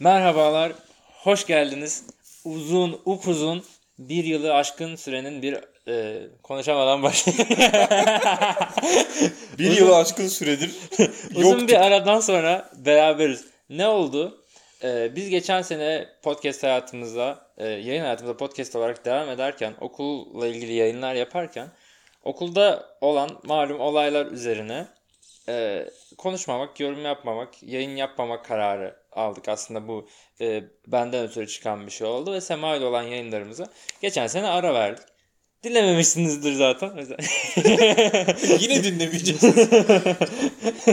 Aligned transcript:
Merhabalar, 0.00 0.72
hoş 1.22 1.46
geldiniz. 1.46 2.04
Uzun, 2.44 3.00
upuzun 3.04 3.64
bir 3.98 4.24
yılı 4.24 4.54
aşkın 4.54 4.96
sürenin 4.96 5.42
bir 5.42 5.58
e, 5.88 6.22
konuşamadan 6.42 7.02
başlayayım. 7.02 7.48
Bir 9.58 9.76
yılı 9.76 9.96
aşkın 9.96 10.28
süredir 10.28 10.70
Uzun 11.34 11.50
yoktuk. 11.50 11.68
bir 11.68 11.86
aradan 11.86 12.20
sonra 12.20 12.70
beraberiz. 12.76 13.44
Ne 13.70 13.86
oldu? 13.86 14.44
Ee, 14.84 15.16
biz 15.16 15.28
geçen 15.28 15.62
sene 15.62 16.08
podcast 16.22 16.62
hayatımıza, 16.62 17.46
e, 17.58 17.66
yayın 17.66 18.02
hayatımıza 18.02 18.36
podcast 18.36 18.76
olarak 18.76 19.04
devam 19.04 19.30
ederken, 19.30 19.74
okulla 19.80 20.46
ilgili 20.46 20.72
yayınlar 20.72 21.14
yaparken, 21.14 21.68
okulda 22.24 22.96
olan 23.00 23.30
malum 23.44 23.80
olaylar 23.80 24.26
üzerine 24.26 24.86
e, 25.48 25.86
konuşmamak, 26.18 26.80
yorum 26.80 27.04
yapmamak, 27.04 27.62
yayın 27.62 27.96
yapmamak 27.96 28.44
kararı 28.44 28.96
aldık. 29.12 29.48
Aslında 29.48 29.88
bu 29.88 30.08
e, 30.40 30.64
benden 30.86 31.24
ötürü 31.24 31.48
çıkan 31.48 31.86
bir 31.86 31.92
şey 31.92 32.06
oldu 32.06 32.32
ve 32.32 32.40
Sema 32.40 32.76
ile 32.76 32.84
olan 32.84 33.02
yayınlarımıza 33.02 33.66
geçen 34.02 34.26
sene 34.26 34.46
ara 34.46 34.74
verdik. 34.74 35.04
Dinlememişsinizdir 35.62 36.52
zaten. 36.52 36.88
Yine 38.60 38.84
dinlemeyeceğiz. 38.84 39.42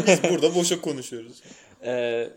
Biz 0.07 0.23
burada 0.23 0.55
boşa 0.55 0.81
konuşuyoruz. 0.81 1.43
Ee, 1.85 2.29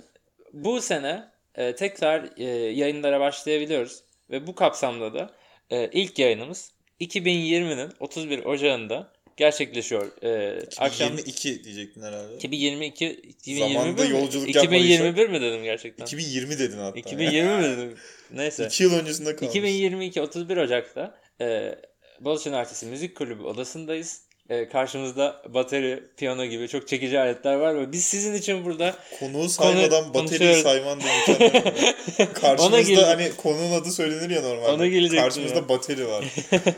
bu 0.53 0.81
sene 0.81 1.29
e, 1.55 1.75
tekrar 1.75 2.29
e, 2.37 2.45
yayınlara 2.73 3.21
başlayabiliyoruz. 3.21 4.03
Ve 4.31 4.47
bu 4.47 4.55
kapsamda 4.55 5.15
da 5.15 5.31
e, 5.71 5.91
ilk 5.93 6.19
yayınımız 6.19 6.73
2020'nin 7.01 7.93
31 8.01 8.45
Ocağı'nda 8.45 9.13
gerçekleşiyor. 9.41 10.23
E, 10.23 10.63
akşam 10.79 11.09
22 11.09 11.65
diyecektin 11.65 12.03
herhalde. 12.03 12.35
2022 12.35 13.11
2021 13.11 13.75
Zamanda 13.75 14.05
mi? 14.05 14.11
yolculuk 14.11 14.49
2021 14.49 15.29
mi 15.29 15.41
dedim 15.41 15.65
gerçekten? 15.65 16.05
2020 16.05 16.59
dedin 16.59 16.79
hatta. 16.79 16.99
2020 16.99 17.57
mi 17.57 17.63
dedim? 17.63 17.95
Neyse. 18.33 18.67
2 18.67 18.83
yıl 18.83 18.95
öncesinde 18.95 19.37
kalmış. 19.37 19.57
2022 19.57 20.21
31 20.21 20.57
Ocak'ta 20.57 21.19
e, 21.41 21.75
Boğaziçi 22.21 22.49
Üniversitesi 22.49 22.87
Müzik 22.87 23.17
Kulübü 23.17 23.43
odasındayız. 23.43 24.23
E, 24.51 24.69
karşımızda 24.69 25.43
bateri, 25.49 26.03
piyano 26.17 26.45
gibi 26.45 26.69
çok 26.69 26.89
çekici 26.89 27.21
aletler 27.21 27.55
var 27.55 27.77
ve 27.77 27.93
biz 27.93 28.05
sizin 28.05 28.35
için 28.35 28.65
burada 28.65 28.95
Konuğu 29.21 29.49
saymadan 29.49 30.13
Konu- 30.13 30.15
bateriyi 30.25 30.63
sayman. 30.63 31.01
Ona 32.21 32.33
Karşımızda 32.33 33.09
hani 33.09 33.31
konuğun 33.37 33.73
adı 33.73 33.93
söylenir 33.93 34.31
ya 34.31 34.43
normalde. 34.43 34.71
Ona 34.73 34.87
gelecektim 34.87 35.23
Karşımızda 35.23 35.57
ya. 35.57 35.69
bateri 35.69 36.09
var. 36.09 36.25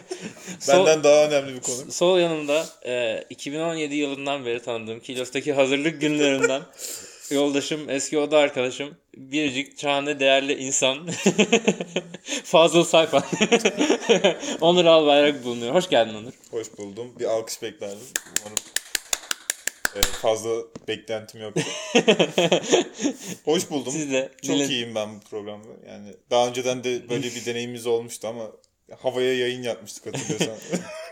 Sol- 0.61 0.87
Benden 0.87 1.05
daha 1.05 1.25
önemli 1.25 1.55
bir 1.55 1.61
konu. 1.61 1.93
Sol 1.93 2.19
yanımda 2.19 2.67
e, 2.87 3.25
2017 3.31 3.95
yılından 3.95 4.47
beri 4.47 4.62
tanıdığım 4.62 5.00
Kilos'taki 5.00 5.53
hazırlık 5.53 6.00
günlerinden 6.00 6.62
yoldaşım, 7.33 7.91
eski 7.91 8.19
oda 8.19 8.38
arkadaşım, 8.38 8.97
biricik 9.16 9.80
şahane 9.80 10.20
değerli 10.20 10.55
insan 10.55 11.08
Fazıl 12.44 12.84
Sayfan. 12.84 13.22
Onur 14.61 14.84
Albayrak 14.84 15.44
bulunuyor. 15.44 15.75
Hoş 15.75 15.88
geldin 15.88 16.14
Onur. 16.14 16.33
Hoş 16.50 16.78
buldum. 16.78 17.14
Bir 17.19 17.25
alkış 17.25 17.62
beklerdim. 17.62 17.98
Umarım 18.41 18.56
e, 19.97 20.00
fazla 20.03 20.50
beklentim 20.88 21.41
yok. 21.42 21.55
Hoş 23.44 23.70
buldum. 23.70 23.92
Siz 23.92 24.12
de 24.12 24.33
Çok 24.42 24.56
bilin- 24.56 24.69
iyiyim 24.69 24.94
ben 24.94 25.14
bu 25.16 25.20
programda. 25.20 25.69
Yani 25.88 26.08
daha 26.30 26.48
önceden 26.48 26.84
de 26.84 27.08
böyle 27.08 27.25
bir 27.25 27.47
deneyimimiz 27.47 27.86
olmuştu 27.86 28.28
ama 28.28 28.47
havaya 28.98 29.34
yayın 29.38 29.62
yapmıştık 29.62 30.06
hatırlıyorsan. 30.06 30.56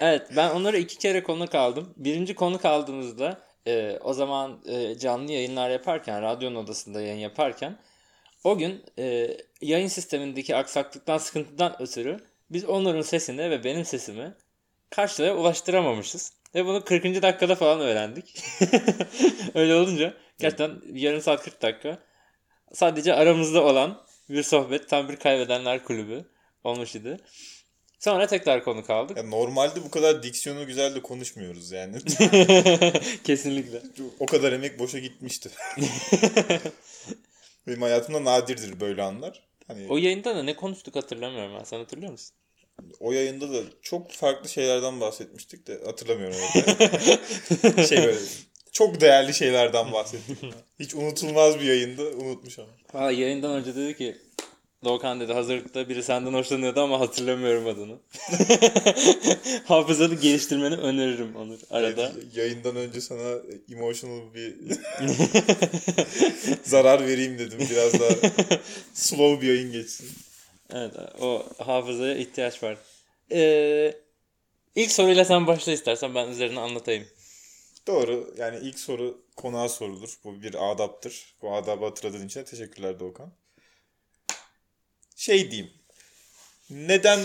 Evet 0.00 0.22
ben 0.36 0.50
Onur'a 0.50 0.76
iki 0.76 0.98
kere 0.98 1.22
konuk 1.22 1.54
aldım. 1.54 1.94
Birinci 1.96 2.34
konuk 2.34 2.64
aldığımızda 2.64 3.40
e, 3.66 3.98
o 4.04 4.12
zaman 4.14 4.60
e, 4.66 4.98
canlı 4.98 5.32
yayınlar 5.32 5.70
yaparken, 5.70 6.22
radyonun 6.22 6.56
odasında 6.56 7.00
yayın 7.00 7.18
yaparken 7.18 7.78
o 8.44 8.58
gün 8.58 8.84
e, 8.98 9.36
yayın 9.60 9.88
sistemindeki 9.88 10.56
aksaklıktan, 10.56 11.18
sıkıntıdan 11.18 11.82
ötürü 11.82 12.20
biz 12.50 12.64
Onur'un 12.64 13.02
sesini 13.02 13.50
ve 13.50 13.64
benim 13.64 13.84
sesimi 13.84 14.34
karşıya 14.90 15.36
ulaştıramamışız. 15.36 16.32
Ve 16.54 16.66
bunu 16.66 16.84
40. 16.84 17.04
dakikada 17.04 17.54
falan 17.54 17.80
öğrendik. 17.80 18.42
Öyle 19.54 19.74
olunca 19.74 20.14
gerçekten 20.38 20.82
yarım 20.92 21.20
saat 21.20 21.42
40 21.42 21.62
dakika 21.62 21.98
sadece 22.72 23.14
aramızda 23.14 23.64
olan 23.64 24.02
bir 24.28 24.42
sohbet 24.42 24.88
tam 24.88 25.08
bir 25.08 25.16
kaybedenler 25.16 25.84
kulübü 25.84 26.24
olmuş 26.64 26.94
idi. 26.94 27.16
Sonra 28.00 28.26
tekrar 28.26 28.64
konuk 28.64 28.90
aldık. 28.90 29.16
Ya 29.16 29.22
normalde 29.22 29.84
bu 29.84 29.90
kadar 29.90 30.22
diksiyonu 30.22 30.66
güzel 30.66 30.94
de 30.94 31.02
konuşmuyoruz 31.02 31.70
yani. 31.70 31.96
Kesinlikle. 33.24 33.82
o 34.20 34.26
kadar 34.26 34.52
emek 34.52 34.78
boşa 34.78 34.98
gitmişti. 34.98 35.50
Benim 37.66 37.82
hayatımda 37.82 38.24
nadirdir 38.24 38.80
böyle 38.80 39.02
anlar. 39.02 39.42
Hani 39.66 39.86
O 39.88 39.98
yayında 39.98 40.36
da 40.36 40.42
ne 40.42 40.56
konuştuk 40.56 40.96
hatırlamıyorum 40.96 41.56
ben. 41.58 41.64
Sen 41.64 41.78
hatırlıyor 41.78 42.12
musun? 42.12 42.36
o 43.00 43.12
yayında 43.12 43.52
da 43.52 43.62
çok 43.82 44.12
farklı 44.12 44.48
şeylerden 44.48 45.00
bahsetmiştik 45.00 45.66
de 45.66 45.80
hatırlamıyorum. 45.84 46.36
şey 47.88 47.98
böyle 47.98 48.18
çok 48.72 49.00
değerli 49.00 49.34
şeylerden 49.34 49.92
bahsettik. 49.92 50.38
Hiç 50.78 50.94
unutulmaz 50.94 51.60
bir 51.60 51.64
yayında 51.64 52.02
unutmuş 52.02 52.58
ama. 52.58 52.68
Valla 52.94 53.12
yayından 53.12 53.52
önce 53.52 53.74
dedi 53.74 53.96
ki 53.96 54.16
Doğukan 54.84 55.20
dedi 55.20 55.32
hazırlıkta 55.32 55.88
biri 55.88 56.02
senden 56.02 56.32
hoşlanıyordu 56.32 56.80
ama 56.80 57.00
hatırlamıyorum 57.00 57.66
adını. 57.66 57.98
Hafızanı 59.64 60.14
geliştirmeni 60.14 60.74
öneririm 60.74 61.36
Onur 61.36 61.58
arada. 61.70 62.12
Evet, 62.14 62.36
yayından 62.36 62.76
önce 62.76 63.00
sana 63.00 63.38
emotional 63.72 64.34
bir 64.34 64.56
zarar 66.64 67.06
vereyim 67.06 67.38
dedim. 67.38 67.58
Biraz 67.70 68.00
daha 68.00 68.30
slow 68.94 69.40
bir 69.40 69.48
yayın 69.54 69.72
geçsin. 69.72 70.08
Evet 70.72 70.92
o 71.20 71.46
hafızaya 71.58 72.16
ihtiyaç 72.16 72.62
var. 72.62 72.78
Ee, 73.32 73.94
ilk 74.74 74.92
soruyla 74.92 75.24
sen 75.24 75.46
başla 75.46 75.72
istersen 75.72 76.14
ben 76.14 76.28
üzerine 76.28 76.60
anlatayım. 76.60 77.06
Doğru. 77.86 78.34
Yani 78.38 78.58
ilk 78.62 78.78
soru 78.78 79.22
konuğa 79.36 79.68
sorulur. 79.68 80.18
Bu 80.24 80.42
bir 80.42 80.70
adaptır. 80.72 81.34
Bu 81.42 81.54
adabı 81.54 81.84
hatırladığın 81.84 82.26
için 82.26 82.44
teşekkürler 82.44 83.00
Doğukan. 83.00 83.32
Şey 85.20 85.50
diyeyim. 85.50 85.70
Neden 86.70 87.20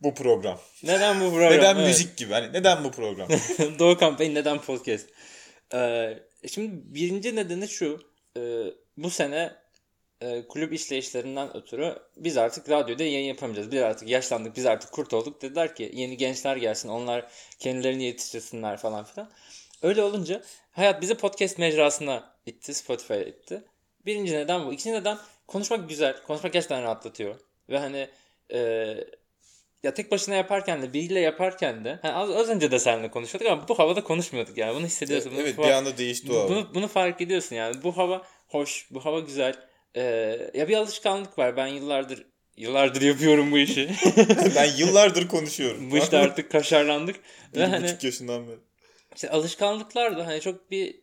bu 0.00 0.14
program? 0.14 0.60
Neden 0.82 1.20
bu 1.20 1.30
program? 1.30 1.52
Neden 1.52 1.76
Evet. 1.76 1.86
müzik 1.86 2.16
gibi? 2.16 2.32
Hani 2.32 2.52
neden 2.52 2.84
bu 2.84 2.90
program? 2.90 3.28
Doğukan 3.78 4.18
Bey 4.18 4.34
neden 4.34 4.60
podcast? 4.60 5.08
Ee, 5.74 6.18
şimdi 6.48 6.70
birinci 6.94 7.36
nedeni 7.36 7.68
şu. 7.68 8.00
Ee, 8.36 8.64
bu 8.96 9.10
sene 9.10 9.52
e, 10.20 10.48
kulüp 10.48 10.72
işleyişlerinden 10.72 11.56
ötürü 11.56 11.98
biz 12.16 12.36
artık 12.36 12.70
radyoda 12.70 13.02
yayın 13.02 13.26
yapamayacağız. 13.26 13.72
Biz 13.72 13.82
artık 13.82 14.08
yaşlandık, 14.08 14.56
biz 14.56 14.66
artık 14.66 14.92
kurt 14.92 15.14
olduk. 15.14 15.42
Dediler 15.42 15.74
ki 15.74 15.90
yeni 15.94 16.16
gençler 16.16 16.56
gelsin, 16.56 16.88
onlar 16.88 17.30
kendilerini 17.58 18.04
yetiştirsinler 18.04 18.76
falan 18.76 19.04
filan. 19.04 19.30
Öyle 19.82 20.02
olunca 20.02 20.42
hayat 20.72 21.02
bizi 21.02 21.14
podcast 21.14 21.58
mecrasına 21.58 22.34
itti, 22.46 22.74
Spotify'a 22.74 23.22
itti. 23.22 23.62
Birinci 24.06 24.32
neden 24.32 24.66
bu. 24.66 24.72
İkinci 24.72 24.96
neden 24.96 25.18
konuşmak 25.52 25.88
güzel. 25.88 26.22
Konuşmak 26.22 26.52
gerçekten 26.52 26.82
rahatlatıyor. 26.82 27.34
Ve 27.68 27.78
hani 27.78 28.08
e, 28.52 28.58
ya 29.82 29.94
tek 29.94 30.10
başına 30.10 30.34
yaparken 30.34 30.82
de 30.82 30.92
biriyle 30.92 31.20
yaparken 31.20 31.84
de 31.84 31.98
hani 32.02 32.12
az, 32.12 32.30
az 32.30 32.48
önce 32.48 32.70
de 32.70 32.78
seninle 32.78 33.10
konuşuyorduk 33.10 33.50
ama 33.50 33.68
bu 33.68 33.78
havada 33.78 34.04
konuşmuyorduk 34.04 34.58
yani 34.58 34.74
bunu 34.76 34.86
hissediyorsun. 34.86 35.32
Bunu 35.32 35.40
evet 35.40 35.56
fa- 35.58 35.66
bir 35.66 35.72
anda 35.72 35.98
değişti 35.98 36.32
o. 36.32 36.36
hava. 36.36 36.48
bunu, 36.48 36.74
bunu 36.74 36.88
fark 36.88 37.20
ediyorsun 37.20 37.56
yani 37.56 37.82
bu 37.82 37.96
hava 37.96 38.22
hoş 38.48 38.86
bu 38.90 39.04
hava 39.04 39.20
güzel 39.20 39.54
Ee, 39.96 40.50
ya 40.54 40.68
bir 40.68 40.76
alışkanlık 40.76 41.38
var 41.38 41.56
ben 41.56 41.66
yıllardır 41.66 42.26
yıllardır 42.56 43.02
yapıyorum 43.02 43.52
bu 43.52 43.58
işi 43.58 43.90
ben 44.56 44.70
yıllardır 44.76 45.28
konuşuyorum. 45.28 45.90
bu 45.90 45.98
işte 45.98 46.18
artık 46.18 46.50
kaşarlandık 46.52 47.16
ve 47.54 47.56
Bir 47.56 47.68
hani 47.68 47.84
buçuk 47.84 48.04
yaşından 48.04 48.48
beri. 48.48 48.58
işte 49.14 49.30
alışkanlıklar 49.30 50.18
da 50.18 50.26
hani 50.26 50.40
çok 50.40 50.70
bir 50.70 51.01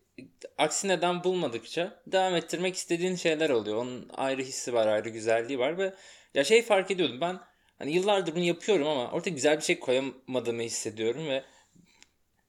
aksi 0.57 0.87
neden 0.87 1.23
bulmadıkça 1.23 2.01
devam 2.07 2.35
ettirmek 2.35 2.75
istediğin 2.75 3.15
şeyler 3.15 3.49
oluyor. 3.49 3.77
Onun 3.77 4.09
ayrı 4.17 4.41
hissi 4.41 4.73
var, 4.73 4.87
ayrı 4.87 5.09
güzelliği 5.09 5.59
var 5.59 5.77
ve 5.77 5.93
ya 6.33 6.43
şey 6.43 6.61
fark 6.61 6.91
ediyordum 6.91 7.21
ben 7.21 7.39
hani 7.79 7.91
yıllardır 7.91 8.35
bunu 8.35 8.43
yapıyorum 8.43 8.87
ama 8.87 9.11
ortaya 9.11 9.31
güzel 9.31 9.57
bir 9.57 9.63
şey 9.63 9.79
koyamadığımı 9.79 10.61
hissediyorum 10.61 11.27
ve 11.27 11.43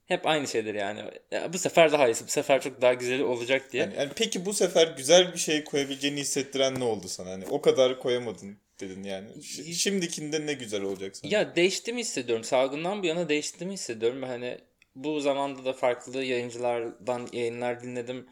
hep 0.07 0.27
aynı 0.27 0.49
şeyler 0.49 0.75
yani. 0.75 1.03
Ya 1.31 1.53
bu 1.53 1.59
sefer 1.59 1.93
daha 1.93 2.09
iyisi, 2.09 2.27
bu 2.27 2.31
sefer 2.31 2.61
çok 2.61 2.83
daha 2.83 2.95
güzeli 2.95 3.25
olacak 3.25 3.73
diye. 3.73 3.83
Yani, 3.83 3.95
yani 3.97 4.11
peki 4.17 4.47
bu 4.47 4.53
sefer 4.53 4.87
güzel 4.97 5.33
bir 5.33 5.39
şey 5.39 5.65
koyabileceğini 5.65 6.21
hissettiren 6.21 6.81
ne 6.81 6.85
oldu 6.85 7.09
sana? 7.09 7.31
Hani 7.31 7.47
o 7.47 7.61
kadar 7.61 7.99
koyamadın 7.99 8.57
dedin 8.81 9.03
yani. 9.05 9.43
Ş- 9.43 9.73
Şimdikinde 9.73 10.47
ne 10.47 10.53
güzel 10.53 10.83
olacak 10.83 11.17
sana? 11.17 11.33
Ya 11.33 11.57
değiştiğimi 11.57 12.01
hissediyorum. 12.01 12.45
Salgından 12.45 13.03
bu 13.03 13.07
yana 13.07 13.29
değiştiğimi 13.29 13.75
hissediyorum. 13.75 14.23
Hani 14.23 14.59
bu 14.95 15.21
zamanda 15.21 15.65
da 15.65 15.73
farklı 15.73 16.25
yayıncılardan 16.25 17.29
yayınlar 17.33 17.83
dinledim. 17.83 18.27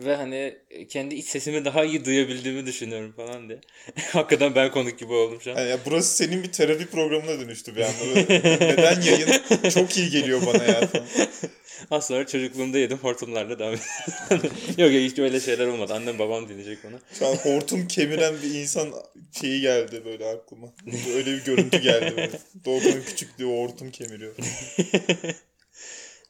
ve 0.00 0.16
hani 0.16 0.58
kendi 0.88 1.14
iç 1.14 1.26
sesimi 1.26 1.64
daha 1.64 1.84
iyi 1.84 2.04
duyabildiğimi 2.04 2.66
düşünüyorum 2.66 3.12
falan 3.12 3.48
diye. 3.48 3.60
Hakikaten 4.12 4.54
ben 4.54 4.70
konuk 4.70 4.98
gibi 4.98 5.12
oldum 5.12 5.40
şu 5.40 5.52
an. 5.52 5.56
Yani 5.56 5.70
ya 5.70 5.78
burası 5.86 6.16
senin 6.16 6.42
bir 6.42 6.52
terapi 6.52 6.86
programına 6.86 7.40
dönüştü 7.40 7.76
bir 7.76 7.80
anda. 7.80 8.20
Neden 8.64 9.00
yayın 9.00 9.28
çok 9.70 9.96
iyi 9.98 10.10
geliyor 10.10 10.40
bana 10.46 10.64
ya. 10.64 10.88
Az 11.90 12.06
sonra 12.06 12.26
çocukluğumda 12.26 12.78
yedim 12.78 12.98
hortumlarla 12.98 13.58
devam 13.58 13.74
ediyorum. 13.74 14.56
yok 14.78 14.92
yok 14.92 15.02
hiç 15.12 15.18
öyle 15.18 15.40
şeyler 15.40 15.66
olmadı. 15.66 15.94
Annem 15.94 16.18
babam 16.18 16.48
dinleyecek 16.48 16.78
onu. 16.84 16.98
Şu 17.18 17.26
an 17.26 17.34
hortum 17.34 17.88
kemiren 17.88 18.34
bir 18.42 18.54
insan 18.54 18.92
şeyi 19.40 19.60
geldi 19.60 20.02
böyle 20.04 20.28
aklıma. 20.28 20.72
Öyle 21.16 21.32
bir 21.32 21.44
görüntü 21.44 21.78
geldi. 21.78 22.30
Doğukan'ın 22.64 23.02
küçüklüğü 23.02 23.44
hortum 23.46 23.90
kemiriyor. 23.90 24.34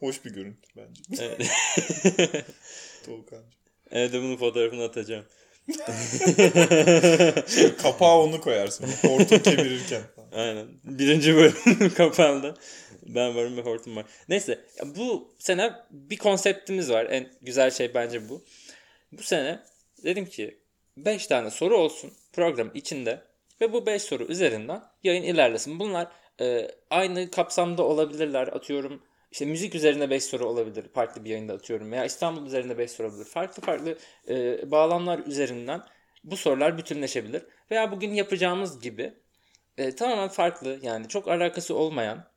Hoş 0.00 0.24
bir 0.24 0.30
görüntü 0.30 0.68
bence. 0.76 1.24
Evet. 1.24 1.40
Doğukan'cığım. 3.06 3.50
Evde 3.90 4.22
bunun 4.22 4.36
fotoğrafını 4.36 4.84
atacağım. 4.84 5.24
Kapağa 7.82 8.18
onu 8.20 8.40
koyarsın. 8.40 8.86
Hortum 9.02 9.38
kemirirken. 9.38 10.02
Aynen. 10.32 10.66
Birinci 10.84 11.36
bölüm 11.36 11.94
kapağında. 11.96 12.54
Ben 13.02 13.36
varım 13.36 13.56
ve 13.56 13.62
hortum 13.62 13.96
var. 13.96 14.06
Neyse 14.28 14.60
bu 14.84 15.34
sene 15.38 15.72
bir 15.90 16.16
konseptimiz 16.16 16.90
var. 16.90 17.06
En 17.10 17.32
güzel 17.42 17.70
şey 17.70 17.94
bence 17.94 18.28
bu. 18.28 18.44
Bu 19.12 19.22
sene 19.22 19.60
dedim 20.04 20.26
ki 20.26 20.58
5 20.96 21.26
tane 21.26 21.50
soru 21.50 21.76
olsun 21.76 22.12
program 22.32 22.70
içinde 22.74 23.22
ve 23.60 23.72
bu 23.72 23.86
5 23.86 24.02
soru 24.02 24.24
üzerinden 24.24 24.82
yayın 25.02 25.22
ilerlesin. 25.22 25.80
Bunlar 25.80 26.08
e, 26.40 26.70
aynı 26.90 27.30
kapsamda 27.30 27.82
olabilirler. 27.82 28.48
Atıyorum 28.48 29.02
işte 29.30 29.44
müzik 29.44 29.74
üzerine 29.74 30.10
5 30.10 30.24
soru 30.24 30.46
olabilir. 30.48 30.84
Farklı 30.94 31.24
bir 31.24 31.30
yayında 31.30 31.52
atıyorum. 31.52 31.92
Veya 31.92 32.04
İstanbul 32.04 32.46
üzerine 32.46 32.78
5 32.78 32.90
soru 32.90 33.08
olabilir. 33.08 33.24
Farklı 33.24 33.62
farklı 33.62 33.98
e, 34.28 34.70
bağlamlar 34.70 35.18
üzerinden 35.18 35.82
bu 36.24 36.36
sorular 36.36 36.78
bütünleşebilir. 36.78 37.42
Veya 37.70 37.92
bugün 37.92 38.14
yapacağımız 38.14 38.80
gibi 38.80 39.14
e, 39.78 39.94
tamamen 39.94 40.28
farklı 40.28 40.78
yani 40.82 41.08
çok 41.08 41.28
alakası 41.28 41.74
olmayan 41.74 42.30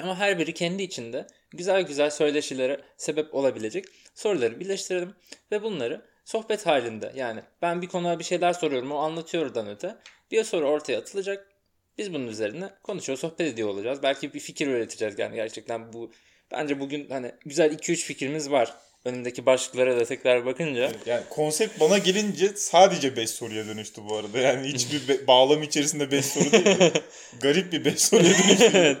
ama 0.00 0.18
her 0.18 0.38
biri 0.38 0.54
kendi 0.54 0.82
içinde 0.82 1.26
güzel 1.50 1.82
güzel 1.82 2.10
söyleşilere 2.10 2.80
sebep 2.96 3.34
olabilecek 3.34 3.84
soruları 4.14 4.60
birleştirelim 4.60 5.14
ve 5.52 5.62
bunları 5.62 6.06
sohbet 6.24 6.66
halinde 6.66 7.12
yani 7.14 7.42
ben 7.62 7.82
bir 7.82 7.88
konuya 7.88 8.18
bir 8.18 8.24
şeyler 8.24 8.52
soruyorum 8.52 8.92
o 8.92 8.96
anlatıyordan 8.96 9.68
öte 9.68 9.96
bir 10.30 10.44
soru 10.44 10.68
ortaya 10.68 10.98
atılacak. 10.98 11.57
Biz 11.98 12.14
bunun 12.14 12.26
üzerine 12.26 12.70
konuşuyor, 12.82 13.18
sohbet 13.18 13.40
ediyor 13.40 13.68
olacağız. 13.68 13.98
Belki 14.02 14.34
bir 14.34 14.40
fikir 14.40 14.66
üreteceğiz 14.66 15.18
yani 15.18 15.34
gerçekten 15.34 15.92
bu 15.92 16.12
bence 16.52 16.80
bugün 16.80 17.08
hani 17.10 17.32
güzel 17.46 17.72
2-3 17.72 17.96
fikrimiz 17.96 18.50
var. 18.50 18.74
Önündeki 19.04 19.46
başlıklara 19.46 19.96
da 20.00 20.04
tekrar 20.04 20.46
bakınca. 20.46 20.92
Yani 21.06 21.22
konsept 21.30 21.80
bana 21.80 21.98
gelince 21.98 22.48
sadece 22.56 23.16
5 23.16 23.30
soruya 23.30 23.66
dönüştü 23.66 24.02
bu 24.08 24.16
arada. 24.16 24.38
Yani 24.38 24.68
hiçbir 24.68 25.08
be- 25.08 25.26
bağlam 25.26 25.62
içerisinde 25.62 26.10
5 26.10 26.24
soru 26.26 26.52
değil. 26.52 26.92
Garip 27.40 27.72
bir 27.72 27.84
5 27.84 28.00
soruya 28.00 28.30
dönüştü. 28.48 28.98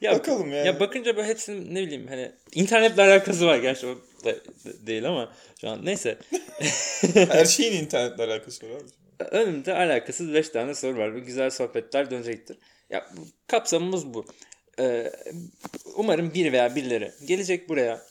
Ya, 0.00 0.12
Bakalım 0.12 0.52
yani. 0.52 0.66
Ya 0.66 0.80
bakınca 0.80 1.16
böyle 1.16 1.28
hepsinin 1.28 1.74
ne 1.74 1.82
bileyim 1.82 2.06
hani 2.08 2.32
internetle 2.54 3.02
alakası 3.02 3.46
var 3.46 3.56
gerçi 3.58 3.86
o 3.86 3.94
da 4.24 4.30
da 4.34 4.86
değil 4.86 5.08
ama 5.08 5.32
şu 5.60 5.68
an 5.68 5.84
neyse. 5.84 6.18
Her 7.14 7.44
şeyin 7.44 7.72
internetle 7.84 8.24
alakası 8.24 8.66
var 8.70 8.76
abi. 8.76 9.01
Önümde 9.30 9.74
alakasız 9.74 10.34
5 10.34 10.48
tane 10.48 10.74
soru 10.74 10.98
var 10.98 11.14
ve 11.14 11.20
güzel 11.20 11.50
sohbetler 11.50 12.10
dönecektir. 12.10 12.56
Ya 12.90 13.10
kapsamımız 13.46 14.14
bu. 14.14 14.26
Ee, 14.78 15.12
umarım 15.96 16.34
bir 16.34 16.52
veya 16.52 16.76
birileri 16.76 17.12
gelecek 17.26 17.68
buraya 17.68 18.02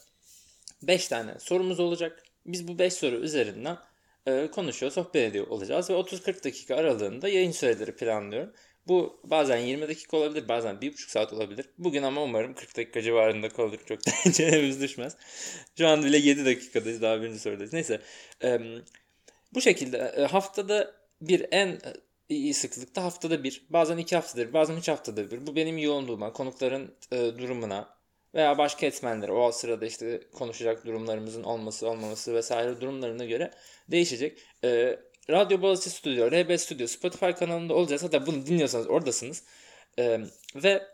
5 0.82 1.08
tane 1.08 1.38
sorumuz 1.38 1.80
olacak. 1.80 2.22
Biz 2.46 2.68
bu 2.68 2.78
5 2.78 2.92
soru 2.92 3.16
üzerinden 3.16 3.78
e, 4.26 4.50
konuşuyor, 4.50 4.92
sohbet 4.92 5.30
ediyor 5.30 5.46
olacağız 5.46 5.90
ve 5.90 5.94
30-40 5.94 6.44
dakika 6.44 6.76
aralığında 6.76 7.28
yayın 7.28 7.52
süreleri 7.52 7.96
planlıyorum. 7.96 8.52
Bu 8.86 9.20
bazen 9.24 9.56
20 9.58 9.88
dakika 9.88 10.16
olabilir, 10.16 10.48
bazen 10.48 10.74
1,5 10.74 11.10
saat 11.10 11.32
olabilir. 11.32 11.66
Bugün 11.78 12.02
ama 12.02 12.22
umarım 12.22 12.54
40 12.54 12.76
dakika 12.76 13.02
civarında 13.02 13.48
kalır. 13.48 13.80
Çok 13.86 14.06
da 14.06 14.32
çenemiz 14.32 14.80
düşmez. 14.80 15.16
Şu 15.78 15.88
an 15.88 16.04
bile 16.04 16.18
7 16.18 16.44
dakikadayız, 16.44 17.02
daha 17.02 17.22
birinci 17.22 17.38
sorudayız. 17.38 17.72
Neyse. 17.72 18.00
E, 18.44 18.60
bu 19.54 19.60
şekilde 19.60 19.98
e, 19.98 20.22
haftada 20.22 21.01
bir 21.28 21.46
en 21.50 21.68
e, 21.68 21.78
iyi 22.28 22.54
sıklıkta 22.54 23.04
haftada 23.04 23.44
bir. 23.44 23.66
Bazen 23.70 23.96
iki 23.96 24.16
haftadır, 24.16 24.52
bazen 24.52 24.76
üç 24.76 24.88
haftada 24.88 25.30
bir. 25.30 25.46
Bu 25.46 25.56
benim 25.56 25.78
yoğunluğuma, 25.78 26.32
konukların 26.32 26.94
e, 27.12 27.16
durumuna 27.16 27.94
veya 28.34 28.58
başka 28.58 28.86
etmenlere 28.86 29.32
o 29.32 29.52
sırada 29.52 29.86
işte 29.86 30.20
konuşacak 30.32 30.86
durumlarımızın 30.86 31.42
olması 31.42 31.88
olmaması 31.88 32.34
vesaire 32.34 32.80
durumlarına 32.80 33.24
göre 33.24 33.50
değişecek. 33.88 34.38
E, 34.64 34.98
Radyo 35.30 35.62
Boğaziçi 35.62 35.90
Stüdyo, 35.90 36.30
RB 36.30 36.58
Stüdyo, 36.58 36.86
Spotify 36.86 37.30
kanalında 37.30 37.74
olacağız. 37.74 38.02
Hatta 38.02 38.26
bunu 38.26 38.46
dinliyorsanız 38.46 38.86
oradasınız. 38.86 39.44
E, 39.98 40.20
ve 40.56 40.86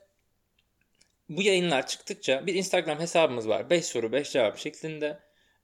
bu 1.29 1.43
yayınlar 1.43 1.87
çıktıkça 1.87 2.47
bir 2.47 2.55
Instagram 2.55 3.01
hesabımız 3.01 3.49
var. 3.49 3.71
5 3.71 3.87
soru 3.87 4.13
5 4.13 4.33
cevap 4.33 4.59
şeklinde. 4.59 5.19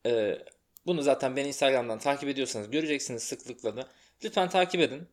E, 0.06 0.38
bunu 0.86 1.02
zaten 1.02 1.36
beni 1.36 1.48
Instagram'dan 1.48 1.98
takip 1.98 2.28
ediyorsanız 2.28 2.70
göreceksiniz 2.70 3.22
sıklıkla 3.22 3.76
da. 3.76 3.88
Lütfen 4.24 4.48
takip 4.48 4.80
edin. 4.80 5.08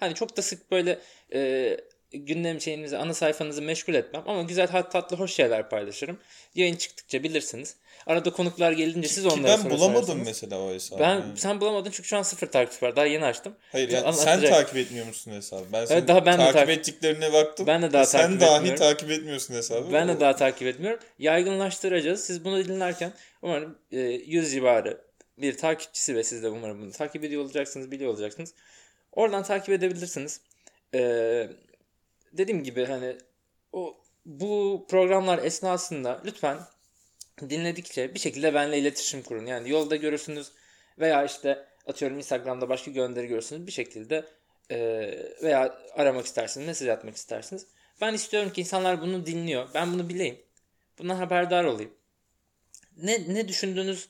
Hani 0.00 0.14
çok 0.14 0.36
da 0.36 0.42
sık 0.42 0.70
böyle 0.70 0.98
e, 1.34 1.76
gündem 2.12 2.60
şeyinizi, 2.60 2.96
ana 2.96 3.14
sayfanızı 3.14 3.62
meşgul 3.62 3.94
etmem 3.94 4.22
ama 4.26 4.42
güzel 4.42 4.66
tatlı, 4.66 4.90
tatlı 4.90 5.16
hoş 5.16 5.32
şeyler 5.34 5.70
paylaşırım. 5.70 6.18
Yayın 6.54 6.76
çıktıkça 6.76 7.22
bilirsiniz. 7.22 7.76
Arada 8.06 8.30
konuklar 8.32 8.72
gelince 8.72 9.08
siz 9.08 9.26
onlara 9.26 9.58
ben 9.64 9.70
bulamadım 9.70 10.22
mesela 10.24 10.58
o 10.58 10.70
hesabı. 10.72 11.00
Ben 11.00 11.10
yani. 11.14 11.36
sen 11.36 11.60
bulamadın 11.60 11.90
çünkü 11.90 12.08
şu 12.08 12.16
an 12.16 12.22
sıfır 12.22 12.46
takip 12.46 12.82
var. 12.82 12.96
Daha 12.96 13.06
yeni 13.06 13.24
açtım. 13.24 13.56
Hayır 13.72 13.88
yani 13.90 14.12
sen 14.12 14.40
takip 14.40 14.76
etmiyor 14.76 15.06
musun 15.06 15.32
hesabı? 15.32 15.64
Ben 15.72 15.84
senin 15.84 16.08
daha 16.08 16.26
ben 16.26 16.34
de 16.34 16.38
takip 16.38 16.54
takip- 16.54 16.70
ettiklerine 16.78 17.32
baktım. 17.32 17.66
Ben 17.66 17.82
de 17.82 17.92
daha 17.92 18.06
sen 18.06 18.20
takip 18.20 18.40
dahi 18.40 18.56
etmiyorum. 18.56 18.78
takip 18.80 19.10
etmiyorsun 19.10 19.54
hesabı. 19.54 19.92
Ben 19.92 20.08
de 20.08 20.12
O- 20.12 20.20
daha 20.20 20.36
takip 20.36 20.66
etmiyorum. 20.68 21.00
Yaygınlaştıracağız. 21.18 22.24
Siz 22.24 22.44
bunu 22.44 22.64
dinlerken 22.64 23.12
umarım 23.42 23.78
e, 23.92 23.98
100 24.00 24.52
civarı 24.52 25.00
bir 25.38 25.56
takipçisi 25.56 26.16
ve 26.16 26.24
siz 26.24 26.42
de 26.42 26.48
umarım 26.48 26.82
bunu 26.82 26.92
takip 26.92 27.24
ediyor 27.24 27.42
olacaksınız, 27.42 27.90
biliyor 27.90 28.10
olacaksınız. 28.10 28.54
Oradan 29.12 29.42
takip 29.42 29.68
edebilirsiniz. 29.68 30.40
Ee, 30.94 31.50
dediğim 32.32 32.64
gibi 32.64 32.84
hani 32.84 33.16
o 33.72 33.96
bu 34.26 34.86
programlar 34.90 35.38
esnasında 35.38 36.22
lütfen 36.24 36.58
dinledikçe 37.40 38.14
bir 38.14 38.18
şekilde 38.18 38.54
benimle 38.54 38.78
iletişim 38.78 39.22
kurun. 39.22 39.46
Yani 39.46 39.70
yolda 39.70 39.96
görürsünüz 39.96 40.52
veya 40.98 41.24
işte 41.24 41.66
atıyorum 41.86 42.18
Instagram'da 42.18 42.68
başka 42.68 42.90
gönderi 42.90 43.26
görürsünüz 43.26 43.66
bir 43.66 43.72
şekilde 43.72 44.24
e, 44.70 44.78
veya 45.42 45.78
aramak 45.94 46.26
istersiniz, 46.26 46.66
mesaj 46.66 46.88
atmak 46.88 47.16
istersiniz. 47.16 47.66
Ben 48.00 48.14
istiyorum 48.14 48.52
ki 48.52 48.60
insanlar 48.60 49.00
bunu 49.00 49.26
dinliyor. 49.26 49.68
Ben 49.74 49.92
bunu 49.92 50.08
bileyim. 50.08 50.38
Bundan 50.98 51.16
haberdar 51.16 51.64
olayım. 51.64 51.94
Ne 52.96 53.34
ne 53.34 53.48
düşündüğünüz 53.48 54.08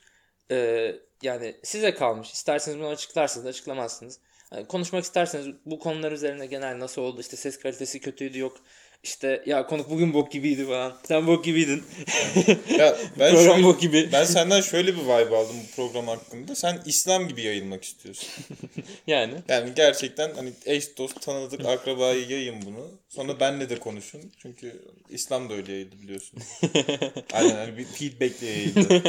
e, 0.50 0.90
yani 1.22 1.54
size 1.62 1.94
kalmış. 1.94 2.30
İsterseniz 2.32 2.78
bunu 2.78 2.86
açıklarsınız, 2.88 3.46
açıklamazsınız. 3.46 4.18
Hani 4.50 4.66
konuşmak 4.66 5.04
isterseniz 5.04 5.46
bu 5.66 5.78
konular 5.78 6.12
üzerine 6.12 6.46
genel 6.46 6.78
nasıl 6.78 7.02
oldu? 7.02 7.20
İşte 7.20 7.36
ses 7.36 7.58
kalitesi 7.58 8.00
kötüydü 8.00 8.38
yok. 8.38 8.56
İşte 9.02 9.42
ya 9.46 9.66
konuk 9.66 9.90
bugün 9.90 10.14
bok 10.14 10.32
gibiydi 10.32 10.66
falan. 10.66 10.96
Sen 11.08 11.26
bok 11.26 11.44
gibiydin. 11.44 11.82
Ya 12.78 12.96
ben 13.18 13.34
Program 13.34 13.54
şöyle- 13.54 13.64
bok 13.66 13.80
gibi. 13.80 14.08
Ben 14.12 14.24
senden 14.24 14.60
şöyle 14.60 14.94
bir 14.96 15.02
vibe 15.02 15.36
aldım 15.36 15.56
bu 15.62 15.76
program 15.76 16.08
hakkında. 16.08 16.54
Sen 16.54 16.82
İslam 16.86 17.28
gibi 17.28 17.42
yayılmak 17.42 17.84
istiyorsun. 17.84 18.28
Yani. 19.06 19.34
Yani 19.48 19.72
gerçekten 19.76 20.34
hani 20.34 20.52
eş 20.66 20.98
dost 20.98 21.20
tanıdık 21.22 21.66
akrabayı 21.66 22.28
yayın 22.28 22.62
bunu. 22.66 22.90
Sonra 23.08 23.40
benle 23.40 23.70
de 23.70 23.78
konuşun. 23.78 24.32
Çünkü 24.38 24.82
İslam 25.10 25.50
da 25.50 25.54
öyle 25.54 25.72
yayıldı 25.72 26.02
biliyorsun. 26.02 26.38
Aynen 27.32 27.54
hani 27.54 27.76
bir 27.78 27.84
feedback'le 27.84 28.42
yayıldı. 28.42 29.02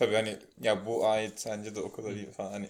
Tabii 0.00 0.14
hani 0.14 0.36
ya 0.62 0.86
bu 0.86 1.06
ayet 1.06 1.40
sence 1.40 1.74
de 1.74 1.80
o 1.80 1.92
kadar 1.92 2.10
iyi 2.10 2.30
falan 2.30 2.52
hani 2.52 2.68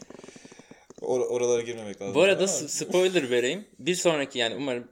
or- 1.01 1.27
oralara 1.27 1.63
girmemek 1.63 2.03
lazım. 2.03 2.15
Bu 2.15 2.23
arada 2.23 2.45
Ama 2.45 2.69
spoiler 2.69 3.31
vereyim. 3.31 3.65
Bir 3.79 3.95
sonraki 3.95 4.39
yani 4.39 4.55
umarım 4.55 4.89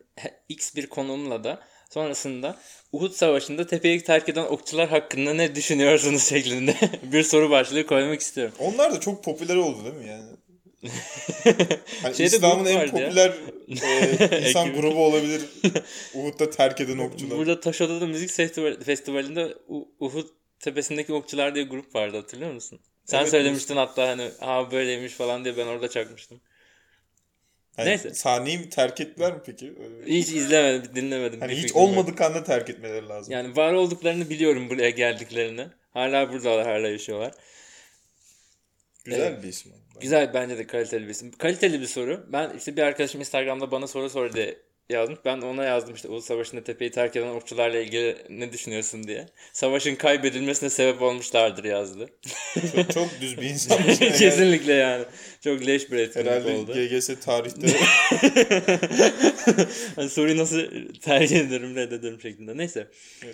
X 0.48 0.74
bir 0.74 0.86
konuğumla 0.86 1.44
da 1.44 1.60
sonrasında 1.90 2.56
Uhud 2.92 3.12
Savaşı'nda 3.12 3.66
tepeyi 3.66 4.04
terk 4.04 4.28
eden 4.28 4.44
okçular 4.44 4.88
hakkında 4.88 5.34
ne 5.34 5.54
düşünüyorsunuz 5.54 6.22
şeklinde 6.28 6.74
bir 7.02 7.22
soru 7.22 7.50
başlığı 7.50 7.86
koymak 7.86 8.20
istiyorum. 8.20 8.54
onlar 8.58 8.92
da 8.94 9.00
çok 9.00 9.24
popüler 9.24 9.56
oldu 9.56 9.84
değil 9.84 9.94
mi 9.96 10.08
yani? 10.08 10.24
Hani 12.02 12.14
Şeyde 12.16 12.36
İslam'ın 12.36 12.64
en 12.64 12.90
popüler 12.90 13.32
e, 14.30 14.48
insan 14.48 14.72
grubu 14.74 15.04
olabilir. 15.04 15.42
Uhud'da 16.14 16.50
terk 16.50 16.80
eden 16.80 16.98
okçular. 16.98 17.38
Burada 17.38 17.60
Taşoda'da 17.60 18.06
müzik 18.06 18.30
festival, 18.30 18.80
festivalinde 18.80 19.54
Uhud 20.00 20.26
tepesindeki 20.60 21.12
okçular 21.12 21.54
diye 21.54 21.64
grup 21.64 21.94
vardı 21.94 22.16
hatırlıyor 22.16 22.52
musun? 22.52 22.80
Sen 23.04 23.20
Evet, 23.20 23.30
söylemiştin 23.30 23.76
hatta 23.76 24.08
hani 24.08 24.30
ha 24.40 24.70
böyleymiş 24.70 25.12
falan 25.12 25.44
diye 25.44 25.56
ben 25.56 25.66
orada 25.66 25.88
çakmıştım. 25.88 26.40
Hani 27.76 27.88
Neyse. 27.88 28.14
Sahneyi 28.14 28.58
mi 28.58 28.68
terk 28.68 29.00
ettiler 29.00 29.32
mi 29.32 29.40
peki? 29.46 29.74
Hiç 30.06 30.28
izlemedim, 30.28 30.94
dinlemedim. 30.94 31.40
Hani 31.40 31.52
hiç 31.52 31.72
olmadık 31.72 32.20
anda 32.20 32.44
terk 32.44 32.70
etmeleri 32.70 33.08
lazım. 33.08 33.32
Yani 33.32 33.56
var 33.56 33.72
olduklarını 33.72 34.30
biliyorum 34.30 34.70
buraya 34.70 34.90
geldiklerini. 34.90 35.66
Hala 35.92 36.32
buradalar, 36.32 36.66
hala 36.66 36.88
yaşıyorlar. 36.88 37.32
Güzel 39.04 39.32
Evet. 39.32 39.42
bir 39.42 39.48
isim. 39.48 39.72
Güzel 40.00 40.34
bence 40.34 40.58
de 40.58 40.66
kaliteli 40.66 41.04
bir 41.04 41.10
isim. 41.10 41.32
Kaliteli 41.32 41.80
bir 41.80 41.86
soru. 41.86 42.26
Ben 42.32 42.56
işte 42.56 42.76
bir 42.76 42.82
arkadaşım 42.82 43.20
Instagram'da 43.20 43.70
bana 43.70 43.86
soru 43.86 44.32
diye 44.32 44.58
yazmış. 44.90 45.18
Ben 45.24 45.42
de 45.42 45.46
ona 45.46 45.64
yazdım 45.64 45.94
işte 45.94 46.08
Ulus 46.08 46.24
Savaşı'nda 46.24 46.64
tepeyi 46.64 46.90
terk 46.90 47.16
eden 47.16 47.28
okçularla 47.28 47.78
ilgili 47.78 48.16
ne 48.28 48.52
düşünüyorsun 48.52 49.04
diye. 49.06 49.26
Savaşın 49.52 49.94
kaybedilmesine 49.94 50.70
sebep 50.70 51.02
olmuşlardır 51.02 51.64
yazdı. 51.64 52.08
Çok, 52.74 52.92
çok 52.92 53.20
düz 53.20 53.36
bir 53.40 53.42
insan. 53.42 53.82
Kesinlikle 54.18 54.72
yani. 54.72 55.04
Çok 55.44 55.66
leş 55.66 55.90
bir 55.92 55.98
etkinlik 55.98 56.26
Herhalde 56.26 56.56
oldu. 56.56 56.72
GGS 56.74 57.10
tarihte 57.24 57.66
hani 59.96 60.10
soruyu 60.10 60.38
nasıl 60.38 60.62
tercih 61.02 61.40
ederim 61.40 61.76
reddederim 61.76 62.20
şeklinde. 62.20 62.56
Neyse. 62.56 62.88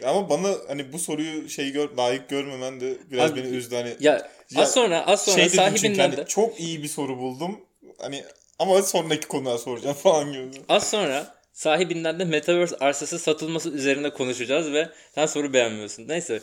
ama 0.04 0.30
bana 0.30 0.48
hani 0.68 0.92
bu 0.92 0.98
soruyu 0.98 1.48
şey 1.48 1.70
gör, 1.70 1.88
layık 1.96 2.28
görmemen 2.28 2.80
de 2.80 2.94
biraz 3.10 3.30
Abi, 3.32 3.40
beni 3.44 3.56
üzdü 3.56 3.74
hani. 3.74 3.96
Ya, 4.00 4.30
Ya, 4.50 4.62
az 4.62 4.74
sonra 4.74 5.06
az 5.06 5.24
sonra 5.24 5.36
şey 5.36 5.44
dedim 5.44 5.58
çünkü 5.64 5.78
sahibinden 5.78 6.02
hani 6.08 6.16
de 6.16 6.26
çok 6.26 6.60
iyi 6.60 6.82
bir 6.82 6.88
soru 6.88 7.18
buldum. 7.18 7.60
Hani 7.98 8.24
ama 8.58 8.82
sonraki 8.82 9.28
konuya 9.28 9.58
soracağım 9.58 9.96
falan 10.02 10.32
gibi. 10.32 10.50
az 10.68 10.90
sonra 10.90 11.34
sahibinden 11.54 12.18
de 12.18 12.24
Metaverse 12.24 12.76
arsası 12.76 13.18
satılması 13.18 13.70
üzerine 13.70 14.10
konuşacağız 14.10 14.72
ve 14.72 14.88
sen 15.14 15.26
soru 15.26 15.52
beğenmiyorsun. 15.52 16.08
Neyse. 16.08 16.40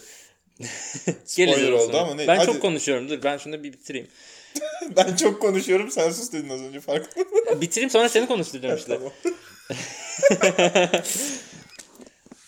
Spoiler 1.26 1.72
oldu 1.72 1.86
sonra. 1.86 1.98
ama 2.02 2.16
ne- 2.16 2.28
Ben 2.28 2.36
hadi. 2.38 2.46
çok 2.46 2.62
konuşuyorum. 2.62 3.10
Dur 3.10 3.24
ben 3.24 3.38
şunu 3.38 3.64
bir 3.64 3.74
bitireyim. 3.74 4.08
ben 4.98 5.16
çok 5.16 5.42
konuşuyorum 5.42 5.92
sen 5.92 6.12
sus 6.12 6.32
dedin 6.34 6.50
az 6.50 6.62
önce 6.62 6.78
mısın? 6.78 7.04
bitireyim 7.62 7.90
sonra 7.90 8.10
seni 8.10 8.28
konuşturacağım 8.28 8.78
işte. 8.78 8.98
Tamam. 8.98 9.12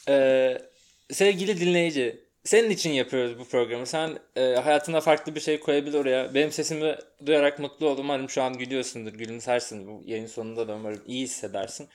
Ee, 0.09 0.57
sevgili 1.11 1.59
dinleyici, 1.59 2.23
senin 2.43 2.69
için 2.69 2.89
yapıyoruz 2.91 3.39
bu 3.39 3.45
programı. 3.45 3.85
Sen 3.87 4.19
e, 4.35 4.41
hayatına 4.41 5.01
farklı 5.01 5.35
bir 5.35 5.39
şey 5.39 5.59
koyabil 5.59 5.93
oraya. 5.95 6.33
Benim 6.33 6.51
sesimi 6.51 6.95
duyarak 7.25 7.59
mutlu 7.59 7.89
oldum. 7.89 8.05
Umarım 8.05 8.29
şu 8.29 8.41
an 8.43 8.57
gülüyorsundur, 8.57 9.13
gülümsersin. 9.13 9.87
Bu 9.87 10.01
yayın 10.05 10.27
sonunda 10.27 10.67
da 10.67 10.73
umarım 10.75 11.01
iyi 11.07 11.23
hissedersin. 11.23 11.87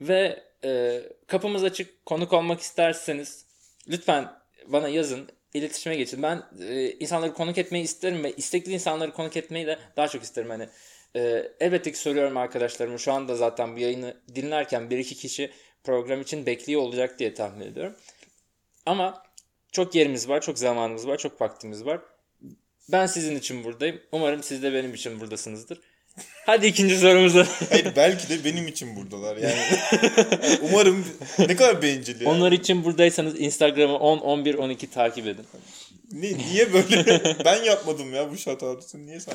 Ve 0.00 0.42
e, 0.64 1.02
kapımız 1.26 1.64
açık. 1.64 2.06
Konuk 2.06 2.32
olmak 2.32 2.60
isterseniz 2.60 3.44
lütfen 3.88 4.32
bana 4.66 4.88
yazın. 4.88 5.28
iletişime 5.54 5.96
geçin. 5.96 6.22
Ben 6.22 6.42
e, 6.60 6.90
insanları 6.90 7.34
konuk 7.34 7.58
etmeyi 7.58 7.84
isterim 7.84 8.24
ve 8.24 8.32
istekli 8.32 8.72
insanları 8.72 9.12
konuk 9.12 9.36
etmeyi 9.36 9.66
de 9.66 9.78
daha 9.96 10.08
çok 10.08 10.22
isterim. 10.22 10.50
Hani 10.50 10.68
e, 11.16 11.52
elbette 11.60 11.92
ki 11.92 11.98
soruyorum 11.98 12.36
arkadaşlarıma. 12.36 12.98
Şu 12.98 13.12
anda 13.12 13.36
zaten 13.36 13.76
bu 13.76 13.80
yayını 13.80 14.16
dinlerken 14.34 14.90
bir 14.90 14.98
iki 14.98 15.14
kişi 15.14 15.50
program 15.84 16.20
için 16.20 16.46
bekliyor 16.46 16.80
olacak 16.80 17.18
diye 17.18 17.34
tahmin 17.34 17.66
ediyorum. 17.66 17.96
Ama 18.86 19.22
çok 19.72 19.94
yerimiz 19.94 20.28
var, 20.28 20.40
çok 20.40 20.58
zamanımız 20.58 21.06
var, 21.06 21.18
çok 21.18 21.40
vaktimiz 21.40 21.84
var. 21.84 22.00
Ben 22.92 23.06
sizin 23.06 23.36
için 23.36 23.64
buradayım. 23.64 24.00
Umarım 24.12 24.42
siz 24.42 24.62
de 24.62 24.72
benim 24.72 24.94
için 24.94 25.20
buradasınızdır. 25.20 25.80
Hadi 26.46 26.66
ikinci 26.66 26.98
sorumuza. 26.98 27.46
Hayır 27.70 27.92
belki 27.96 28.28
de 28.28 28.44
benim 28.44 28.68
için 28.68 28.96
buradalar 28.96 29.36
yani. 29.36 29.60
Umarım 30.62 31.06
ne 31.38 31.56
kadar 31.56 31.82
bencil 31.82 32.20
ya. 32.20 32.30
Onlar 32.30 32.52
için 32.52 32.84
buradaysanız 32.84 33.40
Instagram'ı 33.40 33.98
10, 33.98 34.18
11, 34.18 34.54
12 34.54 34.90
takip 34.90 35.26
edin. 35.26 35.46
Ne, 36.12 36.38
niye 36.38 36.72
böyle? 36.72 37.22
ben 37.44 37.62
yapmadım 37.64 38.14
ya 38.14 38.30
bu 38.30 38.38
şatatısı. 38.38 39.06
Niye 39.06 39.20
sen? 39.20 39.34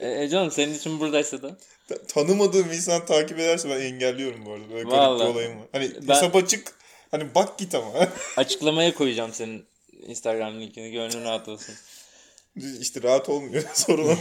E, 0.00 0.22
e 0.24 0.28
canım 0.28 0.50
senin 0.50 0.74
için 0.74 1.00
buradaysa 1.00 1.42
da. 1.42 1.58
Ta- 1.88 2.06
Tanımadığım 2.06 2.72
insan 2.72 3.06
takip 3.06 3.38
ederse 3.38 3.68
ben 3.70 3.80
engelliyorum 3.80 4.46
bu 4.46 4.52
arada. 4.52 4.70
Böyle 4.70 4.82
garip 4.82 4.92
Vallahi. 4.98 5.28
bir 5.28 5.32
olayım 5.34 5.58
var. 5.60 5.66
Hani 5.72 5.90
Ben- 6.08 6.14
hesap 6.14 6.36
açık. 6.36 6.72
Hani 7.10 7.34
bak 7.34 7.58
git 7.58 7.74
ama. 7.74 7.92
Açıklamaya 8.36 8.94
koyacağım 8.94 9.32
senin 9.32 9.64
Instagram 10.06 10.60
linkini. 10.60 10.90
Gönlün 10.92 11.24
rahat 11.24 11.48
olsun. 11.48 11.74
işte 12.80 13.02
rahat 13.02 13.28
olmuyor 13.28 13.62
sorun. 13.74 14.18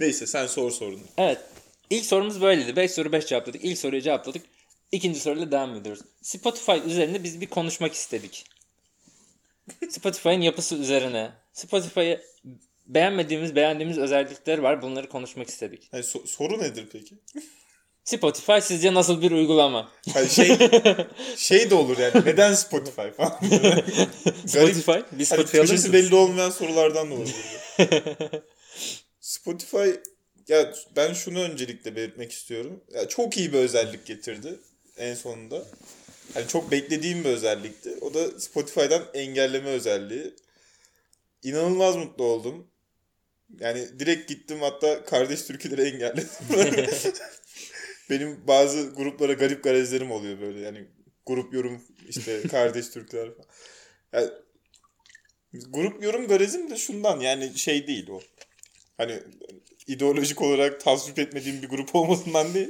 Neyse 0.00 0.26
sen 0.26 0.46
sor 0.46 0.70
sorunu. 0.70 1.00
Evet. 1.18 1.38
İlk 1.90 2.06
sorumuz 2.06 2.40
böyleydi. 2.42 2.76
5 2.76 2.90
soru 2.90 3.12
5 3.12 3.26
cevapladık. 3.26 3.64
İlk 3.64 3.78
soruyu 3.78 4.02
cevapladık. 4.02 4.42
İkinci 4.92 5.20
soruyla 5.20 5.52
devam 5.52 5.74
ediyoruz. 5.76 6.02
Spotify 6.22 6.72
üzerinde 6.86 7.24
biz 7.24 7.40
bir 7.40 7.46
konuşmak 7.46 7.92
istedik. 7.94 8.44
Spotify'ın 9.90 10.40
yapısı 10.40 10.74
üzerine. 10.76 11.30
Spotify'ı 11.52 12.20
beğenmediğimiz, 12.86 13.56
beğendiğimiz 13.56 13.98
özellikleri 13.98 14.62
var. 14.62 14.82
Bunları 14.82 15.08
konuşmak 15.08 15.48
istedik. 15.48 15.88
Hani 15.90 16.02
so- 16.02 16.26
soru 16.26 16.58
nedir 16.58 16.88
peki? 16.92 17.14
Spotify 18.04 18.58
sizce 18.62 18.94
nasıl 18.94 19.22
bir 19.22 19.30
uygulama? 19.30 19.90
Hani 20.14 20.28
şey 20.28 20.56
şey 21.36 21.70
de 21.70 21.74
olur 21.74 21.98
yani. 21.98 22.12
Neden 22.26 22.54
Spotify 22.54 23.08
falan. 23.16 23.38
Garip. 23.50 24.46
Spotify? 24.48 24.90
Bir 24.90 25.00
Hani 25.12 25.26
Spotify 25.26 25.60
mısınız? 25.60 25.92
belli 25.92 26.14
olmayan 26.14 26.50
sorulardan 26.50 27.10
da 27.10 27.14
olur. 27.14 27.28
Spotify 29.30 29.90
ya 30.48 30.74
ben 30.96 31.12
şunu 31.12 31.40
öncelikle 31.40 31.96
belirtmek 31.96 32.32
istiyorum. 32.32 32.84
Ya 32.94 33.08
çok 33.08 33.36
iyi 33.36 33.52
bir 33.52 33.58
özellik 33.58 34.06
getirdi 34.06 34.58
en 34.96 35.14
sonunda. 35.14 35.66
Hani 36.34 36.48
çok 36.48 36.70
beklediğim 36.70 37.24
bir 37.24 37.28
özellikti. 37.28 37.98
O 38.00 38.14
da 38.14 38.40
Spotify'dan 38.40 39.06
engelleme 39.14 39.68
özelliği. 39.68 40.34
İnanılmaz 41.42 41.96
mutlu 41.96 42.24
oldum. 42.24 42.70
Yani 43.60 43.98
direkt 43.98 44.28
gittim 44.28 44.58
hatta 44.60 45.04
kardeş 45.04 45.42
türküleri 45.42 45.82
engelledim. 45.82 46.28
Benim 48.10 48.46
bazı 48.46 48.90
gruplara 48.90 49.32
garip 49.32 49.64
garezlerim 49.64 50.10
oluyor 50.10 50.40
böyle. 50.40 50.60
Yani 50.60 50.88
grup 51.26 51.54
yorum 51.54 51.82
işte 52.08 52.42
kardeş 52.42 52.88
türküler 52.90 53.28
falan. 53.34 53.48
Yani 54.12 54.30
grup 55.52 56.04
yorum 56.04 56.28
garezim 56.28 56.70
de 56.70 56.76
şundan 56.76 57.20
yani 57.20 57.58
şey 57.58 57.86
değil 57.86 58.08
o. 58.08 58.20
Hani 59.00 59.18
ideolojik 59.86 60.42
olarak 60.42 60.80
tasvip 60.80 61.18
etmediğim 61.18 61.62
bir 61.62 61.68
grup 61.68 61.94
olmasından 61.94 62.54
değil. 62.54 62.68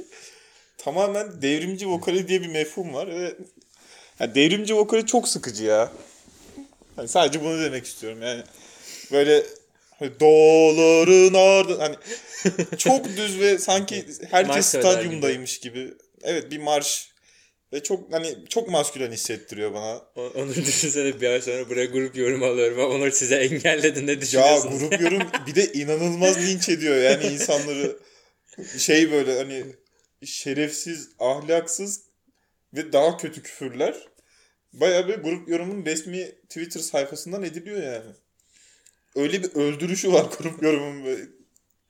Tamamen 0.77 1.41
devrimci 1.41 1.87
vokali 1.87 2.27
diye 2.27 2.41
bir 2.41 2.47
mefhum 2.47 2.93
var 2.93 3.07
ve 3.07 3.35
yani 4.19 4.35
devrimci 4.35 4.75
vokali 4.75 5.05
çok 5.05 5.27
sıkıcı 5.27 5.63
ya. 5.63 5.91
Hani 6.95 7.07
sadece 7.07 7.43
bunu 7.43 7.61
demek 7.61 7.85
istiyorum 7.85 8.21
yani. 8.21 8.43
Böyle 9.11 9.43
hani 9.99 10.19
doların 10.19 11.33
ardı 11.33 11.79
hani 11.79 11.95
çok 12.77 13.05
düz 13.05 13.39
ve 13.39 13.57
sanki 13.57 14.05
herkes 14.29 14.65
stadyumdaymış 14.65 15.59
gibi. 15.59 15.93
Evet 16.23 16.51
bir 16.51 16.59
marş 16.59 17.10
ve 17.73 17.83
çok 17.83 18.13
hani 18.13 18.35
çok 18.49 18.69
maskülen 18.69 19.11
hissettiriyor 19.11 19.73
bana. 19.73 19.97
Onu 20.35 20.55
düşünsene 20.55 21.21
bir 21.21 21.29
ay 21.29 21.41
sonra 21.41 21.69
buraya 21.69 21.85
grup 21.85 22.15
yorum 22.17 22.43
alıyorum. 22.43 22.79
ama 22.79 22.95
Onur 22.95 23.11
size 23.11 23.35
engelledi 23.35 24.07
ne 24.07 24.11
Ya 24.11 24.21
düşünüyorsunuz? 24.21 24.79
grup 24.79 25.01
yorum 25.01 25.21
bir 25.47 25.55
de 25.55 25.73
inanılmaz 25.73 26.47
linç 26.47 26.69
ediyor 26.69 26.95
yani 26.97 27.25
insanları 27.25 27.97
şey 28.77 29.11
böyle 29.11 29.37
hani 29.37 29.63
şerefsiz, 30.25 31.09
ahlaksız 31.19 32.01
ve 32.73 32.93
daha 32.93 33.17
kötü 33.17 33.43
küfürler. 33.43 34.07
Bayağı 34.73 35.07
bir 35.07 35.15
grup 35.15 35.49
yorumun 35.49 35.85
resmi 35.85 36.31
Twitter 36.49 36.79
sayfasından 36.79 37.43
ediliyor 37.43 37.83
yani. 37.83 38.11
Öyle 39.15 39.43
bir 39.43 39.55
öldürüşü 39.55 40.13
var 40.13 40.25
grup 40.39 40.63
yorumun. 40.63 41.05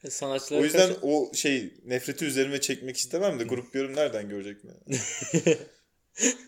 Böyle. 0.04 0.12
Sanatçılar 0.12 0.60
O 0.60 0.64
yüzden 0.64 0.92
o 1.02 1.32
şey 1.34 1.74
nefreti 1.86 2.26
üzerime 2.26 2.62
çekmek 2.62 2.98
istemem 2.98 3.40
de 3.40 3.44
grup 3.44 3.76
yorum 3.76 3.96
nereden 3.96 4.30
görecek 4.30 4.64
mi? 4.64 4.72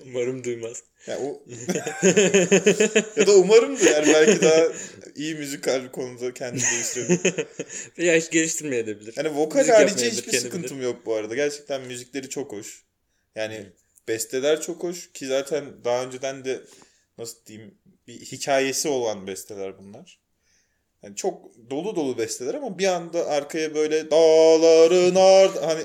umarım 0.05 0.43
duymaz. 0.43 0.83
Ya 1.07 1.19
o 1.19 1.43
ya 3.17 3.27
da 3.27 3.35
umarım 3.35 3.79
da 3.79 3.89
yani 3.89 4.07
belki 4.13 4.41
daha 4.41 4.67
iyi 5.15 5.35
müzikal 5.35 5.91
konuda 5.91 6.33
kendini 6.33 6.61
geliştirebilir. 6.61 7.45
Bir 7.97 8.03
yaş 8.13 8.29
geliştirmeyebilir. 8.29 9.13
Yani 9.17 9.35
vokal 9.35 9.59
Müzik 9.59 9.73
harici 9.73 10.05
hiçbir 10.11 10.31
kendi 10.31 10.43
sıkıntım 10.43 10.81
yok 10.81 11.05
bu 11.05 11.13
arada. 11.13 11.35
Gerçekten 11.35 11.81
müzikleri 11.81 12.29
çok 12.29 12.51
hoş. 12.51 12.83
Yani 13.35 13.65
besteler 14.07 14.61
çok 14.61 14.83
hoş 14.83 15.11
ki 15.11 15.27
zaten 15.27 15.83
daha 15.83 16.05
önceden 16.05 16.45
de 16.45 16.61
nasıl 17.17 17.45
diyeyim 17.45 17.77
bir 18.07 18.13
hikayesi 18.13 18.87
olan 18.87 19.27
besteler 19.27 19.77
bunlar. 19.77 20.22
Yani 21.03 21.15
çok 21.15 21.41
dolu 21.69 21.95
dolu 21.95 22.17
besteler 22.17 22.53
ama 22.53 22.79
bir 22.79 22.87
anda 22.87 23.25
arkaya 23.27 23.75
böyle 23.75 24.11
dağların 24.11 25.15
ard 25.15 25.55
hani 25.63 25.81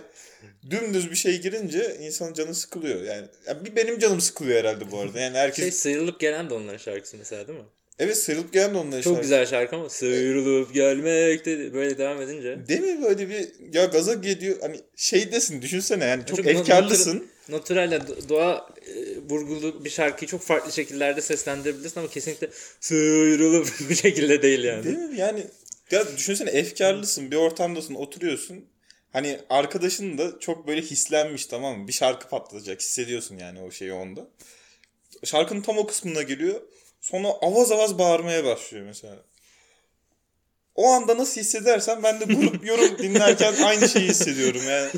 dümdüz 0.71 1.11
bir 1.11 1.17
şey 1.17 1.41
girince 1.41 1.97
insanın 2.01 2.35
canı 2.35 2.55
sıkılıyor. 2.55 3.03
Yani, 3.03 3.27
yani 3.47 3.65
bir 3.65 3.77
benim 3.77 3.99
canım 3.99 4.21
sıkılıyor 4.21 4.59
herhalde 4.61 4.91
bu 4.91 4.99
arada. 4.99 5.21
Yani 5.21 5.37
herkes 5.37 5.65
Şey 5.65 5.73
sıyrılıp 5.73 6.21
gelen 6.21 6.51
de 6.51 6.55
onların 6.55 6.79
şarkısı 6.79 7.17
mesela 7.17 7.49
değil 7.49 7.59
mi? 7.59 7.65
evet 7.99 8.19
sıyrılıp 8.19 8.53
gelen 8.53 8.75
de 8.75 8.79
onların 8.79 9.01
Çok 9.01 9.05
şarkısı. 9.05 9.23
güzel 9.23 9.47
şarkı 9.47 9.77
ama 9.77 9.89
sıyrılıp 9.89 10.75
gelmek 10.75 11.47
dedi. 11.47 11.75
Böyle 11.75 11.99
devam 11.99 12.23
edince. 12.23 12.59
Değil 12.69 12.81
mi 12.81 13.03
böyle 13.03 13.29
bir 13.29 13.49
ya 13.75 13.85
gaza 13.85 14.15
geliyor 14.15 14.57
hani 14.61 14.81
şey 14.97 15.33
desin 15.33 15.63
düşünsene 15.63 16.05
yani 16.05 16.27
çok 16.27 16.37
Çok 16.37 16.47
efkarlısın. 16.47 17.29
Natural'le 17.49 17.91
do- 17.93 18.29
doğa 18.29 18.69
e, 18.87 19.19
vurgulu 19.31 19.85
bir 19.85 19.91
şarkıyı 19.91 20.29
çok 20.29 20.43
farklı 20.43 20.73
şekillerde 20.73 21.21
seslendirebilirsin 21.21 22.01
ama 22.01 22.09
kesinlikle 22.11 22.49
sıyrılıp 22.81 23.69
bu 23.91 23.95
şekilde 23.95 24.43
değil 24.43 24.65
yani. 24.65 24.85
Değil 24.85 24.99
mi? 24.99 25.19
Yani 25.19 25.47
ya 25.91 26.17
düşünsene 26.17 26.51
efkarlısın 26.51 27.31
bir 27.31 27.37
ortamdasın 27.37 27.95
oturuyorsun. 27.95 28.65
Hani 29.13 29.41
arkadaşın 29.51 30.19
da 30.19 30.41
çok 30.41 30.67
böyle 30.67 30.83
hislenmiş 30.83 31.47
tamam 31.47 31.79
mı? 31.79 31.89
Bir 31.89 31.93
şarkı 31.93 32.29
patlayacak 32.29 32.81
hissediyorsun 32.81 33.37
yani 33.39 33.61
o 33.61 33.71
şeyi 33.71 33.93
onda. 33.93 34.29
Şarkının 35.25 35.61
tam 35.61 35.79
o 35.79 35.87
kısmına 35.87 36.23
geliyor. 36.23 36.61
Sonra 37.01 37.29
avaz 37.29 37.73
avaz 37.73 37.99
bağırmaya 37.99 38.45
başlıyor 38.45 38.85
mesela. 38.87 39.17
o 40.75 40.87
anda 40.89 41.19
nasıl 41.19 41.41
hissedersem 41.41 42.03
ben 42.03 42.21
de 42.21 42.25
grup 42.25 42.67
yorum 42.67 42.99
dinlerken 42.99 43.55
aynı 43.65 43.89
şeyi 43.89 44.09
hissediyorum 44.09 44.63
yani. 44.69 44.91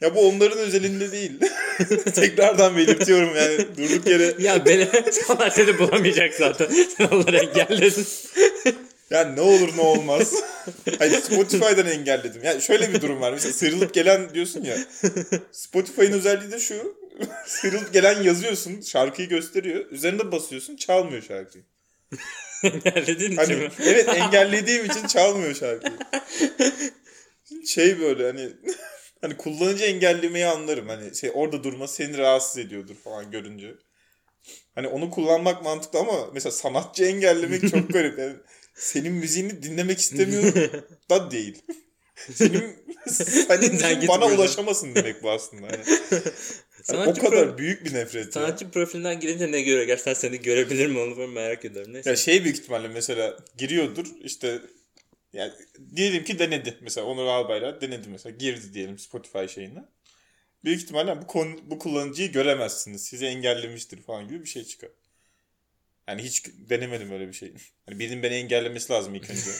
Ya 0.00 0.14
bu 0.14 0.28
onların 0.28 0.58
özelinde 0.58 1.12
değil. 1.12 1.32
Tekrardan 2.14 2.76
belirtiyorum 2.76 3.36
yani 3.36 3.58
durduk 3.76 4.06
yere. 4.06 4.34
Ya 4.38 4.66
beni 4.66 4.88
sana 5.26 5.50
seni 5.50 5.78
bulamayacak 5.78 6.34
zaten. 6.34 6.68
Sen 6.96 7.04
onları 7.08 7.36
engelledin. 7.36 8.06
Ya 9.10 9.24
ne 9.24 9.40
olur 9.40 9.76
ne 9.76 9.80
olmaz. 9.80 10.34
Hayır 10.98 11.20
Spotify'dan 11.20 11.86
engelledim. 11.86 12.40
Yani 12.44 12.62
şöyle 12.62 12.92
bir 12.94 13.00
durum 13.02 13.20
var. 13.20 13.32
Mesela 13.32 13.52
sıyrılıp 13.52 13.94
gelen 13.94 14.34
diyorsun 14.34 14.64
ya. 14.64 14.76
Spotify'ın 15.52 16.12
özelliği 16.12 16.50
de 16.52 16.60
şu. 16.60 16.96
sıyrılıp 17.46 17.92
gelen 17.92 18.22
yazıyorsun. 18.22 18.80
Şarkıyı 18.80 19.28
gösteriyor. 19.28 19.90
Üzerinde 19.90 20.32
basıyorsun. 20.32 20.76
Çalmıyor 20.76 21.22
şarkıyı. 21.22 21.64
Engelledin 22.64 23.36
Hani, 23.36 23.52
için 23.52 23.58
mi? 23.64 23.70
evet 23.80 24.08
engellediğim 24.08 24.84
için 24.84 25.06
çalmıyor 25.06 25.54
şarkıyı. 25.54 25.92
Şey 27.66 28.00
böyle 28.00 28.26
hani 28.26 28.48
hani 29.20 29.36
kullanıcı 29.36 29.84
engellemeyi 29.84 30.46
anlarım. 30.46 30.88
Hani 30.88 31.16
şey 31.16 31.30
orada 31.34 31.64
durması 31.64 31.94
seni 31.94 32.18
rahatsız 32.18 32.58
ediyordur 32.58 32.94
falan 32.94 33.30
görünce. 33.30 33.74
Hani 34.74 34.88
onu 34.88 35.10
kullanmak 35.10 35.62
mantıklı 35.62 35.98
ama 35.98 36.30
mesela 36.34 36.52
sanatçı 36.52 37.04
engellemek 37.04 37.70
çok 37.70 37.88
garip. 37.92 38.18
Yani 38.18 38.36
senin 38.74 39.12
müziğini 39.12 39.62
dinlemek 39.62 39.98
istemiyorum 39.98 40.54
da 41.10 41.30
değil. 41.30 41.62
Senin, 42.32 42.76
senin 43.08 43.38
Sen 43.38 43.60
müziğin 43.72 44.00
git 44.00 44.08
bana 44.08 44.26
ulaşamasın 44.26 44.94
demek 44.94 45.22
bu 45.22 45.30
aslında. 45.30 45.66
Yani. 45.66 45.84
Yani 46.88 47.10
o 47.10 47.14
kadar 47.14 47.46
pro- 47.46 47.58
büyük 47.58 47.84
bir 47.84 47.94
nefret. 47.94 48.26
ya. 48.26 48.32
Sanatçı 48.32 48.70
profilinden 48.70 49.20
girince 49.20 49.52
ne 49.52 49.62
göre 49.62 49.84
gerçekten 49.84 50.14
seni 50.14 50.40
görebilir 50.42 50.86
mi 50.86 50.98
onu 50.98 51.18
ben 51.18 51.30
merak 51.30 51.64
ediyorum. 51.64 51.92
Neyse. 51.92 52.10
Ya 52.10 52.16
şey 52.16 52.44
büyük 52.44 52.56
ihtimalle 52.58 52.88
mesela 52.88 53.36
giriyordur 53.58 54.06
işte 54.24 54.58
yani 55.32 55.52
diyelim 55.96 56.24
ki 56.24 56.38
denedi 56.38 56.78
mesela 56.80 57.06
Onur 57.06 57.26
Albayrak 57.26 57.82
denedi 57.82 58.08
mesela 58.08 58.36
girdi 58.36 58.74
diyelim 58.74 58.98
Spotify 58.98 59.46
şeyine. 59.54 59.84
Büyük 60.64 60.82
ihtimalle 60.82 61.22
bu 61.22 61.26
konu, 61.26 61.56
bu 61.70 61.78
kullanıcıyı 61.78 62.32
göremezsiniz. 62.32 63.04
Sizi 63.04 63.26
engellemiştir 63.26 64.02
falan 64.02 64.28
gibi 64.28 64.40
bir 64.40 64.48
şey 64.48 64.64
çıkar. 64.64 64.90
Yani 66.08 66.22
hiç 66.22 66.44
denemedim 66.70 67.12
öyle 67.12 67.28
bir 67.28 67.32
şey. 67.32 67.52
Hani 67.86 67.98
birinin 67.98 68.22
beni 68.22 68.34
engellemesi 68.34 68.92
lazım 68.92 69.14
ilk 69.14 69.30
önce. 69.30 69.50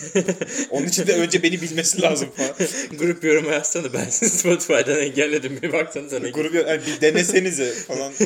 Onun 0.71 0.87
için 0.87 1.07
de 1.07 1.15
önce 1.15 1.43
beni 1.43 1.63
bilmesi 1.63 2.03
lazım 2.03 2.31
falan. 2.31 2.55
Grup 2.99 3.25
yorumu 3.25 3.51
yazsana 3.51 3.93
ben 3.93 4.05
sizi 4.05 4.39
Spotify'dan 4.39 5.01
engelledim 5.01 5.63
bir 5.63 5.73
baksana 5.73 6.09
sana. 6.09 6.29
Grup 6.29 6.55
yani 6.55 6.83
bir 6.87 7.01
denesenize 7.01 7.73
falan. 7.73 8.13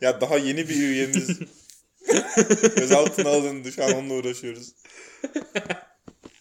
Ya 0.00 0.20
daha 0.20 0.38
yeni 0.38 0.68
bir 0.68 0.74
üyemiz 0.74 1.28
gözaltına 2.76 3.28
alındı. 3.28 3.72
Şu 3.72 3.84
an 3.84 3.92
onunla 3.92 4.14
uğraşıyoruz. 4.14 4.72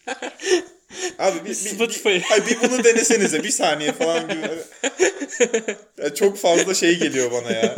Abi 1.20 1.46
bir, 1.46 1.80
bir, 1.80 2.06
bir, 2.06 2.22
hayır, 2.22 2.46
bir 2.48 2.62
bunu 2.62 2.84
denesenize 2.84 3.44
bir 3.44 3.50
saniye 3.50 3.92
falan 3.92 4.28
gibi. 4.30 4.48
Ya 5.98 6.16
çok 6.16 6.38
fazla 6.38 6.74
şey 6.74 7.00
geliyor 7.00 7.32
bana 7.32 7.52
ya. 7.52 7.76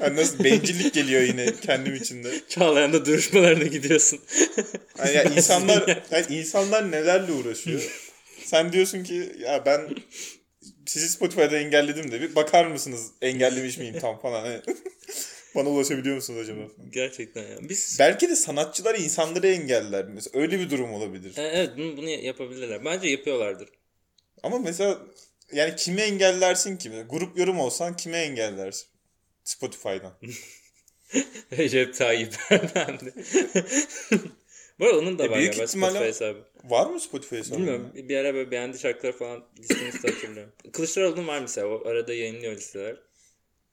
Yani 0.00 0.16
nasıl 0.16 0.44
bencillik 0.44 0.94
geliyor 0.94 1.22
yine 1.22 1.46
kendim 1.62 1.94
içinde. 1.94 2.28
Çağlayan'da 2.48 3.06
duruşmalarına 3.06 3.64
gidiyorsun. 3.64 4.20
Yani 4.98 5.14
ya 5.14 5.22
insanlar 5.36 6.02
yani 6.10 6.26
insanlar 6.30 6.90
nelerle 6.90 7.32
uğraşıyor. 7.32 7.82
Sen 8.44 8.72
diyorsun 8.72 9.04
ki 9.04 9.32
ya 9.38 9.66
ben 9.66 9.80
sizi 10.86 11.08
Spotify'da 11.08 11.56
engelledim 11.56 12.12
de 12.12 12.20
bir 12.20 12.34
bakar 12.34 12.66
mısınız 12.66 13.10
engellemiş 13.22 13.78
miyim 13.78 13.98
tam 14.00 14.20
falan. 14.20 14.62
Bana 15.54 15.68
ulaşabiliyor 15.68 16.14
musunuz 16.16 16.40
acaba? 16.40 16.60
Gerçekten 16.90 17.42
ya. 17.42 17.56
Biz 17.68 17.96
Belki 18.00 18.28
de 18.28 18.36
sanatçılar 18.36 18.94
insanları 18.94 19.46
engeller. 19.48 20.04
Mesela 20.04 20.40
öyle 20.42 20.58
bir 20.60 20.70
durum 20.70 20.92
olabilir. 20.92 21.36
E, 21.38 21.42
evet 21.42 21.70
bunu, 21.76 21.96
bunu 21.96 22.08
yapabilirler. 22.10 22.84
Bence 22.84 23.08
yapıyorlardır. 23.08 23.68
Ama 24.42 24.58
mesela 24.58 24.98
yani 25.52 25.76
kimi 25.76 26.00
engellersin 26.00 26.76
ki? 26.76 26.88
Mesela 26.88 27.06
grup 27.10 27.38
yorum 27.38 27.60
olsan 27.60 27.96
kime 27.96 28.18
engellersin? 28.18 28.86
Spotify'dan. 29.44 30.12
Recep 31.58 31.94
Tayyip 31.94 32.34
Erdoğan. 32.50 32.98
Bu 34.78 34.86
arada 34.86 34.98
onun 34.98 35.18
da 35.18 35.24
E, 35.26 35.30
var 35.30 35.38
büyük 35.38 35.52
galiba 35.52 35.64
ihtimalle- 35.64 35.90
Spotify 35.90 36.08
hesabı. 36.08 36.44
Var 36.64 36.86
mı 36.86 37.00
Spotify 37.00 37.36
hesabı? 37.36 37.58
Bilmiyorum. 37.58 37.90
Bir 37.94 38.16
ara 38.16 38.34
böyle 38.34 38.50
beğendi 38.50 38.78
şarkıları 38.78 39.16
falan 39.16 39.44
listesini 39.58 40.02
de 40.02 40.14
hatırlıyorum. 40.14 40.52
Kılıçdaroğlu'nun 40.72 41.26
var 41.28 41.40
mesela. 41.40 41.66
O 41.66 41.88
arada 41.88 42.14
yayınlıyor 42.14 42.56
listeler. 42.56 42.96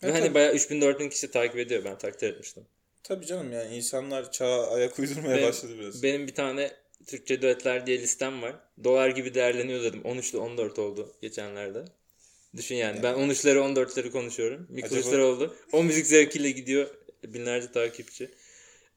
Ve 0.03 0.07
Evet, 0.07 0.15
hani 0.15 0.23
tabii. 0.25 0.33
bayağı 0.33 0.53
3000-4000 0.55 1.09
kişi 1.09 1.31
takip 1.31 1.57
ediyor. 1.57 1.85
Ben 1.85 1.97
takdir 1.97 2.29
etmiştim. 2.29 2.63
Tabii 3.03 3.25
canım 3.25 3.51
yani 3.51 3.75
insanlar 3.75 4.31
çağa 4.31 4.67
ayak 4.71 4.99
uydurmaya 4.99 5.35
Benim- 5.37 5.47
başladı 5.47 5.79
biraz. 5.79 6.03
Benim 6.03 6.27
bir 6.27 6.35
tane 6.35 6.71
Türkçe 7.07 7.41
düetler 7.41 7.87
diye 7.87 7.99
listem 7.99 8.41
var. 8.41 8.55
Dolar 8.83 9.09
gibi 9.09 9.33
değerleniyor 9.33 9.83
dedim. 9.83 10.01
13'lü 10.05 10.37
14 10.37 10.79
oldu 10.79 11.15
geçenlerde. 11.21 11.85
Düşün 12.57 12.75
yani. 12.75 13.03
Ben 13.03 13.13
13'leri 13.13 13.57
14'leri 13.59 14.11
konuşuyorum. 14.11 14.67
Bir 14.69 14.83
Acaba- 14.83 14.89
Kılıçdaroğlu. 15.01 15.55
O 15.71 15.83
müzik 15.83 16.05
zevkiyle 16.07 16.51
gidiyor. 16.51 16.87
Binlerce 17.23 17.71
takipçi. 17.71 18.31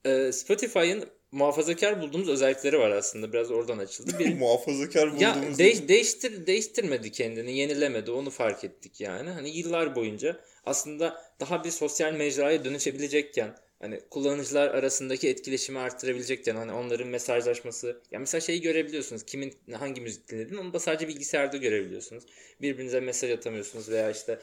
Ee, 0.07 0.33
Spotify'ın 0.33 1.05
muhafazakar 1.33 2.03
bulduğumuz 2.03 2.29
özellikleri 2.29 2.79
var 2.79 2.91
aslında. 2.91 3.33
Biraz 3.33 3.51
oradan 3.51 3.79
açıldı. 3.79 4.19
Bir, 4.19 4.35
Muhafazakar 4.39 5.13
ya 5.13 5.35
bulduğumuz... 5.35 5.59
değiş, 5.59 5.89
değiştir 5.89 6.47
değiştirmedi 6.47 7.13
kendini, 7.13 7.59
yenilemedi. 7.59 8.11
Onu 8.11 8.31
fark 8.31 8.65
ettik 8.65 9.01
yani. 9.01 9.31
Hani 9.31 9.57
yıllar 9.59 9.95
boyunca 9.97 10.41
aslında 10.65 11.23
daha 11.41 11.65
bir 11.65 11.71
sosyal 11.71 12.13
mecraya 12.13 12.65
dönüşebilecekken 12.65 13.57
hani 13.81 14.01
kullanıcılar 14.11 14.69
arasındaki 14.69 15.29
etkileşimi 15.29 15.79
arttırabilecekken 15.79 16.57
hani 16.57 16.73
onların 16.73 17.09
mesajlaşması 17.09 18.03
ya 18.11 18.19
mesela 18.19 18.41
şeyi 18.41 18.61
görebiliyorsunuz. 18.61 19.23
Kimin 19.23 19.55
hangi 19.73 20.01
müzik 20.01 20.29
dinlediğini 20.29 20.61
onu 20.61 20.73
da 20.73 20.81
sadece 20.81 21.09
bilgisayarda 21.09 21.57
görebiliyorsunuz. 21.57 22.25
Birbirinize 22.61 23.01
mesaj 23.01 23.31
atamıyorsunuz 23.31 23.89
veya 23.89 24.11
işte 24.11 24.39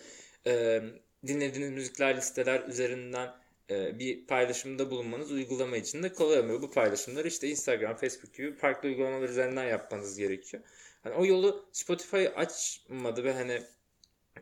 e, 0.47 0.81
dinlediğiniz 1.27 1.71
müzikler 1.71 2.17
listeler 2.17 2.63
üzerinden 2.67 3.29
bir 3.69 4.27
paylaşımda 4.27 4.91
bulunmanız 4.91 5.31
uygulama 5.31 5.77
için 5.77 6.03
de 6.03 6.13
kolay 6.13 6.39
olmuyor. 6.39 6.61
Bu 6.61 6.71
paylaşımları 6.71 7.27
işte 7.27 7.47
Instagram, 7.47 7.95
Facebook 7.95 8.33
gibi 8.33 8.55
farklı 8.55 8.89
uygulamalar 8.89 9.29
üzerinden 9.29 9.65
yapmanız 9.65 10.17
gerekiyor. 10.17 10.63
Hani 11.03 11.15
o 11.15 11.25
yolu 11.25 11.69
Spotify 11.71 12.27
açmadı 12.35 13.23
ve 13.23 13.33
hani 13.33 13.61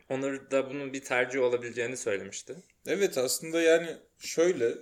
Onur 0.08 0.50
da 0.50 0.70
bunun 0.70 0.92
bir 0.92 1.04
tercih 1.04 1.40
olabileceğini 1.40 1.96
söylemişti. 1.96 2.56
Evet 2.86 3.18
aslında 3.18 3.62
yani 3.62 3.96
şöyle 4.18 4.74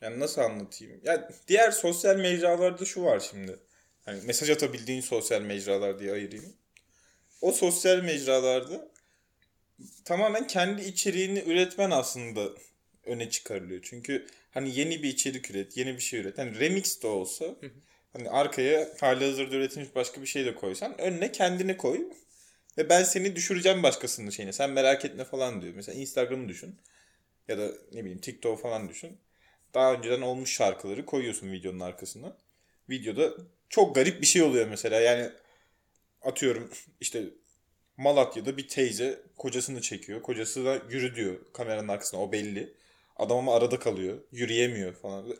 yani 0.00 0.20
nasıl 0.20 0.40
anlatayım? 0.40 1.00
Yani 1.04 1.24
diğer 1.48 1.70
sosyal 1.70 2.16
mecralarda 2.16 2.84
şu 2.84 3.02
var 3.02 3.20
şimdi. 3.20 3.58
Hani 4.04 4.20
mesaj 4.22 4.50
atabildiğin 4.50 5.00
sosyal 5.00 5.40
mecralar 5.40 5.98
diye 5.98 6.12
ayırayım. 6.12 6.56
O 7.40 7.52
sosyal 7.52 8.02
mecralarda 8.02 8.88
tamamen 10.04 10.46
kendi 10.46 10.82
içeriğini 10.82 11.38
üretmen 11.46 11.90
aslında 11.90 12.48
öne 13.06 13.30
çıkarılıyor. 13.30 13.80
Çünkü 13.82 14.26
hani 14.50 14.78
yeni 14.78 15.02
bir 15.02 15.08
içerik 15.08 15.50
üret, 15.50 15.76
yeni 15.76 15.94
bir 15.96 16.02
şey 16.02 16.20
üret. 16.20 16.38
Hani 16.38 16.60
remix 16.60 17.02
de 17.02 17.06
olsa 17.06 17.56
hani 18.12 18.30
arkaya 18.30 18.88
hali 19.00 19.24
hazırda 19.24 19.56
üretilmiş 19.56 19.94
başka 19.94 20.22
bir 20.22 20.26
şey 20.26 20.44
de 20.44 20.54
koysan 20.54 21.00
önüne 21.00 21.32
kendini 21.32 21.76
koy. 21.76 22.00
Ve 22.78 22.88
ben 22.88 23.02
seni 23.02 23.36
düşüreceğim 23.36 23.82
başkasının 23.82 24.30
şeyine. 24.30 24.52
Sen 24.52 24.70
merak 24.70 25.04
etme 25.04 25.24
falan 25.24 25.62
diyor. 25.62 25.74
Mesela 25.74 26.00
Instagram'ı 26.00 26.48
düşün. 26.48 26.78
Ya 27.48 27.58
da 27.58 27.68
ne 27.92 28.00
bileyim 28.00 28.20
TikTok 28.20 28.62
falan 28.62 28.88
düşün. 28.88 29.18
Daha 29.74 29.94
önceden 29.94 30.20
olmuş 30.20 30.52
şarkıları 30.54 31.06
koyuyorsun 31.06 31.52
videonun 31.52 31.80
arkasına. 31.80 32.36
Videoda 32.90 33.34
çok 33.68 33.94
garip 33.94 34.20
bir 34.20 34.26
şey 34.26 34.42
oluyor 34.42 34.68
mesela. 34.68 35.00
Yani 35.00 35.30
atıyorum 36.22 36.70
işte 37.00 37.24
Malatya'da 37.96 38.56
bir 38.56 38.68
teyze 38.68 39.22
kocasını 39.36 39.80
çekiyor. 39.80 40.22
Kocası 40.22 40.64
da 40.64 40.82
yürü 40.90 41.14
diyor 41.14 41.36
kameranın 41.52 41.88
arkasına 41.88 42.20
o 42.20 42.32
belli. 42.32 42.74
Adam 43.16 43.38
ama 43.38 43.56
arada 43.56 43.78
kalıyor. 43.78 44.18
Yürüyemiyor 44.32 44.94
falan. 44.94 45.36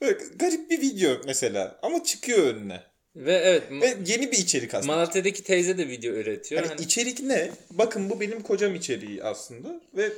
Böyle 0.00 0.18
garip 0.36 0.70
bir 0.70 0.80
video 0.80 1.20
mesela 1.26 1.78
ama 1.82 2.04
çıkıyor 2.04 2.54
önüne. 2.54 2.82
Ve 3.16 3.32
evet 3.34 3.62
Ve 3.70 3.96
yeni 4.06 4.32
bir 4.32 4.38
içerik 4.38 4.74
aslında. 4.74 4.92
Malatya'daki 4.92 5.42
teyze 5.42 5.78
de 5.78 5.88
video 5.88 6.14
üretiyor. 6.14 6.62
Yani 6.62 6.70
Hani 6.70 6.80
içerik 6.80 7.20
ne? 7.20 7.50
Bakın 7.70 8.10
bu 8.10 8.20
benim 8.20 8.42
kocam 8.42 8.74
içeriği 8.74 9.24
aslında 9.24 9.80
ve 9.96 10.12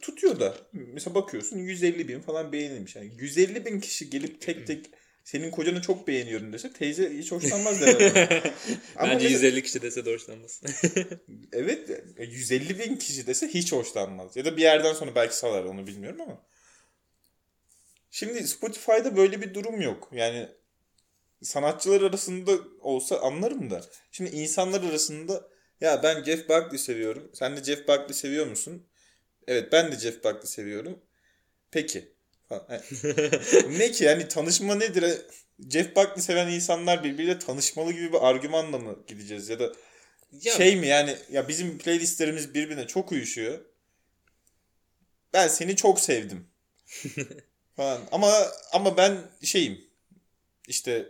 tutuyor 0.00 0.40
da. 0.40 0.54
Mesela 0.72 1.14
bakıyorsun 1.14 1.58
150 1.58 2.08
bin 2.08 2.20
falan 2.20 2.52
beğenilmiş. 2.52 2.96
Yani 2.96 3.10
150 3.18 3.64
bin 3.64 3.80
kişi 3.80 4.10
gelip 4.10 4.40
tek 4.40 4.66
tek 4.66 4.86
senin 5.28 5.50
kocanı 5.50 5.82
çok 5.82 6.08
beğeniyorum 6.08 6.52
dese 6.52 6.72
teyze 6.72 7.10
hiç 7.18 7.32
hoşlanmaz 7.32 7.80
der. 7.86 7.94
Ama 8.96 9.12
Bence 9.12 9.24
mesela- 9.24 9.28
150 9.30 9.62
kişi 9.62 9.82
dese 9.82 10.04
de 10.04 10.12
hoşlanmaz. 10.14 10.62
Evet 11.52 11.90
150 12.18 12.78
bin 12.78 12.96
kişi 12.96 13.26
dese 13.26 13.48
hiç 13.48 13.72
hoşlanmaz. 13.72 14.36
Ya 14.36 14.44
da 14.44 14.56
bir 14.56 14.62
yerden 14.62 14.94
sonra 14.94 15.14
belki 15.14 15.36
salar 15.36 15.64
onu 15.64 15.86
bilmiyorum 15.86 16.20
ama. 16.20 16.42
Şimdi 18.10 18.46
Spotify'da 18.48 19.16
böyle 19.16 19.40
bir 19.40 19.54
durum 19.54 19.80
yok. 19.80 20.10
Yani 20.12 20.48
sanatçılar 21.42 22.00
arasında 22.00 22.52
olsa 22.80 23.20
anlarım 23.20 23.70
da. 23.70 23.84
Şimdi 24.10 24.30
insanlar 24.30 24.82
arasında 24.82 25.48
ya 25.80 26.02
ben 26.02 26.24
Jeff 26.24 26.48
Buckley 26.48 26.78
seviyorum. 26.78 27.30
Sen 27.34 27.56
de 27.56 27.64
Jeff 27.64 27.88
Buckley 27.88 28.14
seviyor 28.14 28.46
musun? 28.46 28.86
Evet 29.46 29.72
ben 29.72 29.92
de 29.92 29.96
Jeff 29.98 30.24
Buckley 30.24 30.46
seviyorum. 30.46 30.98
Peki. 31.70 32.17
Yani, 32.50 32.80
ne 33.78 33.90
ki 33.90 34.04
yani 34.04 34.28
tanışma 34.28 34.74
nedir? 34.74 35.02
E, 35.02 35.18
Jeff 35.70 35.96
Buckley 35.96 36.22
seven 36.22 36.48
insanlar 36.48 37.04
birbiriyle 37.04 37.38
tanışmalı 37.38 37.92
gibi 37.92 38.12
bir 38.12 38.28
argümanla 38.28 38.78
mı 38.78 38.98
gideceğiz 39.06 39.48
ya 39.48 39.58
da 39.58 39.72
Ya, 40.42 40.52
şey 40.52 40.76
mi 40.76 40.86
yani 40.86 41.16
ya 41.30 41.48
bizim 41.48 41.78
playlistlerimiz 41.78 42.54
birbirine 42.54 42.86
çok 42.86 43.12
uyuşuyor. 43.12 43.58
Ben 45.32 45.48
seni 45.48 45.76
çok 45.76 46.00
sevdim. 46.00 46.46
falan. 47.76 48.00
Ama 48.12 48.32
ama 48.72 48.96
ben 48.96 49.18
şeyim. 49.42 49.80
işte 50.68 51.06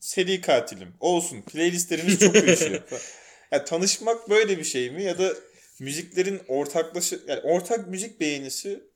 seri 0.00 0.40
katilim. 0.40 0.94
Olsun. 1.00 1.42
Playlistlerimiz 1.42 2.18
çok 2.18 2.34
uyuşuyor. 2.34 2.86
falan. 2.86 3.02
ya 3.52 3.64
tanışmak 3.64 4.30
böyle 4.30 4.58
bir 4.58 4.64
şey 4.64 4.90
mi 4.90 5.02
ya 5.02 5.18
da 5.18 5.34
müziklerin 5.80 6.40
ortaklaşı 6.48 7.22
yani 7.28 7.40
ortak 7.40 7.88
müzik 7.88 8.20
beğenisi 8.20 8.87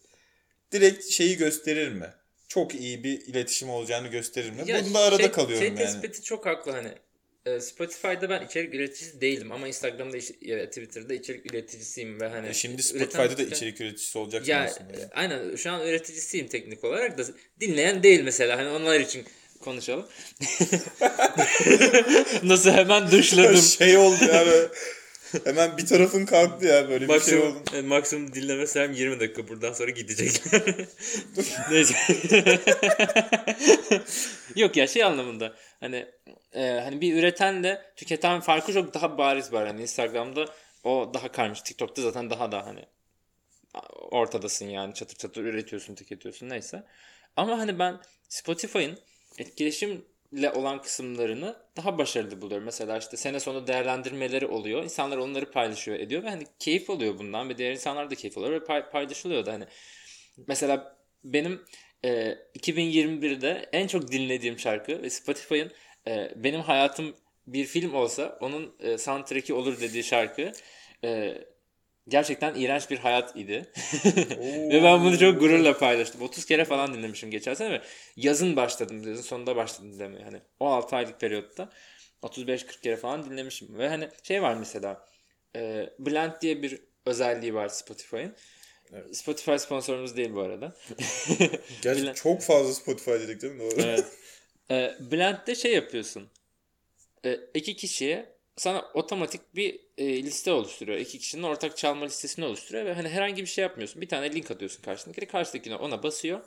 direkt 0.73 1.05
şeyi 1.11 1.37
gösterir 1.37 1.89
mi? 1.93 2.07
Çok 2.49 2.75
iyi 2.75 3.05
bir 3.05 3.21
iletişim 3.21 3.71
olacağını 3.71 4.09
gösterir 4.09 4.51
mi? 4.51 4.63
Ya 4.67 4.85
Bunda 4.85 4.99
arada 4.99 5.23
şey, 5.23 5.31
kalıyorum 5.31 5.59
şey 5.59 5.69
yani. 5.69 5.79
tespiti 5.79 6.23
çok 6.23 6.47
haklı 6.47 6.73
hani. 6.73 6.89
E, 7.47 7.61
Spotify'da 7.61 8.31
ben 8.31 8.47
içerik 8.47 8.75
üreticisi 8.75 9.21
değilim 9.21 9.53
ama 9.53 9.69
Instagram'da 9.69 10.17
ya 10.41 10.67
Twitter'da 10.69 11.15
içerik 11.15 11.53
üreticisiyim 11.53 12.21
ve 12.21 12.29
hani 12.29 12.49
E 12.49 12.55
şimdi 12.55 12.83
üreten- 12.83 12.99
Spotify'da 12.99 13.39
da 13.39 13.43
içerik 13.43 13.81
üreticisi 13.81 14.19
olacaksın 14.19 14.53
ya 14.53 14.65
aslında. 14.65 14.93
e, 14.93 15.09
aynen 15.15 15.57
şu 15.57 15.71
an 15.71 15.87
üreticisiyim 15.87 16.49
teknik 16.49 16.85
olarak 16.85 17.19
da 17.19 17.23
dinleyen 17.61 18.03
değil 18.03 18.21
mesela 18.23 18.59
hani 18.59 18.69
onlar 18.69 19.01
için 19.01 19.25
konuşalım. 19.61 20.07
Nasıl 22.43 22.71
hemen 22.71 23.11
dışladım. 23.11 23.63
şey 23.63 23.97
oldu 23.97 24.25
ya 24.25 24.47
böyle. 24.47 24.69
Hemen 25.45 25.77
bir 25.79 25.87
tarafın 25.87 26.27
kalktı 26.27 26.67
ya 26.67 26.89
böyle 26.89 27.09
bir 27.09 27.21
şey 27.21 27.39
maksimum, 27.39 27.57
oldu. 27.57 27.77
e, 27.77 27.83
maksimum 27.83 28.35
dinleme 28.35 28.67
sürem 28.67 28.93
20 28.93 29.21
dakika 29.21 29.49
buradan 29.49 29.73
sonra 29.73 29.91
gidecekler. 29.91 30.63
Neyse. 31.71 31.95
Yok 34.57 34.77
ya 34.77 34.87
şey 34.87 35.05
anlamında 35.05 35.55
hani 35.81 36.07
e, 36.53 36.63
hani 36.63 37.01
bir 37.01 37.17
üretenle 37.17 37.83
tüketen 37.97 38.41
farkı 38.41 38.73
çok 38.73 38.95
daha 38.95 39.19
bariz 39.19 39.53
var. 39.53 39.67
Hani 39.67 39.83
Instagram'da 39.83 40.45
o 40.85 41.11
daha 41.15 41.33
karmış. 41.33 41.63
TikTok'ta 41.63 42.03
zaten 42.03 42.31
daha 42.31 42.53
da 42.53 42.67
hani 42.67 42.85
ortadasın 44.11 44.67
yani 44.67 44.95
çatır 44.95 45.17
çatır 45.17 45.45
üretiyorsun, 45.45 45.95
tüketiyorsun 45.95 46.49
neyse. 46.49 46.85
Ama 47.37 47.59
hani 47.59 47.79
ben 47.79 48.01
Spotify'ın 48.29 48.99
etkileşimle 50.33 50.51
olan 50.51 50.83
kısımlarını 50.83 51.57
daha 51.77 51.99
başarılı 51.99 52.41
buluyorum. 52.41 52.65
Mesela 52.65 52.99
işte 52.99 53.17
sene 53.17 53.41
sonu 53.41 53.67
değerlendirmeleri 53.67 54.47
oluyor. 54.47 54.83
İnsanlar 54.85 55.17
onları 55.17 55.51
paylaşıyor 55.51 55.99
ediyor 55.99 56.23
ve 56.23 56.31
hani 56.31 56.45
keyif 56.59 56.91
alıyor 56.91 57.19
bundan 57.19 57.49
ve 57.49 57.59
diğer 57.59 57.73
insanlar 57.73 58.11
da 58.11 58.15
keyif 58.15 58.39
alıyor 58.39 58.53
ve 58.53 58.65
pay- 58.65 58.91
paylaşılıyor 58.91 59.47
da 59.47 59.53
hani. 59.53 59.65
Mesela 60.47 60.97
benim 61.25 61.61
e, 62.05 62.39
2021'de 62.55 63.69
en 63.73 63.87
çok 63.87 64.13
dinlediğim 64.13 64.59
şarkı 64.59 65.03
ve 65.03 65.11
Spotify'ın 65.11 65.71
e, 66.07 66.31
benim 66.37 66.61
hayatım 66.61 67.15
bir 67.47 67.65
film 67.65 67.95
olsa 67.95 68.39
onun 68.41 68.75
e, 68.81 68.99
soundtrack'i 68.99 69.55
olur 69.55 69.81
dediği 69.81 70.05
şarkı 70.05 70.53
e, 71.05 71.39
gerçekten 72.09 72.55
iğrenç 72.55 72.91
bir 72.91 72.99
hayat 72.99 73.37
idi. 73.37 73.73
ve 74.73 74.81
ben 74.83 75.05
bunu 75.05 75.19
çok 75.19 75.41
gururla 75.41 75.79
paylaştım. 75.79 76.23
30 76.23 76.45
kere 76.45 76.65
falan 76.65 76.95
dinlemişim 76.95 77.31
geçen 77.31 77.55
sene 77.55 77.71
ve 77.71 77.83
yazın 78.17 78.57
başladım. 78.57 79.09
Yazın 79.09 79.23
sonunda 79.23 79.57
başladım 79.57 79.99
demeye. 79.99 80.25
Hani 80.25 80.41
16 80.61 80.97
aylık 80.97 81.21
periyotta 81.21 81.71
35-40 82.23 82.81
kere 82.81 82.97
falan 82.97 83.31
dinlemişim. 83.31 83.79
Ve 83.79 83.89
hani 83.89 84.09
şey 84.23 84.43
var 84.43 84.55
mesela 84.55 85.07
e, 85.57 85.91
Blend 85.99 86.33
diye 86.41 86.63
bir 86.63 86.81
özelliği 87.07 87.55
var 87.55 87.69
Spotify'ın. 87.69 88.37
Spotify 89.13 89.57
sponsorumuz 89.57 90.17
değil 90.17 90.35
bu 90.35 90.41
arada. 90.41 90.77
Gerçi 91.83 92.03
Bilen- 92.03 92.15
çok 92.15 92.43
fazla 92.43 92.75
Spotify 92.75 93.11
dedik 93.11 93.43
değil 93.43 93.53
mi? 93.53 93.61
Doğru. 93.61 93.83
Evet. 93.83 94.05
E, 94.71 94.95
Blend'de 95.13 95.55
şey 95.55 95.75
yapıyorsun. 95.75 96.31
E, 97.25 97.41
iki 97.55 97.77
kişiye 97.77 98.32
sana 98.57 98.85
otomatik 98.95 99.55
bir 99.55 99.81
e, 99.99 100.23
liste 100.23 100.53
oluşturuyor. 100.53 100.99
İki 100.99 101.19
kişinin 101.19 101.43
ortak 101.43 101.77
çalma 101.77 102.05
listesini 102.05 102.45
oluşturuyor 102.45 102.85
ve 102.85 102.95
hani 102.95 103.09
herhangi 103.09 103.43
bir 103.43 103.47
şey 103.47 103.63
yapmıyorsun. 103.63 104.03
Bir 104.03 104.09
tane 104.09 104.33
link 104.33 104.51
atıyorsun 104.51 104.83
karşındakine. 104.83 105.27
Karşıdakine 105.27 105.77
ona 105.77 106.03
basıyor. 106.03 106.41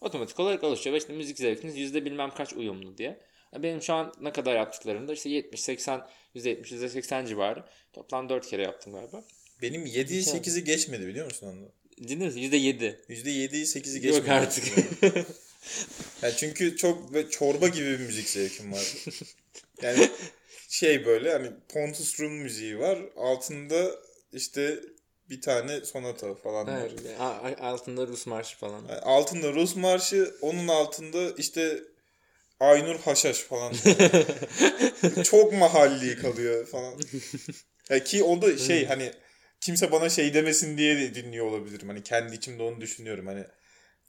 Otomatik 0.00 0.40
olarak 0.40 0.64
oluşuyor 0.64 0.94
ve 0.94 0.98
işte 0.98 1.12
müzik 1.12 1.38
zevkiniz 1.38 1.76
yüzde 1.76 2.04
bilmem 2.04 2.30
kaç 2.30 2.52
uyumlu 2.52 2.98
diye. 2.98 3.20
Benim 3.58 3.82
şu 3.82 3.94
an 3.94 4.14
ne 4.20 4.32
kadar 4.32 4.56
yaptıklarımda 4.56 5.12
işte 5.12 5.28
70, 5.28 5.60
80, 5.60 6.08
%70, 6.34 6.62
%80 6.62 7.26
civarı. 7.26 7.64
Toplam 7.92 8.28
4 8.28 8.46
kere 8.46 8.62
yaptım 8.62 8.92
galiba. 8.92 9.24
Benim 9.62 9.86
7'yi 9.86 10.22
8'i 10.22 10.64
geçmedi 10.64 11.06
biliyor 11.06 11.26
musun 11.26 11.46
onu? 11.46 11.72
Dinlediniz 12.08 12.36
mi? 12.36 12.42
%7. 12.42 12.96
%7'yi 13.08 13.64
8'i 13.64 14.00
geçmedi. 14.00 14.16
Yok 14.16 14.28
artık. 14.28 14.64
Yani 16.22 16.34
çünkü 16.36 16.76
çok 16.76 17.32
çorba 17.32 17.68
gibi 17.68 17.86
bir 17.86 17.98
müzik 17.98 18.28
zevkim 18.28 18.72
var. 18.72 18.94
Yani 19.82 20.08
şey 20.68 21.06
böyle 21.06 21.32
hani 21.32 21.50
Pontus 21.68 22.20
Rum 22.20 22.32
müziği 22.32 22.78
var. 22.78 22.98
Altında 23.16 23.90
işte 24.32 24.80
bir 25.30 25.40
tane 25.40 25.80
sonata 25.80 26.34
falan 26.34 26.66
var. 26.66 26.90
Evet, 27.44 27.60
altında 27.60 28.06
Rus 28.06 28.26
marşı 28.26 28.58
falan. 28.58 28.80
Yani 28.88 29.00
altında 29.00 29.52
Rus 29.52 29.76
marşı, 29.76 30.34
onun 30.40 30.68
altında 30.68 31.30
işte 31.38 31.82
Aynur 32.60 32.98
Haşhaş 32.98 33.38
falan. 33.38 33.74
Çok 35.24 35.52
mahalli 35.52 36.16
kalıyor 36.18 36.66
falan. 36.66 36.94
Ki 38.04 38.22
o 38.22 38.42
da 38.42 38.58
şey 38.58 38.86
hani 38.86 39.12
kimse 39.60 39.92
bana 39.92 40.08
şey 40.08 40.34
demesin 40.34 40.78
diye 40.78 40.96
de 40.96 41.14
dinliyor 41.14 41.46
olabilirim. 41.46 41.88
Hani 41.88 42.02
kendi 42.02 42.34
içimde 42.34 42.62
onu 42.62 42.80
düşünüyorum. 42.80 43.26
Hani 43.26 43.44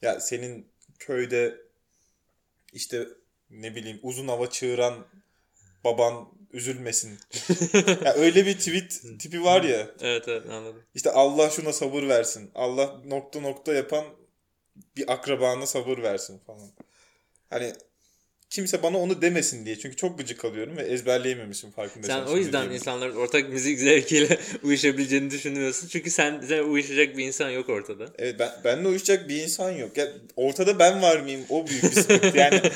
ya 0.01 0.19
senin 0.19 0.71
köyde 0.99 1.57
işte 2.73 3.07
ne 3.49 3.75
bileyim 3.75 3.99
uzun 4.03 4.27
hava 4.27 4.49
çığıran 4.49 5.07
baban 5.83 6.38
üzülmesin. 6.51 7.19
ya 8.05 8.13
öyle 8.13 8.45
bir 8.45 8.57
tweet 8.57 9.01
tipi 9.19 9.43
var 9.43 9.63
ya. 9.63 9.91
Evet 10.01 10.27
evet 10.27 10.49
anladım. 10.49 10.83
İşte 10.95 11.11
Allah 11.11 11.49
şuna 11.49 11.73
sabır 11.73 12.03
versin. 12.03 12.51
Allah 12.55 13.01
nokta 13.05 13.39
nokta 13.41 13.73
yapan 13.73 14.05
bir 14.97 15.13
akrabana 15.13 15.65
sabır 15.65 15.97
versin 15.97 16.39
falan. 16.47 16.69
Hani 17.49 17.73
kimse 18.49 18.83
bana 18.83 18.97
onu 18.97 19.21
demesin 19.21 19.65
diye. 19.65 19.79
Çünkü 19.79 19.95
çok 19.95 20.17
gıcık 20.17 20.45
alıyorum 20.45 20.77
ve 20.77 20.81
ezberleyememişim 20.81 21.71
farkındaysan. 21.71 22.25
Sen 22.25 22.33
o 22.33 22.37
yüzden 22.37 22.69
insanların 22.69 23.15
ortak 23.15 23.49
müzik 23.49 23.79
zevkiyle 23.79 24.37
uyuşabileceğini 24.63 25.31
düşünüyorsun. 25.31 25.87
Çünkü 25.87 26.11
sen, 26.11 26.41
sen 26.47 26.63
uyuşacak 26.63 27.17
bir 27.17 27.25
insan 27.25 27.49
yok 27.49 27.69
ortada. 27.69 28.05
Evet 28.17 28.35
ben, 28.39 28.49
benimle 28.63 28.87
uyuşacak 28.87 29.29
bir 29.29 29.43
insan 29.43 29.71
yok. 29.71 29.97
Ya, 29.97 30.07
ortada 30.35 30.79
ben 30.79 31.01
var 31.01 31.19
mıyım? 31.19 31.41
O 31.49 31.67
büyük 31.67 31.83
bir 31.83 31.91
sıkıntı. 31.91 32.37
Yani, 32.37 32.61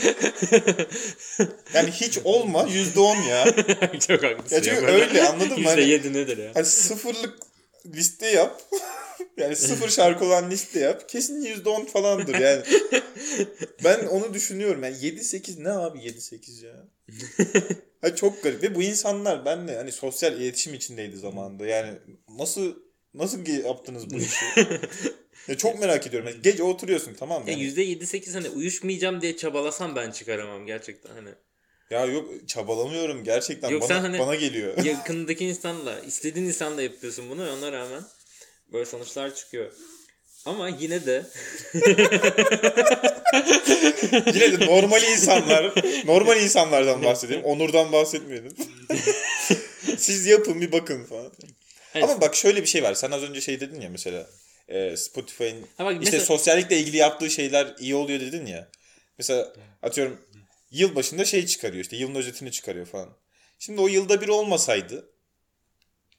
yani 1.74 1.92
hiç 1.92 2.20
olma 2.24 2.68
yüzde 2.74 3.00
on 3.00 3.16
ya. 3.16 3.46
Çok 4.08 4.24
haklısın. 4.24 4.56
Ya 4.56 4.62
çünkü 4.62 4.82
böyle. 4.82 4.92
öyle, 4.92 5.28
anladın 5.28 5.60
mı? 5.62 5.70
Hani- 5.70 5.82
%7 5.82 6.14
nedir 6.14 6.38
ya? 6.38 6.52
Hani 6.54 6.66
sıfırlık 6.66 7.34
liste 7.86 8.28
yap. 8.28 8.62
Yani 9.38 9.56
sıfır 9.56 9.90
şarkı 9.90 10.26
olan 10.26 10.52
liste 10.52 10.80
yap. 10.80 11.10
Kesin 11.10 11.42
yüzde 11.42 11.70
on 11.70 11.86
falandır 11.86 12.36
yani. 12.40 12.64
ben 13.84 14.06
onu 14.06 14.34
düşünüyorum. 14.34 14.84
Yani 14.84 14.96
7-8 14.96 15.64
ne 15.64 15.70
abi 15.70 16.00
7-8 16.00 16.66
ya? 16.66 16.88
ha, 18.02 18.16
çok 18.16 18.44
garip. 18.44 18.64
Ve 18.64 18.76
bu 18.76 18.84
insanlar 18.84 19.46
benle 19.46 19.76
hani 19.76 19.92
sosyal 19.92 20.42
iletişim 20.42 20.74
içindeydi 20.74 21.18
zamanında. 21.18 21.66
Yani 21.66 22.00
nasıl 22.40 22.76
nasıl 23.14 23.48
yaptınız 23.48 24.10
bu 24.14 24.20
işi? 24.20 24.46
ya 25.48 25.58
çok 25.58 25.80
merak 25.80 26.08
ediyorum. 26.08 26.30
Yani 26.30 26.42
gece 26.42 26.64
oturuyorsun 26.64 27.14
tamam 27.14 27.44
mı? 27.44 27.52
Ya 27.52 27.58
Yani, 27.58 27.68
%7-8 27.68 28.34
hani 28.34 28.50
uyuşmayacağım 28.50 29.22
diye 29.22 29.38
çabalasam 29.38 29.96
ben 29.96 30.12
çıkaramam 30.12 30.66
gerçekten 30.66 31.10
hani. 31.14 31.30
ya 31.90 32.06
yok 32.06 32.48
çabalamıyorum 32.48 33.24
gerçekten. 33.24 33.70
Yok, 33.70 33.82
bana, 33.82 33.88
sen 33.88 34.00
hani- 34.00 34.20
bana 34.20 34.36
geliyor. 34.36 34.84
Yakındaki 34.84 35.46
insanla, 35.46 36.00
istediğin 36.00 36.46
insanla 36.46 36.82
yapıyorsun 36.82 37.30
bunu 37.30 37.54
ona 37.54 37.72
rağmen 37.72 38.04
böyle 38.74 38.86
sonuçlar 38.86 39.36
çıkıyor. 39.36 39.72
Ama 40.46 40.70
yine 40.70 41.06
de 41.06 41.26
Yine 44.34 44.60
de 44.60 44.66
normal 44.66 45.04
insanlar, 45.04 45.74
normal 46.06 46.42
insanlardan 46.42 47.04
bahsedelim. 47.04 47.44
Onur'dan 47.44 47.92
bahsetmeyelim. 47.92 48.56
Siz 49.98 50.26
yapın 50.26 50.62
bir 50.62 50.72
bakın 50.72 51.06
falan. 51.06 51.32
Evet. 51.96 52.04
Ama 52.04 52.22
bak 52.22 52.36
şöyle 52.36 52.62
bir 52.62 52.68
şey 52.68 52.84
var. 52.84 52.94
Sen 52.94 53.12
az 53.12 53.24
önce 53.24 53.42
şey 53.42 53.60
dedin 53.60 53.82
ya 53.82 53.90
mesela. 53.90 54.28
e, 54.68 54.98
Spotify'ın 54.98 55.58
işte 55.80 56.00
mesela- 56.00 56.26
sosyallikle 56.26 56.80
ilgili 56.80 56.98
yaptığı 56.98 57.30
şeyler 57.30 57.76
iyi 57.80 57.96
oluyor 57.96 58.20
dedin 58.20 58.46
ya. 58.46 58.68
Mesela 59.18 59.54
atıyorum 59.82 60.22
yıl 60.72 60.96
başında 60.96 61.26
şey 61.26 61.46
çıkarıyor 61.46 61.84
işte 61.84 61.96
yılın 61.96 62.16
özetini 62.16 62.52
çıkarıyor 62.52 62.86
falan. 62.86 63.10
Şimdi 63.60 63.82
o 63.82 63.88
yılda 63.88 64.22
bir 64.22 64.28
olmasaydı 64.28 65.10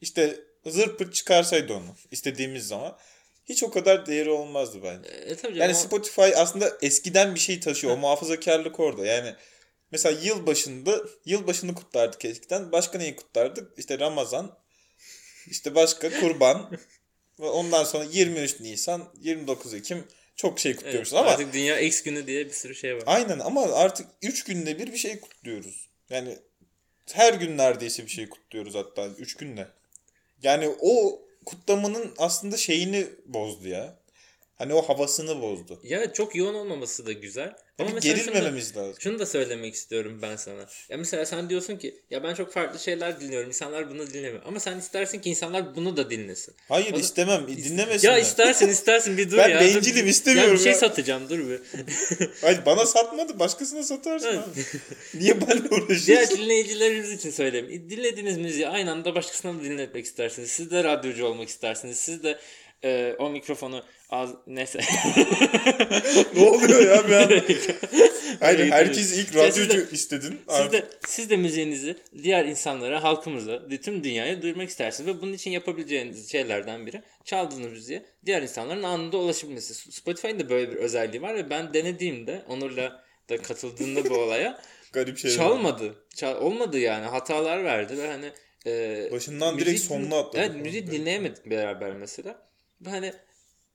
işte 0.00 0.40
zırt 0.66 0.98
pırt 0.98 1.14
çıkarsaydı 1.14 1.74
onu 1.74 1.96
istediğimiz 2.10 2.66
zaman 2.68 2.98
hiç 3.44 3.62
o 3.62 3.70
kadar 3.70 4.06
değeri 4.06 4.30
olmazdı 4.30 4.78
bence. 4.82 5.08
e, 5.08 5.28
tabii 5.28 5.42
canım, 5.42 5.56
Yani 5.60 5.72
o- 5.72 5.74
Spotify 5.74 6.22
aslında 6.36 6.72
eskiden 6.82 7.34
bir 7.34 7.40
şey 7.40 7.60
taşıyor. 7.60 7.92
O 7.92 7.96
muhafazakarlık 7.96 8.80
orada. 8.80 9.06
Yani 9.06 9.34
mesela 9.92 10.20
yıl 10.20 10.46
başında 10.46 11.00
yıl 11.24 11.46
başını 11.46 11.74
kutlardık 11.74 12.24
eskiden. 12.24 12.72
Başka 12.72 12.98
neyi 12.98 13.16
kutlardık? 13.16 13.78
İşte 13.78 13.98
Ramazan. 13.98 14.58
işte 15.46 15.74
başka 15.74 16.20
kurban. 16.20 16.78
Ve 17.40 17.46
ondan 17.46 17.84
sonra 17.84 18.04
23 18.04 18.60
Nisan, 18.60 19.04
29 19.20 19.74
Ekim, 19.74 20.04
çok 20.36 20.60
şey 20.60 20.72
Evet, 20.72 20.82
kutluyoruz 20.82 21.14
ama 21.14 21.30
artık 21.30 21.52
Dünya 21.52 21.78
X 21.80 22.02
günü 22.02 22.26
diye 22.26 22.46
bir 22.46 22.50
sürü 22.52 22.74
şey 22.74 22.96
var. 22.96 23.02
aynen 23.06 23.38
ama 23.38 23.62
artık 23.62 24.06
3 24.22 24.44
günde 24.44 24.78
bir 24.78 24.92
bir 24.92 24.98
şey 24.98 25.20
kutluyoruz. 25.20 25.88
Yani 26.10 26.38
her 27.12 27.34
gün 27.34 27.58
neredeyse 27.58 28.02
bir 28.04 28.10
şey 28.10 28.28
kutluyoruz 28.28 28.74
hatta 28.74 29.06
3 29.06 29.34
günde. 29.36 29.68
Yani 30.44 30.70
o 30.80 31.22
kutlamanın 31.46 32.14
aslında 32.18 32.56
şeyini 32.56 33.06
bozdu 33.26 33.68
ya. 33.68 33.96
Hani 34.58 34.74
o 34.74 34.82
havasını 34.82 35.42
bozdu. 35.42 35.80
Ya 35.82 36.12
çok 36.12 36.36
yoğun 36.36 36.54
olmaması 36.54 37.06
da 37.06 37.12
güzel. 37.12 37.52
Ama 37.78 37.88
Bir 37.88 37.94
mesela 37.94 38.16
şunu 38.16 38.26
da, 38.26 38.30
gerilmememiz 38.30 38.76
lazım. 38.76 38.94
şunu 39.00 39.18
da 39.18 39.26
söylemek 39.26 39.74
istiyorum 39.74 40.18
ben 40.22 40.36
sana. 40.36 40.66
Ya 40.88 40.96
mesela 40.96 41.26
sen 41.26 41.50
diyorsun 41.50 41.76
ki 41.76 41.94
ya 42.10 42.22
ben 42.22 42.34
çok 42.34 42.52
farklı 42.52 42.78
şeyler 42.78 43.20
dinliyorum. 43.20 43.48
İnsanlar 43.48 43.90
bunu 43.90 44.06
dinlemiyor. 44.06 44.42
Ama 44.46 44.60
sen 44.60 44.78
istersin 44.78 45.18
ki 45.20 45.30
insanlar 45.30 45.76
bunu 45.76 45.96
da 45.96 46.10
dinlesin. 46.10 46.54
Hayır 46.68 46.92
O 46.92 46.96
da- 46.96 47.00
istemem. 47.00 47.46
Dinlemesinler. 47.48 48.12
Ya 48.12 48.18
istersin 48.18 48.68
istersin 48.68 49.18
bir 49.18 49.30
dur 49.30 49.36
Ben 49.38 49.48
ya. 49.48 49.60
bencilim, 49.60 50.02
Dur. 50.04 50.10
istemiyorum 50.10 50.50
Ya 50.52 50.56
bir 50.58 50.62
şey 50.62 50.72
ya. 50.72 50.78
satacağım 50.78 51.28
dur 51.28 51.38
bir. 51.38 51.60
Hayır 52.40 52.60
bana 52.66 52.86
satmadı. 52.86 53.38
Başkasına 53.38 53.82
satarsın 53.82 54.26
Evet. 54.28 54.38
abi. 54.38 54.60
Niye 55.22 55.34
Diğer 55.40 55.70
uğraşıyorsun? 55.70 56.38
dinleyicilerimiz 56.38 57.12
için 57.12 57.30
söyleyeyim. 57.30 57.90
Dinlediğiniz 57.90 58.38
müziği 58.38 58.68
aynı 58.68 58.92
anda 58.92 59.14
başkasına 59.14 59.58
da 59.60 59.64
dinletmek 59.64 60.04
istersiniz. 60.04 60.50
Siz 60.50 60.70
de 60.70 60.84
radyocu 60.84 61.26
olmak 61.26 61.48
istersiniz. 61.48 61.96
Siz 61.98 62.22
de 62.22 62.38
e, 62.84 63.14
o 63.18 63.30
mikrofonu 63.30 63.82
az 64.10 64.30
neyse. 64.46 64.80
ne 66.36 66.42
oluyor 66.42 66.82
ya 66.86 66.98
anda? 66.98 67.34
Hayır 68.40 68.70
herkes 68.70 69.18
ilk 69.18 69.28
siz 69.28 69.34
radyocu 69.34 69.70
de- 69.70 69.86
istedin. 69.92 70.40
Siz 70.48 70.72
de, 70.72 70.84
siz 71.06 71.30
de 71.30 71.36
müziğinizi 71.36 71.96
diğer 72.22 72.44
insanlara, 72.44 73.02
halkımıza, 73.02 73.68
tüm 73.82 74.04
dünyaya 74.04 74.42
duyurmak 74.42 74.68
istersiniz. 74.68 75.08
Ve 75.08 75.22
bunun 75.22 75.32
için 75.32 75.50
yapabileceğiniz 75.50 76.32
şeylerden 76.32 76.86
biri 76.86 77.02
çaldığınız 77.24 77.66
müziğe 77.72 78.06
diğer 78.26 78.42
insanların 78.42 78.82
anında 78.82 79.16
ulaşabilmesi. 79.16 79.74
Spotify'ın 79.92 80.40
da 80.40 80.48
böyle 80.50 80.72
bir 80.72 80.76
özelliği 80.76 81.22
var 81.22 81.34
ve 81.34 81.50
ben 81.50 81.74
denediğimde 81.74 82.42
Onur'la 82.48 83.04
da 83.30 83.42
katıldığında 83.42 84.10
bu 84.10 84.14
olaya 84.14 84.60
garip 84.92 85.18
şeyler. 85.18 85.36
çalmadı. 85.36 85.94
Çal, 86.16 86.40
olmadı 86.42 86.78
yani. 86.78 87.06
Hatalar 87.06 87.64
verdi 87.64 87.98
ve 87.98 88.06
hani 88.08 88.32
e, 88.66 89.08
Başından 89.12 89.58
direkt 89.58 89.80
sonuna 89.80 90.18
atladık. 90.18 90.38
Evet 90.38 90.62
müziği 90.62 90.86
dinleyemedik 90.86 91.46
beraber 91.46 91.92
mesela. 91.92 92.53
Hani 92.90 93.12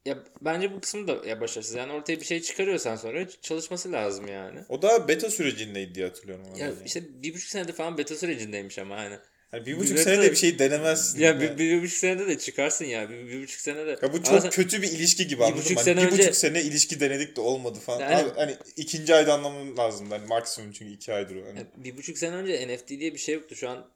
ya 0.05 0.17
bence 0.41 0.73
bu 0.73 0.79
kısım 0.81 1.07
da 1.07 1.27
ya 1.27 1.41
başarısız. 1.41 1.75
Yani 1.75 1.93
ortaya 1.93 2.19
bir 2.19 2.25
şey 2.25 2.41
çıkarıyorsan 2.41 2.95
sonra 2.95 3.27
çalışması 3.41 3.91
lazım 3.91 4.27
yani. 4.27 4.59
O 4.69 4.81
da 4.81 5.07
beta 5.07 5.29
sürecindeydi 5.29 5.95
diye 5.95 6.05
hatırlıyorum. 6.05 6.45
Ya 6.57 6.67
Ya, 6.67 6.73
işte 6.85 7.03
bir 7.23 7.33
buçuk 7.33 7.49
senedir 7.49 7.73
falan 7.73 7.97
beta 7.97 8.15
sürecindeymiş 8.15 8.79
ama 8.79 8.97
hani. 8.97 9.15
hani 9.51 9.65
bir 9.65 9.77
buçuk 9.77 9.97
bir- 9.97 10.01
senede 10.01 10.31
bir 10.31 10.35
şey 10.35 10.59
denemezsin. 10.59 11.19
Ya 11.19 11.27
yani. 11.29 11.41
bir, 11.41 11.57
bir, 11.57 11.81
buçuk 11.83 11.97
senede 11.97 12.27
de 12.27 12.37
çıkarsın 12.37 12.85
ya. 12.85 13.09
Bir, 13.09 13.27
bir 13.27 13.43
buçuk 13.43 13.61
senede. 13.61 13.89
Ya 14.01 14.13
bu 14.13 14.23
çok 14.23 14.41
sen- 14.41 14.49
kötü 14.49 14.81
bir 14.81 14.91
ilişki 14.91 15.27
gibi 15.27 15.39
Bir 15.39 15.45
anladın 15.45 15.61
buçuk 15.61 15.77
mı? 15.77 15.83
sene 15.83 15.99
Hani 16.01 16.13
bir 16.13 16.17
buçuk 16.19 16.35
sene 16.35 16.61
ilişki 16.63 16.99
denedik 16.99 17.35
de 17.35 17.41
olmadı 17.41 17.79
falan. 17.79 17.99
Yani- 17.99 18.15
Abi, 18.15 18.29
hani 18.35 18.55
ikinci 18.77 19.15
ayda 19.15 19.33
anlamam 19.33 19.77
lazım. 19.77 20.11
Hani 20.11 20.27
maksimum 20.27 20.71
çünkü 20.71 20.93
iki 20.93 21.13
aydır. 21.13 21.43
Hani. 21.45 21.65
Bir 21.77 21.97
buçuk 21.97 22.17
sene 22.17 22.35
önce 22.35 22.67
NFT 22.67 22.89
diye 22.99 23.13
bir 23.13 23.19
şey 23.19 23.35
yoktu. 23.35 23.55
Şu 23.55 23.69
an 23.69 23.87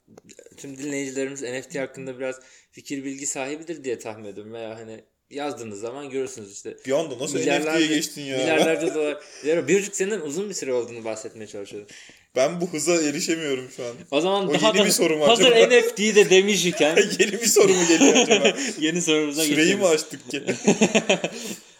tüm 0.56 0.78
dinleyicilerimiz 0.78 1.42
NFT 1.42 1.78
hakkında 1.78 2.18
biraz 2.18 2.40
fikir 2.74 3.04
bilgi 3.04 3.26
sahibidir 3.26 3.84
diye 3.84 3.98
tahmin 3.98 4.24
ediyorum. 4.24 4.52
Veya 4.52 4.78
hani 4.78 5.04
yazdığınız 5.30 5.80
zaman 5.80 6.10
görürsünüz 6.10 6.52
işte. 6.52 6.76
Bir 6.86 6.92
anda 6.92 7.18
nasıl 7.18 7.38
NFT'ye 7.38 7.86
geçtin 7.86 8.22
ya? 8.22 8.38
Milyarlarca 8.38 8.94
dolar. 8.94 9.18
Ya 9.44 9.68
bir 9.68 9.80
buçuk 9.80 9.96
seneden 9.96 10.20
uzun 10.20 10.48
bir 10.48 10.54
süre 10.54 10.72
olduğunu 10.72 11.04
bahsetmeye 11.04 11.46
çalışıyorum. 11.46 11.88
Ben 12.36 12.60
bu 12.60 12.66
hıza 12.72 12.94
erişemiyorum 12.94 13.70
şu 13.76 13.84
an. 13.84 13.92
O 14.10 14.20
zaman 14.20 14.48
O 14.48 14.54
daha 14.54 14.66
yeni 14.66 14.78
da 14.78 14.84
bir 14.84 14.90
soru 14.90 15.16
mu 15.16 15.28
hazır 15.28 15.52
acaba? 15.52 15.76
NFT 15.76 15.98
de 15.98 16.30
demiş 16.30 16.66
iken 16.66 16.96
Yeni 17.18 17.32
bir 17.32 17.46
soru 17.46 17.72
mu 17.74 17.86
geliyor 17.88 18.14
acaba? 18.16 18.56
yeni 18.80 19.02
sorumuza 19.02 19.42
Süreyi 19.42 19.56
geçelim. 19.56 19.78
mi 19.78 19.86
açtık 19.86 20.30
ki? 20.30 20.42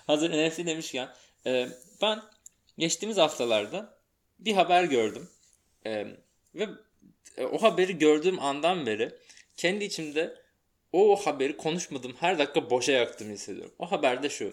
Hazır 0.07 0.30
NFT 0.30 0.59
demişken 0.59 1.09
e, 1.46 1.68
ben 2.02 2.22
geçtiğimiz 2.78 3.16
haftalarda 3.16 3.98
bir 4.38 4.52
haber 4.52 4.85
gördüm. 4.85 5.28
E, 5.87 6.07
ve 6.54 6.68
e, 7.37 7.44
o 7.44 7.62
haberi 7.62 7.98
gördüğüm 7.98 8.40
andan 8.40 8.87
beri 8.87 9.12
kendi 9.57 9.85
içimde 9.85 10.43
o 10.94 11.16
haberi 11.16 11.57
konuşmadığım 11.57 12.14
her 12.20 12.38
dakika 12.38 12.70
boşa 12.70 12.92
yaktığımı 12.92 13.33
hissediyorum. 13.33 13.72
O 13.78 13.90
haber 13.92 14.22
de 14.22 14.28
şu. 14.28 14.52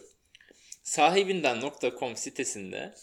Sahibinden.com 0.84 2.15
sitesinde 2.15 2.93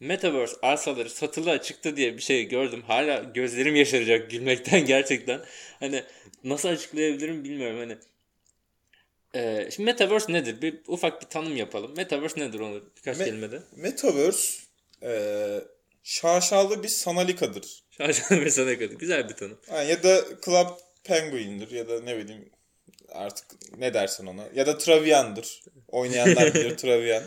Metaverse 0.00 0.56
arsaları 0.62 1.10
satılığa 1.10 1.62
çıktı 1.62 1.96
diye 1.96 2.16
bir 2.16 2.22
şey 2.22 2.48
gördüm. 2.48 2.82
Hala 2.86 3.18
gözlerim 3.18 3.76
yaşaracak 3.76 4.30
gülmekten 4.30 4.84
gerçekten. 4.86 5.40
Hani 5.80 6.04
nasıl 6.44 6.68
açıklayabilirim 6.68 7.44
bilmiyorum. 7.44 7.78
Hani 7.78 7.96
ee, 9.34 9.68
şimdi 9.70 9.84
Metaverse 9.84 10.32
nedir? 10.32 10.62
Bir 10.62 10.80
ufak 10.86 11.22
bir 11.22 11.26
tanım 11.26 11.56
yapalım. 11.56 11.96
Metaverse 11.96 12.40
nedir 12.40 12.60
onu 12.60 12.82
birkaç 12.96 13.16
Me- 13.16 13.24
kelimede? 13.24 13.62
Metaverse 13.76 14.60
e, 15.02 15.12
şaşalı 16.02 16.82
bir 16.82 16.88
sanalikadır. 16.88 17.82
Şarjlı 17.90 18.40
bir 18.40 18.50
sana 18.50 18.78
kadar. 18.78 18.94
Güzel 18.94 19.28
bir 19.28 19.34
tanım. 19.34 19.58
Ha, 19.68 19.82
ya 19.82 20.02
da 20.02 20.24
Club 20.44 20.68
Penguin'dir 21.04 21.70
ya 21.70 21.88
da 21.88 22.00
ne 22.00 22.16
bileyim 22.16 22.50
artık 23.12 23.46
ne 23.78 23.94
dersin 23.94 24.26
ona. 24.26 24.44
Ya 24.54 24.66
da 24.66 24.78
Travian'dır. 24.78 25.62
Oynayanlar 25.88 26.54
bilir 26.54 26.76
Travian. 26.76 27.22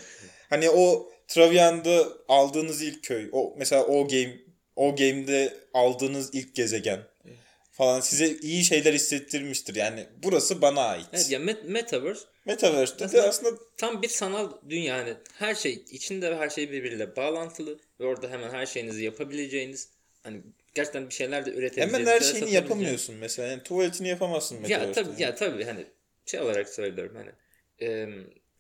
Hani 0.50 0.70
o 0.70 1.10
Travian'da 1.28 2.08
aldığınız 2.28 2.82
ilk 2.82 3.04
köy. 3.04 3.30
O 3.32 3.54
mesela 3.58 3.84
o 3.86 4.08
game 4.08 4.36
o 4.76 4.96
game'de 4.96 5.58
aldığınız 5.74 6.30
ilk 6.36 6.56
gezegen 6.56 7.00
falan 7.72 8.00
size 8.00 8.28
iyi 8.28 8.64
şeyler 8.66 8.94
hissettirmiştir. 8.94 9.76
Yani 9.76 10.06
burası 10.24 10.62
bana 10.62 10.82
ait. 10.82 11.06
Evet 11.14 11.32
ya 11.32 11.40
Met- 11.40 11.64
Metaverse 11.68 12.22
Metaverse'de 12.46 13.00
de 13.00 13.06
Aslında- 13.06 13.28
aslında 13.28 13.60
tam 13.78 14.02
bir 14.02 14.08
sanal 14.10 14.52
dünya. 14.70 14.98
Yani 14.98 15.14
her 15.40 15.56
şey 15.56 15.84
içinde 15.92 16.32
ve 16.32 16.36
her 16.36 16.50
şey 16.50 16.72
birbiriyle 16.72 17.16
bağlantılı 17.16 17.80
ve 18.00 18.06
orada 18.06 18.30
hemen 18.30 18.50
her 18.50 18.66
şeyinizi 18.66 19.04
yapabileceğiniz 19.04 19.90
hani 20.24 20.42
gerçekten 20.74 21.10
bir 21.10 21.14
şeyler 21.14 21.46
de 21.46 21.50
üretebileceğiniz. 21.50 21.94
hemen 21.94 22.06
her 22.12 22.22
ya 22.22 22.28
şeyini 22.28 22.52
yapamıyorsun 22.54 23.16
mesela. 23.16 23.48
Yani 23.48 23.64
tuvaletini 23.64 24.08
yapamazsın 24.08 24.56
Ya 24.56 24.62
Metaverse'de. 24.62 24.94
tabii 25.04 25.22
ya 25.22 25.36
tabii 25.36 25.64
hani 25.64 25.86
şey 26.26 26.40
olarak 26.40 26.70
söylüyorum 26.70 27.16
hani 27.16 27.32
e, 27.82 28.08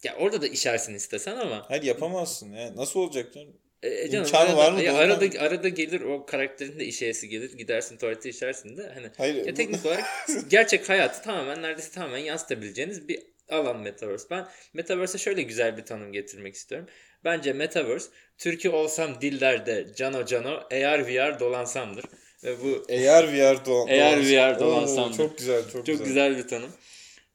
ya 0.04 0.16
orada 0.16 0.42
da 0.42 0.48
işersin 0.48 0.94
istesen 0.94 1.38
ama 1.38 1.66
Hayır 1.70 1.84
yapamazsın. 1.84 2.52
Yani 2.54 2.76
nasıl 2.78 3.00
olacak 3.00 3.34
canım? 3.34 3.58
E, 3.84 4.10
canım, 4.10 4.26
İmkanı 4.26 4.42
arada, 4.50 4.58
var 4.58 4.72
mı? 4.72 4.82
ya 4.82 4.94
arada, 4.96 5.40
arada 5.40 5.70
gelir 5.70 6.02
o 6.02 6.26
karakterin 6.26 6.80
de 6.80 6.86
işeyesi 6.86 7.30
gelir. 7.30 7.54
Gidersin 7.58 7.98
tuvalete 7.98 8.30
işersin 8.30 8.78
de. 8.78 8.92
Hani 8.94 9.08
Hayır. 9.18 9.46
ya 9.46 9.54
teknik 9.54 9.86
olarak 9.86 10.06
gerçek 10.50 10.90
hayatı 10.90 11.22
tamamen 11.24 11.62
neredeyse 11.62 11.92
tamamen 11.92 12.18
yansıtabileceğiniz 12.18 13.08
bir 13.08 13.20
alan 13.50 13.80
Metaverse. 13.80 14.26
Ben 14.32 14.48
Metaverse'e 14.74 15.18
şöyle 15.22 15.42
güzel 15.42 15.78
bir 15.78 15.86
tanım 15.86 16.14
getirmek 16.14 16.56
istiyorum. 16.56 16.88
Bence 17.24 17.54
Metaverse 17.54 18.10
Türkiye 18.38 18.74
olsam 18.74 19.22
dillerde 19.22 19.88
cano 19.96 20.26
cano 20.26 20.50
AR 20.50 21.08
VR 21.08 21.40
dolansamdır. 21.40 22.06
Ve 22.44 22.64
bu 22.64 22.86
AR 22.94 23.34
VR 23.34 23.66
dolan. 23.66 23.88
AR 23.88 24.20
VR 24.20 24.56
Oo, 24.56 24.60
dolansam. 24.60 25.14
Çok 25.14 25.38
güzel, 25.38 25.64
çok, 25.64 25.72
çok 25.72 25.86
güzel. 25.86 26.06
güzel 26.06 26.38
bir 26.38 26.48
tanım. 26.48 26.72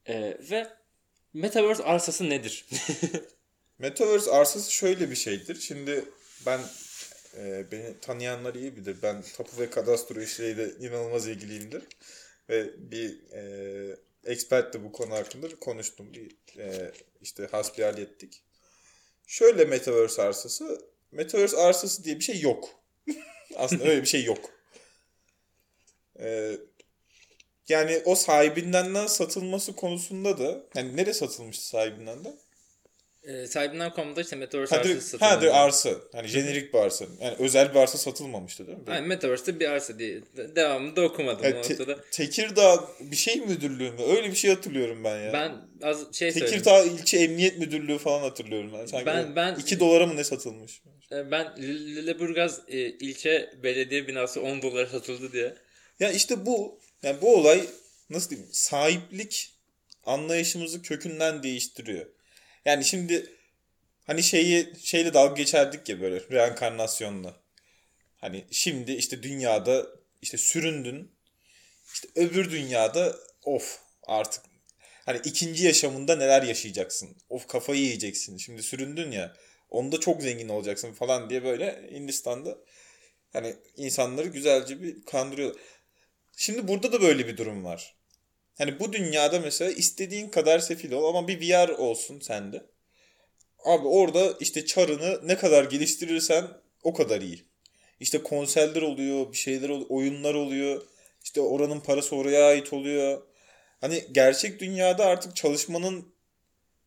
E, 0.05 0.37
ve 0.51 0.67
Metaverse 1.33 1.83
arsası 1.83 2.29
nedir? 2.29 2.65
Metaverse 3.79 4.31
arsası 4.31 4.71
şöyle 4.71 5.09
bir 5.09 5.15
şeydir. 5.15 5.59
Şimdi 5.59 6.05
ben 6.45 6.59
e, 7.37 7.71
beni 7.71 7.99
tanıyanlar 8.01 8.55
iyi 8.55 8.75
bilir. 8.77 8.97
Ben 9.03 9.21
tapu 9.37 9.61
ve 9.61 9.69
kadastro 9.69 10.21
işleriyle 10.21 10.69
inanılmaz 10.87 11.27
ilgiliyimdir. 11.27 11.83
Ve 12.49 12.69
bir 12.77 13.31
e, 13.33 13.95
expert 14.25 14.73
de 14.73 14.83
bu 14.83 14.91
konu 14.91 15.13
hakkında 15.13 15.47
konuştum. 15.59 16.13
Bir 16.13 16.59
e, 16.61 16.91
işte 17.21 17.47
hasbihal 17.51 17.97
ettik. 17.97 18.43
Şöyle 19.29 19.65
Metaverse 19.65 20.21
arsası. 20.21 20.81
Metaverse 21.11 21.57
arsası 21.57 22.03
diye 22.03 22.15
bir 22.15 22.23
şey 22.23 22.41
yok. 22.41 22.69
Aslında 23.55 23.83
öyle 23.83 24.01
bir 24.01 24.07
şey 24.07 24.23
yok. 24.23 24.51
E, 26.19 26.57
yani 27.67 28.01
o 28.05 28.15
sahibinden 28.15 29.07
satılması 29.07 29.75
konusunda 29.75 30.37
da 30.37 30.63
hani 30.73 30.97
nereye 30.97 31.13
satılmıştı 31.13 31.67
sahibinden 31.67 32.25
de? 32.25 32.37
E, 33.23 33.47
sahibinden.com'da 33.47 34.21
işte 34.21 34.35
Metaverse 34.35 34.75
Ha, 34.75 34.81
arsası 34.81 35.01
satılıyor. 35.01 35.31
ha, 35.35 35.41
direkt 35.41 35.55
arsa. 35.55 35.89
Hani 36.13 36.27
jenerik 36.27 36.73
bir 36.73 36.79
arsa. 36.79 37.05
Yani 37.21 37.35
özel 37.39 37.69
bir 37.71 37.75
arsa 37.79 37.97
satılmamıştı 37.97 38.67
değil 38.67 38.77
mi? 38.77 38.83
Yani 38.87 39.07
Metaverse'de 39.07 39.59
bir 39.59 39.69
arsa 39.69 39.99
diye. 39.99 40.21
De- 40.37 40.55
Devamını 40.55 40.95
da 40.95 41.01
okumadım 41.01 41.43
Yani 41.45 41.57
o 41.57 41.61
te- 41.61 41.73
noktada. 41.73 41.99
Tekirdağ 42.11 42.87
bir 42.99 43.15
şey 43.15 43.35
müdürlüğü 43.35 43.91
mü? 43.91 44.01
Öyle 44.07 44.29
bir 44.31 44.35
şey 44.35 44.49
hatırlıyorum 44.53 45.03
ben 45.03 45.19
ya. 45.19 45.33
Ben 45.33 45.51
az 45.81 46.13
şey 46.13 46.31
söyleyeyim. 46.31 46.51
Tekirdağ 46.63 46.83
ilçe 46.83 47.17
emniyet 47.17 47.57
müdürlüğü 47.57 47.97
falan 47.97 48.19
hatırlıyorum 48.21 48.71
ben. 48.73 48.85
Sanki 48.85 49.05
Ben- 49.05 49.35
ben, 49.35 49.35
ben- 49.35 49.61
2 49.61 49.79
dolara 49.79 50.05
mı 50.07 50.15
ne 50.15 50.23
satılmış? 50.23 50.81
Ee, 51.11 51.31
Ben 51.31 51.45
Lü- 51.45 51.95
Lüleburgaz 51.95 52.61
e, 52.67 52.77
ilçe 52.79 53.49
belediye 53.63 54.07
binası 54.07 54.41
10 54.41 54.61
dolara 54.61 54.87
satıldı 54.87 55.31
diye. 55.31 55.55
Ya 55.99 56.11
işte 56.11 56.45
bu 56.45 56.79
yani 57.03 57.21
bu 57.21 57.35
olay 57.35 57.61
nasıl 58.09 58.29
diyeyim? 58.29 58.49
Sahiplik 58.51 59.51
anlayışımızı 60.05 60.81
kökünden 60.81 61.43
değiştiriyor. 61.43 62.05
Yani 62.65 62.85
şimdi 62.85 63.33
hani 64.03 64.23
şeyi 64.23 64.73
şeyle 64.83 65.13
dalga 65.13 65.33
geçerdik 65.33 65.89
ya 65.89 66.01
böyle 66.01 66.19
reenkarnasyonla. 66.31 67.41
Hani 68.17 68.45
şimdi 68.51 68.91
işte 68.91 69.23
dünyada 69.23 69.87
işte 70.21 70.37
süründün. 70.37 71.11
İşte 71.93 72.07
öbür 72.15 72.51
dünyada 72.51 73.15
of 73.43 73.79
artık 74.03 74.43
hani 75.05 75.19
ikinci 75.23 75.65
yaşamında 75.65 76.15
neler 76.15 76.43
yaşayacaksın? 76.43 77.17
Of 77.29 77.47
kafayı 77.47 77.81
yiyeceksin. 77.81 78.37
Şimdi 78.37 78.63
süründün 78.63 79.11
ya. 79.11 79.35
Onda 79.69 79.99
çok 79.99 80.21
zengin 80.21 80.49
olacaksın 80.49 80.93
falan 80.93 81.29
diye 81.29 81.43
böyle 81.43 81.89
Hindistan'da 81.91 82.57
hani 83.33 83.55
insanları 83.77 84.27
güzelce 84.27 84.81
bir 84.81 85.05
kandırıyor. 85.05 85.55
Şimdi 86.37 86.67
burada 86.67 86.91
da 86.91 87.01
böyle 87.01 87.27
bir 87.27 87.37
durum 87.37 87.63
var. 87.65 87.98
Hani 88.59 88.79
bu 88.79 88.93
dünyada 88.93 89.39
mesela 89.39 89.71
istediğin 89.71 90.29
kadar 90.29 90.59
sefil 90.59 90.91
ol 90.91 91.03
ama 91.03 91.27
bir 91.27 91.41
VR 91.41 91.69
olsun 91.69 92.19
sende. 92.19 92.65
Abi 93.65 93.87
orada 93.87 94.33
işte 94.39 94.65
çarını 94.65 95.27
ne 95.27 95.37
kadar 95.37 95.63
geliştirirsen 95.63 96.47
o 96.83 96.93
kadar 96.93 97.21
iyi. 97.21 97.45
İşte 97.99 98.23
konserler 98.23 98.81
oluyor, 98.81 99.31
bir 99.31 99.37
şeyler 99.37 99.69
oluyor, 99.69 99.89
oyunlar 99.89 100.33
oluyor. 100.33 100.81
İşte 101.23 101.41
oranın 101.41 101.79
parası 101.79 102.15
oraya 102.15 102.45
ait 102.45 102.73
oluyor. 102.73 103.21
Hani 103.81 104.07
gerçek 104.11 104.59
dünyada 104.59 105.05
artık 105.05 105.35
çalışmanın 105.35 106.13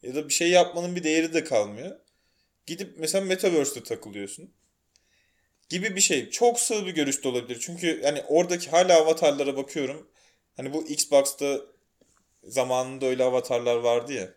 ya 0.03 0.15
da 0.15 0.29
bir 0.29 0.35
şey 0.35 0.51
yapmanın 0.51 0.97
bir 0.97 1.05
değeri 1.05 1.35
de 1.35 1.45
kalmıyor. 1.45 1.97
Gidip 2.67 2.95
mesela 2.99 3.25
Metaverse'de 3.25 3.85
takılıyorsun. 3.85 4.51
Gibi 5.69 5.97
bir 5.97 6.01
şey. 6.01 6.31
Çok 6.31 6.61
sığ 6.61 6.87
bir 6.87 6.95
görüşte 6.95 7.29
olabilir. 7.29 7.59
Çünkü 7.61 8.01
yani 8.05 8.23
oradaki 8.29 8.71
hala 8.71 9.03
avatarlara 9.03 9.57
bakıyorum. 9.57 10.12
Hani 10.57 10.73
bu 10.73 10.87
Xbox'ta 10.87 11.61
zamanında 12.45 13.07
öyle 13.07 13.25
avatarlar 13.25 13.77
vardı 13.77 14.13
ya. 14.13 14.35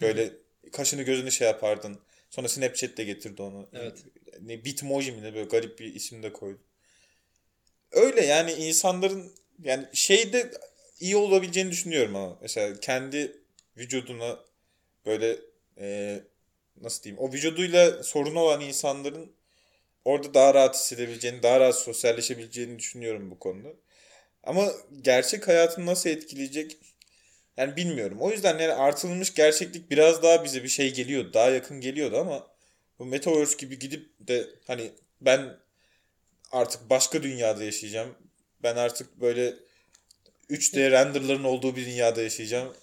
Böyle 0.00 0.32
kaşını 0.72 1.02
gözünü 1.02 1.32
şey 1.32 1.46
yapardın. 1.46 1.98
Sonra 2.30 2.48
Snapchat 2.48 2.96
de 2.96 3.04
getirdi 3.04 3.42
onu. 3.42 3.68
Evet. 3.72 4.04
Ne 4.40 4.64
Bitmoji 4.64 5.12
mi 5.12 5.22
ne 5.22 5.34
böyle 5.34 5.48
garip 5.48 5.78
bir 5.78 5.94
isim 5.94 6.22
de 6.22 6.32
koydu. 6.32 6.58
Öyle 7.92 8.24
yani 8.24 8.52
insanların 8.52 9.32
yani 9.62 9.86
şeyde 9.92 10.50
iyi 11.00 11.16
olabileceğini 11.16 11.70
düşünüyorum 11.70 12.16
ama 12.16 12.38
mesela 12.42 12.80
kendi 12.80 13.36
vücuduna 13.76 14.38
böyle 15.06 15.36
e, 15.78 16.20
nasıl 16.80 17.02
diyeyim 17.02 17.22
o 17.22 17.32
vücuduyla 17.32 18.02
sorunu 18.02 18.40
olan 18.40 18.60
insanların 18.60 19.32
orada 20.04 20.34
daha 20.34 20.54
rahat 20.54 20.74
hissedebileceğini, 20.74 21.42
daha 21.42 21.60
rahat 21.60 21.78
sosyalleşebileceğini 21.78 22.78
düşünüyorum 22.78 23.30
bu 23.30 23.38
konuda. 23.38 23.68
Ama 24.48 24.72
gerçek 25.02 25.48
hayatını 25.48 25.86
nasıl 25.86 26.10
etkileyecek 26.10 26.76
yani 27.56 27.76
bilmiyorum. 27.76 28.18
O 28.20 28.30
yüzden 28.30 28.58
yani 28.58 28.72
artılmış 28.72 29.34
gerçeklik 29.34 29.90
biraz 29.90 30.22
daha 30.22 30.44
bize 30.44 30.64
bir 30.64 30.68
şey 30.68 30.94
geliyordu. 30.94 31.32
Daha 31.34 31.50
yakın 31.50 31.80
geliyordu 31.80 32.18
ama 32.18 32.46
bu 32.98 33.04
Metaverse 33.04 33.56
gibi 33.56 33.78
gidip 33.78 34.10
de 34.20 34.46
hani 34.66 34.90
ben 35.20 35.56
artık 36.52 36.90
başka 36.90 37.22
dünyada 37.22 37.64
yaşayacağım. 37.64 38.14
Ben 38.62 38.76
artık 38.76 39.20
böyle 39.20 39.54
3D 40.50 40.90
renderların 40.90 41.44
olduğu 41.44 41.76
bir 41.76 41.86
dünyada 41.86 42.22
yaşayacağım. 42.22 42.76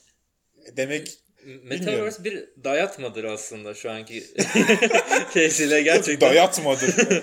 Demek 0.77 1.17
Metaverse 1.63 2.23
bir 2.23 2.43
dayatmadır 2.63 3.23
aslında 3.23 3.73
şu 3.73 3.91
anki 3.91 4.23
şeysiyle 5.33 5.81
gerçekten. 5.81 6.29
dayatmadır. 6.29 6.95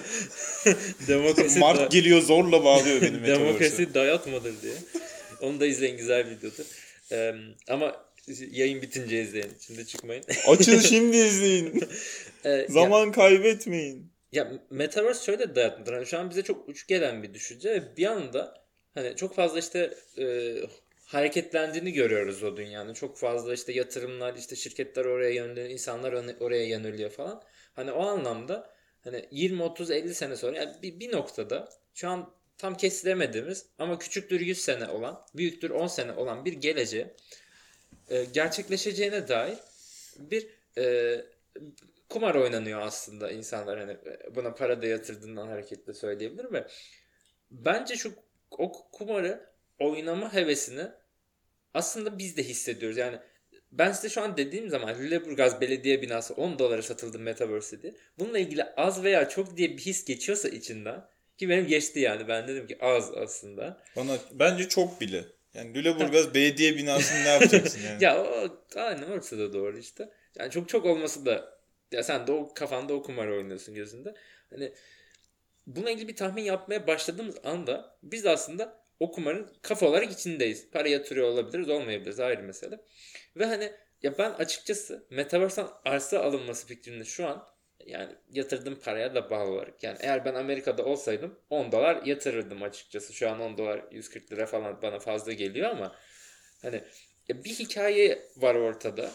Demokrasi 1.08 1.58
Mark 1.58 1.80
da- 1.80 1.84
geliyor 1.86 2.20
zorla 2.22 2.64
bağlıyor 2.64 3.00
beni 3.00 3.10
Metaverse'e. 3.20 3.44
Demokrasi 3.44 3.94
dayatmadır 3.94 4.62
diye. 4.62 4.72
Onu 5.40 5.60
da 5.60 5.66
izleyin 5.66 5.96
güzel 5.96 6.30
videodur. 6.30 6.64
Ee, 7.12 7.34
ama 7.68 7.96
yayın 8.50 8.82
bitince 8.82 9.22
izleyin. 9.22 9.52
Şimdi 9.66 9.86
çıkmayın. 9.86 10.24
Açın 10.48 10.78
şimdi 10.78 11.16
izleyin. 11.16 11.84
Ee, 12.44 12.50
ya- 12.50 12.66
Zaman 12.68 13.12
kaybetmeyin. 13.12 14.12
Ya 14.32 14.52
Metaverse 14.70 15.24
şöyle 15.24 15.54
dayatmadır. 15.54 15.92
Hani 15.92 16.06
şu 16.06 16.18
an 16.18 16.30
bize 16.30 16.42
çok 16.42 16.68
uç 16.68 16.86
gelen 16.86 17.22
bir 17.22 17.34
düşünce 17.34 17.82
bir 17.96 18.06
anda 18.06 18.54
hani 18.94 19.16
çok 19.16 19.36
fazla 19.36 19.58
işte 19.58 19.94
e, 20.18 20.54
hareketlendiğini 21.14 21.92
görüyoruz 21.92 22.42
o 22.42 22.56
dünyanın. 22.56 22.94
Çok 22.94 23.18
fazla 23.18 23.54
işte 23.54 23.72
yatırımlar, 23.72 24.34
işte 24.34 24.56
şirketler 24.56 25.04
oraya 25.04 25.30
yöneliyor, 25.30 25.68
insanlar 25.68 26.12
oraya 26.40 26.66
yöneliyor 26.66 27.10
falan. 27.10 27.42
Hani 27.74 27.92
o 27.92 28.06
anlamda 28.06 28.70
hani 29.04 29.28
20 29.30 29.62
30 29.62 29.90
50 29.90 30.14
sene 30.14 30.36
sonra 30.36 30.56
yani 30.56 30.76
bir, 30.82 31.00
bir 31.00 31.12
noktada 31.12 31.68
şu 31.94 32.08
an 32.08 32.34
tam 32.58 32.76
kesilemediğimiz 32.76 33.66
ama 33.78 33.98
küçüktür 33.98 34.40
100 34.40 34.60
sene 34.60 34.88
olan, 34.88 35.22
büyüktür 35.34 35.70
10 35.70 35.86
sene 35.86 36.12
olan 36.12 36.44
bir 36.44 36.52
geleceğe 36.52 37.16
e, 38.10 38.24
gerçekleşeceğine 38.24 39.28
dair 39.28 39.58
bir 40.18 40.48
e, 40.78 41.16
kumar 42.08 42.34
oynanıyor 42.34 42.80
aslında 42.80 43.30
insanlar 43.30 43.78
hani 43.78 43.96
buna 44.34 44.54
para 44.54 44.82
da 44.82 44.86
yatırdığından 44.86 45.46
hareketle 45.46 45.94
söyleyebilirim 45.94 46.52
ve 46.52 46.66
bence 47.50 47.96
şu 47.96 48.12
o 48.50 48.90
kumarı 48.90 49.52
oynama 49.78 50.34
hevesini 50.34 50.88
aslında 51.74 52.18
biz 52.18 52.36
de 52.36 52.42
hissediyoruz. 52.42 52.96
Yani 52.96 53.18
ben 53.72 53.92
size 53.92 54.08
şu 54.08 54.22
an 54.22 54.36
dediğim 54.36 54.70
zaman 54.70 54.98
Lüleburgaz 54.98 55.60
Belediye 55.60 56.02
binası 56.02 56.34
10 56.34 56.58
dolara 56.58 56.82
satıldı 56.82 57.18
Metaverse 57.18 57.82
diye. 57.82 57.94
Bununla 58.18 58.38
ilgili 58.38 58.64
az 58.64 59.02
veya 59.02 59.28
çok 59.28 59.56
diye 59.56 59.70
bir 59.70 59.78
his 59.78 60.04
geçiyorsa 60.04 60.48
içinden 60.48 61.04
ki 61.38 61.48
benim 61.48 61.66
geçti 61.66 62.00
yani 62.00 62.28
ben 62.28 62.48
dedim 62.48 62.66
ki 62.66 62.78
az 62.80 63.12
aslında. 63.16 63.82
Bana 63.96 64.16
bence 64.32 64.68
çok 64.68 65.00
bile. 65.00 65.24
Yani 65.54 65.74
Lüleburgaz 65.74 66.34
belediye 66.34 66.76
binasını 66.76 67.24
ne 67.24 67.28
yapacaksın 67.28 67.80
yani? 67.86 67.98
Ya 68.04 68.24
o 68.24 68.64
aynen 68.76 69.10
orası 69.10 69.38
da 69.38 69.52
doğru 69.52 69.78
işte. 69.78 70.08
Yani 70.38 70.50
çok 70.50 70.68
çok 70.68 70.84
olması 70.84 71.26
da 71.26 71.58
ya 71.92 72.02
sen 72.02 72.26
de 72.26 72.32
o 72.32 72.54
kafanda 72.54 72.94
o 72.94 73.02
kumarı 73.02 73.34
oynuyorsun 73.36 73.74
gözünde. 73.74 74.14
Hani 74.50 74.72
buna 75.66 75.90
ilgili 75.90 76.08
bir 76.08 76.16
tahmin 76.16 76.42
yapmaya 76.42 76.86
başladığımız 76.86 77.36
anda 77.44 77.98
biz 78.02 78.26
aslında 78.26 78.81
o 79.02 79.10
kumarın 79.10 79.52
kafa 79.62 79.86
olarak 79.86 80.12
içindeyiz. 80.12 80.70
Para 80.70 80.88
yatırıyor 80.88 81.28
olabiliriz, 81.28 81.68
olmayabiliriz 81.68 82.20
ayrı 82.20 82.42
mesele. 82.42 82.80
Ve 83.36 83.44
hani 83.44 83.72
ya 84.02 84.18
ben 84.18 84.30
açıkçası 84.30 85.06
Metaverse'den 85.10 85.68
arsa 85.84 86.18
alınması 86.20 86.66
fikrinde 86.66 87.04
şu 87.04 87.26
an 87.26 87.48
yani 87.86 88.12
yatırdığım 88.32 88.80
paraya 88.80 89.14
da 89.14 89.30
bağlı 89.30 89.50
olarak. 89.50 89.82
Yani 89.82 89.96
eğer 90.00 90.24
ben 90.24 90.34
Amerika'da 90.34 90.84
olsaydım 90.84 91.38
10 91.50 91.72
dolar 91.72 92.02
yatırırdım 92.02 92.62
açıkçası. 92.62 93.12
Şu 93.12 93.30
an 93.30 93.40
10 93.40 93.58
dolar 93.58 93.84
140 93.90 94.32
lira 94.32 94.46
falan 94.46 94.82
bana 94.82 94.98
fazla 94.98 95.32
geliyor 95.32 95.70
ama 95.70 95.96
hani 96.62 96.84
bir 97.28 97.50
hikaye 97.50 98.22
var 98.36 98.54
ortada. 98.54 99.10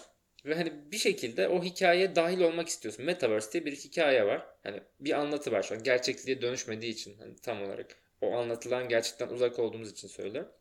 Ve 0.46 0.56
hani 0.56 0.92
bir 0.92 0.98
şekilde 0.98 1.48
o 1.48 1.64
hikayeye 1.64 2.16
dahil 2.16 2.40
olmak 2.40 2.68
istiyorsun. 2.68 3.06
Metaverse 3.06 3.52
diye 3.52 3.66
bir 3.66 3.76
hikaye 3.76 4.26
var. 4.26 4.48
Hani 4.64 4.84
bir 5.00 5.12
anlatı 5.12 5.52
var 5.52 5.64
şu 5.64 5.76
an. 5.76 5.84
Gerçekliğe 5.84 6.42
dönüşmediği 6.42 6.92
için 6.92 7.18
hani 7.18 7.36
tam 7.36 7.62
olarak 7.62 8.07
o 8.22 8.34
anlatılan 8.38 8.90
gerçekten 8.90 9.28
uzak 9.28 9.60
olduğumuz 9.60 9.92
için 9.92 10.08
söylüyorum. 10.08 10.52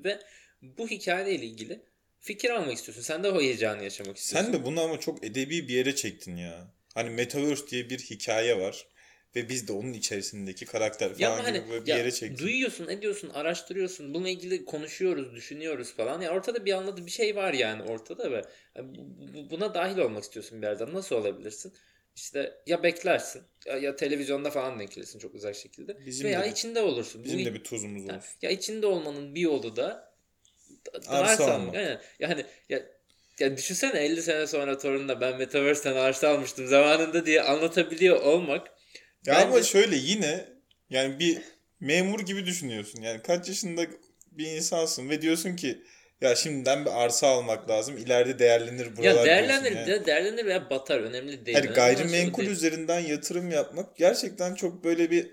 Ve 0.00 0.18
bu 0.62 0.88
hikayeyle 0.88 1.44
ilgili 1.46 1.80
fikir 2.20 2.50
almak 2.50 2.72
istiyorsun. 2.76 3.02
Sen 3.02 3.24
de 3.24 3.30
o 3.30 3.40
heyecanı 3.40 3.82
yaşamak 3.82 4.16
istiyorsun. 4.16 4.52
Sen 4.52 4.60
de 4.60 4.64
bunu 4.66 4.80
ama 4.80 5.00
çok 5.00 5.24
edebi 5.24 5.68
bir 5.68 5.74
yere 5.74 5.94
çektin 5.94 6.36
ya. 6.36 6.74
Hani 6.94 7.10
Metaverse 7.10 7.66
diye 7.66 7.90
bir 7.90 7.98
hikaye 7.98 8.58
var. 8.58 8.86
Ve 9.36 9.48
biz 9.48 9.68
de 9.68 9.72
onun 9.72 9.92
içerisindeki 9.92 10.66
karakter 10.66 11.14
Ya 11.18 11.30
falan 11.30 11.44
hani 11.44 11.58
gibi 11.58 11.70
böyle 11.70 11.82
bir 11.86 11.90
ya 11.90 11.96
yere 11.96 12.10
çektin. 12.12 12.46
duyuyorsun, 12.46 12.88
ediyorsun, 12.88 13.30
araştırıyorsun. 13.30 14.14
Bununla 14.14 14.28
ilgili 14.28 14.64
konuşuyoruz, 14.64 15.34
düşünüyoruz 15.34 15.92
falan. 15.94 16.20
Ya 16.20 16.30
ortada 16.34 16.64
bir 16.64 16.72
anladığı 16.72 17.06
bir 17.06 17.10
şey 17.10 17.36
var 17.36 17.52
yani 17.52 17.82
ortada 17.82 18.30
ve 18.30 18.44
yani 18.76 18.94
bu- 18.94 19.34
bu- 19.34 19.50
buna 19.50 19.74
dahil 19.74 19.98
olmak 19.98 20.22
istiyorsun 20.22 20.62
bir 20.62 20.66
yerden. 20.66 20.94
Nasıl 20.94 21.16
olabilirsin? 21.16 21.72
İşte 22.20 22.52
ya 22.66 22.82
beklersin 22.82 23.42
ya, 23.66 23.76
ya 23.78 23.96
televizyonda 23.96 24.50
falan 24.50 24.78
denk 24.80 24.92
gelirsin 24.92 25.18
çok 25.18 25.34
uzak 25.34 25.56
şekilde. 25.56 26.06
Bizim 26.06 26.28
Veya 26.28 26.44
de 26.44 26.48
içinde 26.48 26.80
olursun. 26.82 27.24
Bizim 27.24 27.40
Bu- 27.40 27.44
de 27.44 27.54
bir 27.54 27.64
tuzumuz 27.64 28.08
Ha, 28.08 28.16
olsun. 28.16 28.28
ya 28.42 28.50
içinde 28.50 28.86
olmanın 28.86 29.34
bir 29.34 29.40
yolu 29.40 29.76
da 29.76 30.14
Arsa 31.06 31.54
almak. 31.54 31.74
Aynen. 31.76 32.00
Yani 32.18 32.44
ya 32.68 32.82
ya 33.38 33.56
düşünsene 33.56 33.98
50 34.00 34.22
sene 34.22 34.46
sonra 34.46 34.78
torununa 34.78 35.20
ben 35.20 35.38
Metaverse'ten 35.38 35.96
arsa 35.96 36.28
almıştım 36.28 36.66
zamanında 36.66 37.26
diye 37.26 37.42
anlatabiliyor 37.42 38.22
olmak. 38.22 38.66
Ya 38.66 39.34
Bence- 39.34 39.42
ama 39.46 39.62
şöyle 39.62 39.96
yine 39.96 40.48
yani 40.90 41.18
bir 41.18 41.38
memur 41.80 42.20
gibi 42.20 42.46
düşünüyorsun. 42.46 43.02
Yani 43.02 43.22
kaç 43.22 43.48
yaşında 43.48 43.82
bir 44.32 44.46
insansın 44.46 45.08
ve 45.10 45.22
diyorsun 45.22 45.56
ki 45.56 45.82
ya 46.20 46.34
şimdiden 46.36 46.84
bir 46.84 47.02
arsa 47.04 47.26
almak 47.26 47.70
lazım. 47.70 47.98
İleride 47.98 48.38
değerlenir 48.38 48.96
buralar 48.96 49.14
Ya 49.14 49.24
değerlenir, 49.24 49.72
yani. 49.76 49.86
de- 49.86 50.06
değerlenir 50.06 50.44
veya 50.46 50.70
batar 50.70 51.00
önemli 51.00 51.46
değil. 51.46 51.58
O 51.70 51.74
gayrimenkul 51.74 52.42
değil. 52.42 52.52
üzerinden 52.52 53.00
yatırım 53.00 53.50
yapmak 53.50 53.96
gerçekten 53.96 54.54
çok 54.54 54.84
böyle 54.84 55.10
bir 55.10 55.30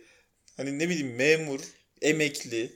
hani 0.58 0.80
ne 0.80 0.89
bileyim 0.89 1.15
memur, 1.15 1.60
emekli 2.02 2.71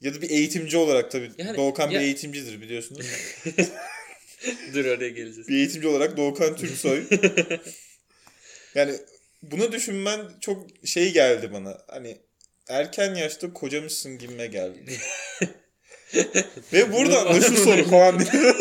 ya 0.00 0.14
da 0.14 0.22
bir 0.22 0.30
eğitimci 0.30 0.76
olarak 0.76 1.10
tabii. 1.10 1.30
Yani- 1.38 1.56
Doğukan 1.56 1.90
ya- 1.90 2.00
bir 2.00 2.04
eğitimcidir 2.04 2.60
biliyorsunuz. 2.60 3.06
Dur 4.74 4.84
oraya 4.84 5.08
geleceğiz. 5.08 5.48
bir 5.48 5.56
eğitimci 5.56 5.88
olarak 5.88 6.16
Doğukan 6.16 6.56
Türksoy. 6.56 7.04
yani 8.74 8.94
bunu 9.42 9.72
düşünmen 9.72 10.20
çok 10.40 10.66
şey 10.84 11.12
geldi 11.12 11.52
bana. 11.52 11.78
Hani 11.86 12.18
erken 12.68 13.14
yaşta 13.14 13.52
kocamışsın 13.52 14.18
gibime 14.18 14.46
geldi. 14.46 14.96
Ve 16.72 16.92
buradan 16.92 17.28
da 17.28 17.40
şu 17.40 17.56
soru 17.56 17.84
falan 17.84 18.18
diye. 18.18 18.32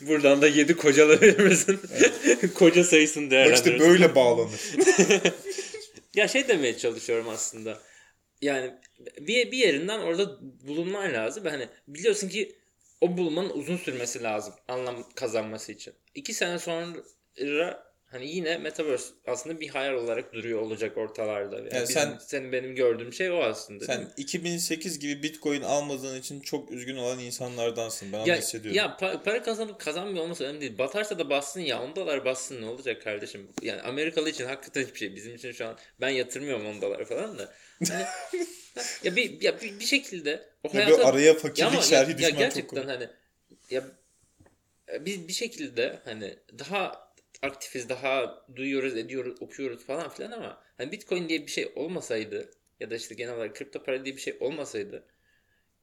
Buradan 0.00 0.42
da 0.42 0.48
7 0.48 0.76
kocalarımızın 0.76 1.80
koca 2.54 2.84
sayısını 2.84 3.24
Bak 3.24 3.30
değerlendiriyoruz. 3.30 3.80
işte 3.80 3.90
böyle 3.90 4.14
bağlanır. 4.14 4.60
Ya 6.14 6.28
şey 6.28 6.48
demeye 6.48 6.78
çalışıyorum 6.78 7.28
aslında. 7.28 7.78
Yani 8.42 8.70
bir, 9.20 9.52
bir 9.52 9.58
yerinden 9.58 9.98
orada 9.98 10.38
bulunman 10.68 11.12
lazım. 11.12 11.44
Hani 11.44 11.68
biliyorsun 11.88 12.28
ki 12.28 12.56
o 13.00 13.16
bulmanın 13.16 13.50
uzun 13.50 13.76
sürmesi 13.76 14.22
lazım 14.22 14.54
anlam 14.68 15.08
kazanması 15.14 15.72
için. 15.72 15.94
İki 16.14 16.34
sene 16.34 16.58
sonra 16.58 17.84
hani 18.12 18.30
yine 18.30 18.58
Metaverse 18.58 19.04
aslında 19.26 19.60
bir 19.60 19.68
hayal 19.68 19.94
olarak 19.94 20.32
duruyor 20.32 20.60
olacak 20.60 20.96
ortalarda. 20.96 21.56
Yani, 21.56 21.68
Yani 21.74 21.86
sen- 21.86 22.18
senin 22.26 22.52
benim 22.52 22.74
gördüğüm 22.74 23.12
şey 23.12 23.30
o 23.30 23.36
aslında. 23.36 23.84
Sen 23.84 24.08
2008 24.16 24.98
gibi 24.98 25.22
Bitcoin 25.22 25.62
almadığın 25.62 26.18
için 26.20 26.40
çok 26.40 26.70
üzgün 26.70 26.96
olan 26.96 27.18
insanlardansın. 27.18 28.12
Ben 28.12 28.24
ya, 28.24 28.36
hissediyorum. 28.36 28.76
ya 28.76 28.96
pa- 29.00 29.22
para 29.22 29.42
kazanıp 29.42 29.80
kazanmıyor 29.80 30.24
olması 30.24 30.44
önemli 30.44 30.60
değil. 30.60 30.78
Batarsa 30.78 31.18
da 31.18 31.30
bassın 31.30 31.60
ya 31.60 31.82
10 31.82 31.96
dolar 31.96 32.24
bassın 32.24 32.62
ne 32.62 32.66
olacak 32.66 33.02
kardeşim? 33.02 33.48
Yani 33.62 33.82
Amerikalı 33.82 34.30
için 34.30 34.44
hakikaten 34.46 34.82
hiçbir 34.82 34.98
şey. 34.98 35.16
Bizim 35.16 35.34
için 35.34 35.52
şu 35.52 35.66
an 35.66 35.78
ben 36.00 36.08
yatırmıyorum 36.08 36.66
10 36.66 36.82
dolar 36.82 37.04
falan 37.04 37.38
da. 37.38 37.52
Hani, 37.88 38.04
ya 39.04 39.16
bir, 39.16 39.40
ya 39.40 39.60
bir, 39.60 39.80
bir 39.80 39.84
şekilde 39.84 40.48
o 40.64 40.74
hayata... 40.74 40.90
böyle 40.90 41.04
araya 41.04 41.26
Ya 41.26 41.34
fakirlik 41.34 41.74
ya, 41.74 41.82
şerhi 41.82 42.10
ya 42.10 42.18
düşman 42.18 42.30
çok 42.30 42.38
gerçekten 42.38 42.86
hani 42.86 43.08
ya 43.70 43.82
bir, 45.00 45.28
bir 45.28 45.32
şekilde 45.32 45.98
hani 46.04 46.38
daha 46.58 47.11
aktifiz, 47.42 47.88
daha 47.88 48.44
duyuyoruz, 48.56 48.96
ediyoruz, 48.96 49.42
okuyoruz 49.42 49.84
falan 49.86 50.08
filan 50.10 50.30
ama 50.32 50.64
hani 50.76 50.92
Bitcoin 50.92 51.28
diye 51.28 51.42
bir 51.46 51.50
şey 51.50 51.72
olmasaydı 51.76 52.50
ya 52.80 52.90
da 52.90 52.96
işte 52.96 53.14
genel 53.14 53.34
olarak 53.34 53.56
kripto 53.56 53.82
para 53.82 54.04
diye 54.04 54.16
bir 54.16 54.20
şey 54.20 54.36
olmasaydı 54.40 55.06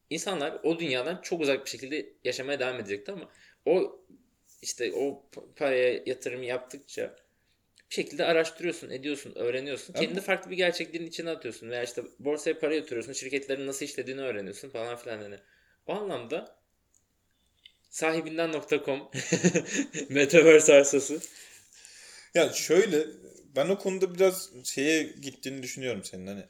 insanlar 0.09 0.59
o 0.63 0.79
dünyadan 0.79 1.21
çok 1.21 1.41
uzak 1.41 1.65
bir 1.65 1.69
şekilde 1.69 2.13
yaşamaya 2.23 2.59
devam 2.59 2.75
edecekti 2.79 3.11
ama 3.11 3.31
o 3.65 4.01
işte 4.61 4.93
o 4.93 5.25
pa- 5.33 5.55
paraya 5.55 6.03
yatırım 6.05 6.43
yaptıkça 6.43 7.15
bir 7.89 7.95
şekilde 7.95 8.25
araştırıyorsun, 8.25 8.89
ediyorsun, 8.89 9.33
öğreniyorsun. 9.35 9.93
Ama- 9.93 10.01
Kendini 10.01 10.21
farklı 10.21 10.51
bir 10.51 10.57
gerçekliğin 10.57 11.07
içine 11.07 11.29
atıyorsun. 11.29 11.69
Veya 11.69 11.83
işte 11.83 12.03
borsaya 12.19 12.59
para 12.59 12.75
yatırıyorsun, 12.75 13.13
şirketlerin 13.13 13.67
nasıl 13.67 13.85
işlediğini 13.85 14.21
öğreniyorsun 14.21 14.69
falan 14.69 14.95
filan 14.97 15.19
hani. 15.21 15.35
O 15.87 15.93
anlamda 15.93 16.59
sahibinden.com 17.89 19.09
Metaverse 20.09 20.73
arsası. 20.73 21.19
Ya 22.35 22.53
şöyle 22.53 23.07
ben 23.55 23.69
o 23.69 23.79
konuda 23.79 24.15
biraz 24.15 24.49
şeye 24.63 25.03
gittiğini 25.03 25.63
düşünüyorum 25.63 26.03
senin 26.03 26.27
hani. 26.27 26.43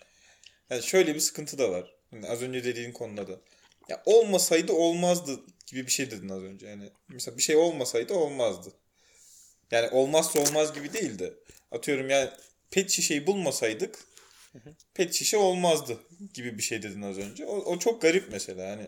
Yani 0.70 0.84
şöyle 0.84 1.16
bir 1.16 1.20
sıkıntı 1.20 1.58
da 1.58 1.72
var. 1.72 1.96
Hani 2.12 2.28
az 2.28 2.42
önce 2.42 2.64
dediğin 2.64 2.92
konuda 2.92 3.28
da. 3.28 3.42
Ya 3.90 4.02
olmasaydı 4.06 4.74
olmazdı 4.74 5.40
gibi 5.68 5.86
bir 5.86 5.92
şey 5.92 6.12
dedin 6.12 6.30
az 6.30 6.44
önce. 6.44 6.68
Yani 6.68 6.90
mesela 7.10 7.38
bir 7.38 7.42
şey 7.42 7.56
olmasaydı 7.56 8.14
olmazdı. 8.14 8.74
Yani 9.72 9.90
olmazsa 9.90 10.40
olmaz 10.40 10.74
gibi 10.74 10.94
değil 10.94 11.20
de. 11.20 11.34
Atıyorum 11.72 12.10
yani 12.10 12.30
pet 12.72 12.90
şişeyi 12.90 13.28
bulmasaydık 13.28 14.00
pet 14.94 15.14
şişe 15.14 15.38
olmazdı 15.38 15.98
gibi 16.34 16.58
bir 16.58 16.64
şey 16.64 16.84
dedin 16.84 17.02
az 17.02 17.18
önce. 17.18 17.46
O, 17.46 17.56
o 17.58 17.80
çok 17.80 18.02
garip 18.02 18.32
mesela 18.32 18.72
hani. 18.72 18.88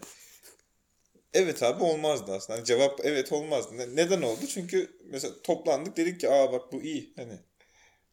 Evet 1.34 1.64
abi 1.64 1.84
olmazdı 1.84 2.32
aslında. 2.32 2.58
Hani 2.60 2.66
cevap 2.66 3.00
evet 3.04 3.32
olmazdı. 3.32 3.78
Ne- 3.78 3.96
neden 3.96 4.22
oldu? 4.22 4.40
Çünkü 4.50 4.92
mesela 5.06 5.34
toplandık 5.44 5.98
dedik 5.98 6.20
ki 6.20 6.30
aa 6.30 6.52
bak 6.52 6.72
bu 6.72 6.82
iyi. 6.82 7.14
Hani 7.16 7.34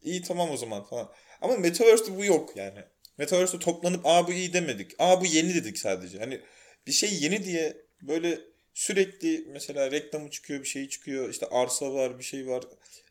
iyi 0.03 0.23
tamam 0.23 0.51
o 0.51 0.57
zaman 0.57 0.85
falan. 0.85 1.13
Ama 1.41 1.57
Metaverse'de 1.57 2.17
bu 2.17 2.25
yok 2.25 2.57
yani. 2.57 2.79
Metaverse'de 3.19 3.59
toplanıp 3.59 4.01
aa 4.07 4.29
bu 4.29 4.33
iyi 4.33 4.53
demedik. 4.53 4.91
Aa 4.99 5.21
bu 5.21 5.27
yeni 5.27 5.55
dedik 5.55 5.79
sadece. 5.79 6.19
Hani 6.19 6.41
bir 6.87 6.93
şey 6.93 7.11
yeni 7.21 7.45
diye 7.45 7.77
böyle 8.03 8.39
sürekli 8.75 9.45
mesela 9.49 9.91
reklamı 9.91 10.31
çıkıyor 10.31 10.61
bir 10.63 10.69
şey 10.69 10.89
çıkıyor. 10.89 11.29
işte 11.31 11.47
arsa 11.47 11.95
var 11.95 12.19
bir 12.19 12.25
şey 12.25 12.47
var. 12.49 12.65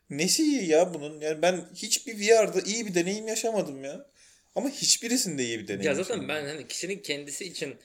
Nesi 0.10 0.43
iyi 0.43 0.68
ya 0.70 0.93
bunun? 0.93 1.20
Yani 1.22 1.41
ben 1.41 1.66
hiçbir 1.76 2.20
VR'da 2.20 2.62
iyi 2.62 2.86
bir 2.86 2.95
deneyim 2.95 3.28
yaşamadım 3.28 3.84
ya. 3.84 4.05
Ama 4.55 4.70
hiçbirisinde 4.70 5.43
iyi 5.43 5.60
bir 5.60 5.68
deneyim 5.68 5.84
Ya 5.84 5.95
zaten 5.95 6.16
yaşamadım. 6.16 6.30
ben 6.30 6.45
hani 6.55 6.68
kişinin 6.68 6.99
kendisi 6.99 7.45
için 7.45 7.76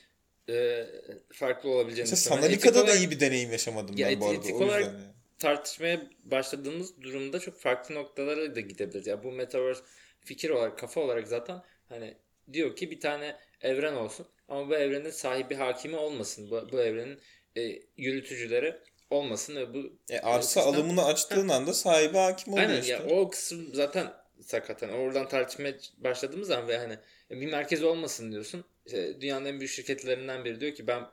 e, 0.49 0.87
farklı 1.33 1.71
olabileceğini 1.71 2.11
Mesela 2.11 2.17
düşünüyorum. 2.37 2.45
Yani 2.45 2.55
etik 2.55 2.65
Sanalika'da 2.75 2.93
da 2.93 2.97
iyi 2.99 3.11
bir 3.11 3.21
deneyim 3.21 3.53
yaşamadım 3.53 3.97
Ya 3.99 4.09
ben 4.09 4.21
bu 4.21 4.27
arada. 4.27 4.37
etik 4.39 4.55
olarak- 4.55 4.85
yani. 4.87 5.01
tartışmaya 5.39 6.11
başladığımız 6.25 7.03
durumda 7.03 7.41
çok 7.41 7.61
farklı 7.61 7.95
noktalara 7.95 8.55
da 8.57 8.61
gidebiliriz. 8.61 9.07
Ya 9.07 9.25
bu 9.25 9.33
Metaverse 9.33 9.81
fikir 10.25 10.51
olarak, 10.51 10.79
kafa 10.79 11.01
olarak 11.01 11.29
zaten 11.29 11.63
hani 11.89 12.15
diyor 12.53 12.77
ki 12.77 12.91
bir 12.91 13.01
tane 13.01 13.37
evren 13.61 13.95
olsun 13.95 14.27
ama 14.49 14.69
bu 14.71 14.75
evrenin 14.77 15.11
sahibi 15.11 15.55
hakimi 15.55 15.97
olmasın. 15.97 16.51
Bu, 16.51 16.69
bu 16.73 16.81
evrenin 16.81 17.19
e, 17.57 17.83
yürütücüleri 17.97 18.77
olmasın 19.11 19.57
ve 19.57 19.75
bu 19.75 19.99
E, 20.11 20.19
arsa 20.21 20.61
sistem- 20.61 20.75
alımını 20.75 21.05
açtığın 21.05 21.49
anda 21.49 21.75
sahibi 21.75 22.19
hakim 22.19 22.53
oluyor 22.53 22.69
Aynen 22.69 22.81
işte. 22.81 22.93
ya 22.93 23.07
o 23.07 23.31
kısım 23.31 23.75
zaten 23.75 24.07
sakat. 24.41 24.83
Hani 24.83 24.93
oradan 24.93 25.29
tartışmaya 25.29 25.75
başladığımız 25.99 26.49
zaman 26.49 26.69
ve 26.69 26.79
hani 26.79 26.99
bir 27.31 27.51
merkez 27.51 27.83
olmasın 27.85 28.33
diyorsun. 28.33 28.65
İşte 28.87 29.21
dünyanın 29.21 29.45
en 29.45 29.61
büyük 29.61 29.73
şirketlerinden 29.73 30.45
biri 30.45 30.61
diyor 30.61 30.75
ki 30.75 30.87
ben 30.87 31.05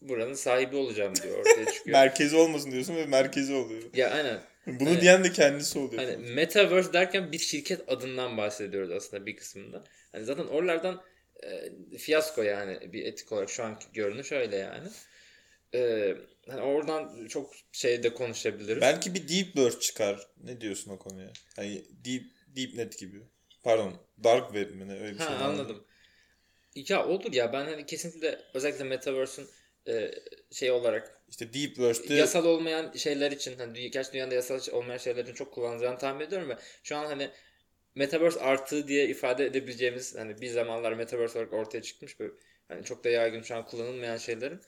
buranın 0.00 0.34
sahibi 0.34 0.76
olacağım 0.76 1.14
diyor 1.22 1.38
ortaya 1.38 1.64
çıkıyor. 1.72 1.98
Merkezi 1.98 2.36
olmasın 2.36 2.70
diyorsun 2.72 2.96
ve 2.96 3.06
merkezi 3.06 3.54
oluyor. 3.54 3.82
ya 3.94 4.10
aynen. 4.10 4.40
Bunu 4.66 4.88
Hani- 4.88 5.00
diyen 5.00 5.24
de 5.24 5.32
kendisi 5.32 5.78
oluyor. 5.78 6.02
Hani 6.04 6.16
Metaverse 6.16 6.92
derken 6.92 7.32
bir 7.32 7.38
şirket 7.38 7.88
adından 7.92 8.36
bahsediyoruz 8.36 8.90
aslında 8.90 9.26
bir 9.26 9.36
kısmında. 9.36 9.84
Hani 10.12 10.24
zaten 10.24 10.44
oralardan 10.46 11.02
e, 11.92 11.98
fiyasko 11.98 12.42
yani 12.42 12.92
bir 12.92 13.04
etik 13.06 13.32
olarak 13.32 13.50
şu 13.50 13.64
anki 13.64 13.86
görünüş 13.92 14.32
öyle 14.32 14.56
yani. 14.56 14.88
E, 15.74 16.14
hani 16.48 16.60
oradan 16.60 17.26
çok 17.26 17.52
şey 17.72 18.02
de 18.02 18.14
konuşabiliriz. 18.14 18.80
Belki 18.80 19.14
bir 19.14 19.28
Deep 19.28 19.46
Web 19.54 19.80
çıkar. 19.80 20.26
Ne 20.44 20.60
diyorsun 20.60 20.90
o 20.90 20.98
konuya? 20.98 21.32
Hani 21.56 21.84
Deep, 22.04 22.22
DeepNet 22.56 22.98
gibi. 22.98 23.16
Pardon. 23.62 23.96
Dark 24.24 24.52
Web 24.52 24.70
mi 24.74 24.88
ne? 24.88 24.92
Öyle 25.00 25.14
bir 25.14 25.18
ha 25.18 25.26
şey 25.28 25.34
var. 25.36 25.40
anladım. 25.40 25.84
Ya 26.74 27.06
olur 27.06 27.32
ya 27.32 27.52
ben 27.52 27.64
hani 27.64 27.86
kesinlikle 27.86 28.40
özellikle 28.54 28.84
Metaverse'ün 28.84 29.48
e, 29.88 30.10
şey 30.52 30.70
olarak 30.70 31.20
İşte 31.28 31.54
Deep 31.54 31.74
Web'de 31.76 32.14
yasal 32.14 32.44
olmayan 32.44 32.92
şeyler 32.92 33.32
için 33.32 33.58
hani 33.58 33.90
gerçi 33.90 34.12
dünyada 34.12 34.34
yasal 34.34 34.60
olmayan 34.72 34.98
şeyler 34.98 35.24
için 35.24 35.34
çok 35.34 35.54
kullanılacağını 35.54 35.98
tahmin 35.98 36.26
ediyorum 36.26 36.48
ve 36.48 36.58
şu 36.82 36.96
an 36.96 37.06
hani 37.06 37.30
Metaverse 37.94 38.40
artığı 38.40 38.88
diye 38.88 39.08
ifade 39.08 39.46
edebileceğimiz 39.46 40.16
hani 40.16 40.40
bir 40.40 40.48
zamanlar 40.48 40.92
Metaverse 40.92 41.38
olarak 41.38 41.52
ortaya 41.52 41.82
çıkmış 41.82 42.20
böyle 42.20 42.32
hani 42.68 42.84
çok 42.84 43.04
da 43.04 43.08
yaygın 43.08 43.42
şu 43.42 43.56
an 43.56 43.66
kullanılmayan 43.66 44.16
şeylerin 44.16 44.60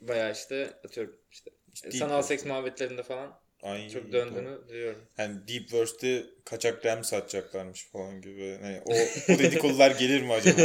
bayağı 0.00 0.32
işte 0.32 0.80
atıyorum 0.84 1.20
işte 1.30 1.50
İşte 1.74 1.90
sanal 1.90 2.22
seks 2.22 2.44
muhabbetlerinde 2.44 3.02
falan 3.02 3.40
Ay, 3.62 3.90
çok 3.90 4.12
döndüğünü 4.12 4.68
duyuyorum. 4.68 5.04
Hani 5.16 5.48
Deep 5.48 5.68
Web'de 5.68 6.26
kaçak 6.44 6.86
RAM 6.86 7.04
satacaklarmış 7.04 7.86
falan 7.92 8.20
gibi. 8.20 8.58
Hani 8.62 8.80
o, 8.84 8.92
o 9.34 9.38
dedikodular 9.38 9.90
gelir 9.90 10.22
mi 10.22 10.32
acaba? 10.32 10.62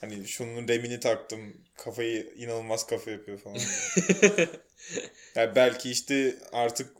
Hani 0.00 0.28
şunun 0.28 0.68
RAM'ini 0.68 1.00
taktım. 1.00 1.56
Kafayı 1.76 2.32
inanılmaz 2.36 2.86
kafa 2.86 3.10
yapıyor 3.10 3.38
falan. 3.38 3.58
yani 5.34 5.54
belki 5.56 5.90
işte 5.90 6.36
artık 6.52 6.92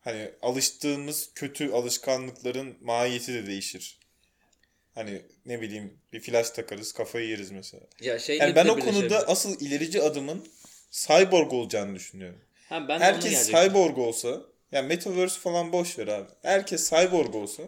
hani 0.00 0.30
alıştığımız 0.42 1.30
kötü 1.34 1.70
alışkanlıkların 1.70 2.76
mahiyeti 2.80 3.34
de 3.34 3.46
değişir. 3.46 3.98
Hani 4.94 5.22
ne 5.46 5.60
bileyim 5.60 5.98
bir 6.12 6.20
flash 6.20 6.50
takarız 6.50 6.92
kafayı 6.92 7.28
yeriz 7.28 7.50
mesela. 7.50 7.82
Ya 8.00 8.18
şeyle 8.18 8.44
Yani 8.44 8.54
ben 8.54 8.68
o 8.68 8.78
konuda 8.78 8.92
birleşebilir. 8.92 9.32
asıl 9.32 9.60
ilerici 9.60 10.02
adımın 10.02 10.48
cyborg 10.90 11.52
olacağını 11.52 11.94
düşünüyorum. 11.94 12.40
Ha, 12.68 12.88
ben 12.88 13.00
Herkes 13.00 13.46
cyborg 13.46 13.98
olsa, 13.98 14.40
yani 14.72 14.88
metaverse 14.88 15.40
falan 15.40 15.72
boş 15.72 15.98
ver 15.98 16.08
abi. 16.08 16.30
Herkes 16.42 16.90
cyborg 16.90 17.34
olsa 17.34 17.62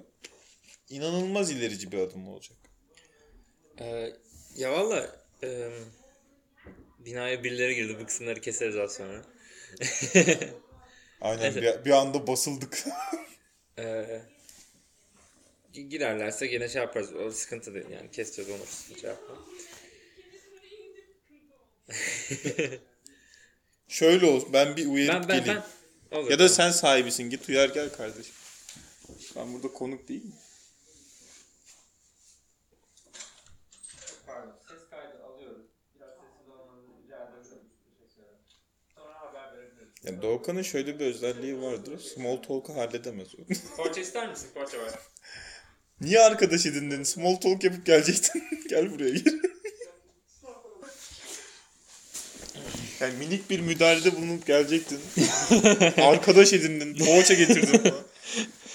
inanılmaz 0.89 1.51
ilerici 1.51 1.93
bir 1.93 1.99
adım 1.99 2.29
olacak. 2.29 2.57
Ee, 3.81 4.13
ya 4.57 4.73
valla 4.73 5.17
e, 5.43 5.69
binaya 6.99 7.45
birileri 7.45 7.75
girdi 7.75 7.97
bu 8.01 8.07
kısımları 8.07 8.41
keseriz 8.41 8.77
az 8.77 8.95
sonra. 8.95 9.23
Aynen 11.21 11.55
bir, 11.55 11.85
bir 11.85 11.91
anda 11.91 12.27
basıldık. 12.27 12.85
Ee, 13.79 14.21
gi- 15.75 15.89
girerlerse 15.89 16.47
gene 16.47 16.69
şey 16.69 16.83
yaparız. 16.83 17.15
O 17.15 17.31
sıkıntı 17.31 17.75
değil 17.75 17.87
yani 17.91 18.11
keseceğiz 18.11 18.51
onu 18.51 18.97
şey 19.01 19.11
yapma. 19.11 19.37
Şöyle 23.89 24.27
olsun 24.27 24.53
ben 24.53 24.77
bir 24.77 24.87
uyarıp 24.87 25.15
Ben 25.23 25.29
ben 25.29 25.39
geleyim. 25.45 25.63
ben 26.13 26.17
olur, 26.17 26.31
Ya 26.31 26.39
da 26.39 26.47
tamam. 26.49 26.49
sen 26.57 26.71
sahibisin 26.71 27.31
git 27.31 27.49
uyar 27.49 27.69
gel 27.69 27.93
kardeşim. 27.93 28.35
Ben 29.37 29.55
burada 29.55 29.69
konuk 29.73 30.09
değil 30.09 30.25
mi? 30.25 30.33
Pardon. 34.27 34.53
Ses 34.69 34.91
kaydı 34.91 35.25
alıyoruz. 35.25 35.67
Biraz 35.95 36.09
sessiz 36.11 36.49
olmanızı 36.49 36.89
rica 37.05 37.17
edebilirim. 37.17 37.69
Teşekkür 38.01 38.23
ederim. 38.23 38.39
Sonra 38.95 39.15
haber 39.21 39.59
verebiliriz. 39.59 39.89
Ya 40.05 40.23
Doğukan'ın 40.23 40.63
şöyle 40.63 40.99
bir 41.01 41.07
özelliği 41.07 41.63
vardır. 41.63 41.99
Small 42.15 42.37
talk'u 42.37 42.75
halledemez 42.77 43.29
o. 43.35 43.39
Poğaça 43.77 44.01
ister 44.01 44.31
misin? 44.31 44.49
Poğaça 44.55 44.79
var. 44.79 44.93
Niye 46.01 46.21
arkadaş 46.21 46.67
edindin? 46.67 47.03
Small 47.03 47.37
talk 47.37 47.65
yapıp 47.65 47.87
gelecektin. 47.87 48.43
gel 48.69 48.91
buraya 48.95 49.11
gel. 49.11 49.41
Yani 53.01 53.15
minik 53.19 53.51
bir 53.51 53.61
müdahalede 53.61 54.17
bulunup 54.17 54.47
gelecektin. 54.47 55.01
arkadaş 56.03 56.53
edindin. 56.53 57.05
Poğaça 57.05 57.35
getirdin 57.35 57.79
falan. 57.79 58.03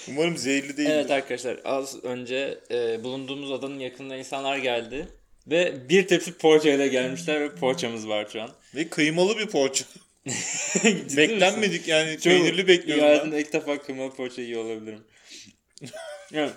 Umarım 0.08 0.36
zehirli 0.36 0.76
değildir. 0.76 0.90
Evet 0.90 1.10
arkadaşlar 1.10 1.60
az 1.64 2.04
önce 2.04 2.58
e, 2.70 3.04
bulunduğumuz 3.04 3.52
adanın 3.52 3.78
yakınında 3.78 4.16
insanlar 4.16 4.58
geldi. 4.58 5.08
Ve 5.46 5.88
bir 5.88 6.06
tepsi 6.06 6.32
poğaçayla 6.32 6.86
gelmişler 6.86 7.40
ve 7.40 7.54
poğaçamız 7.54 8.08
var 8.08 8.28
şu 8.32 8.42
an. 8.42 8.50
Ve 8.74 8.88
kıymalı 8.88 9.38
bir 9.38 9.46
poğaça. 9.46 9.84
Beklenmedik 11.16 11.80
misin? 11.80 11.92
yani. 11.92 12.12
Çok- 12.14 12.22
Peynirli 12.24 12.68
bekliyorum 12.68 13.04
Hayatımda 13.04 13.38
ilk 13.38 13.52
defa 13.52 13.82
kıymalı 13.82 14.14
poğaça 14.14 14.42
yiyor 14.42 14.64
olabilirim. 14.64 15.00
evet. 16.34 16.52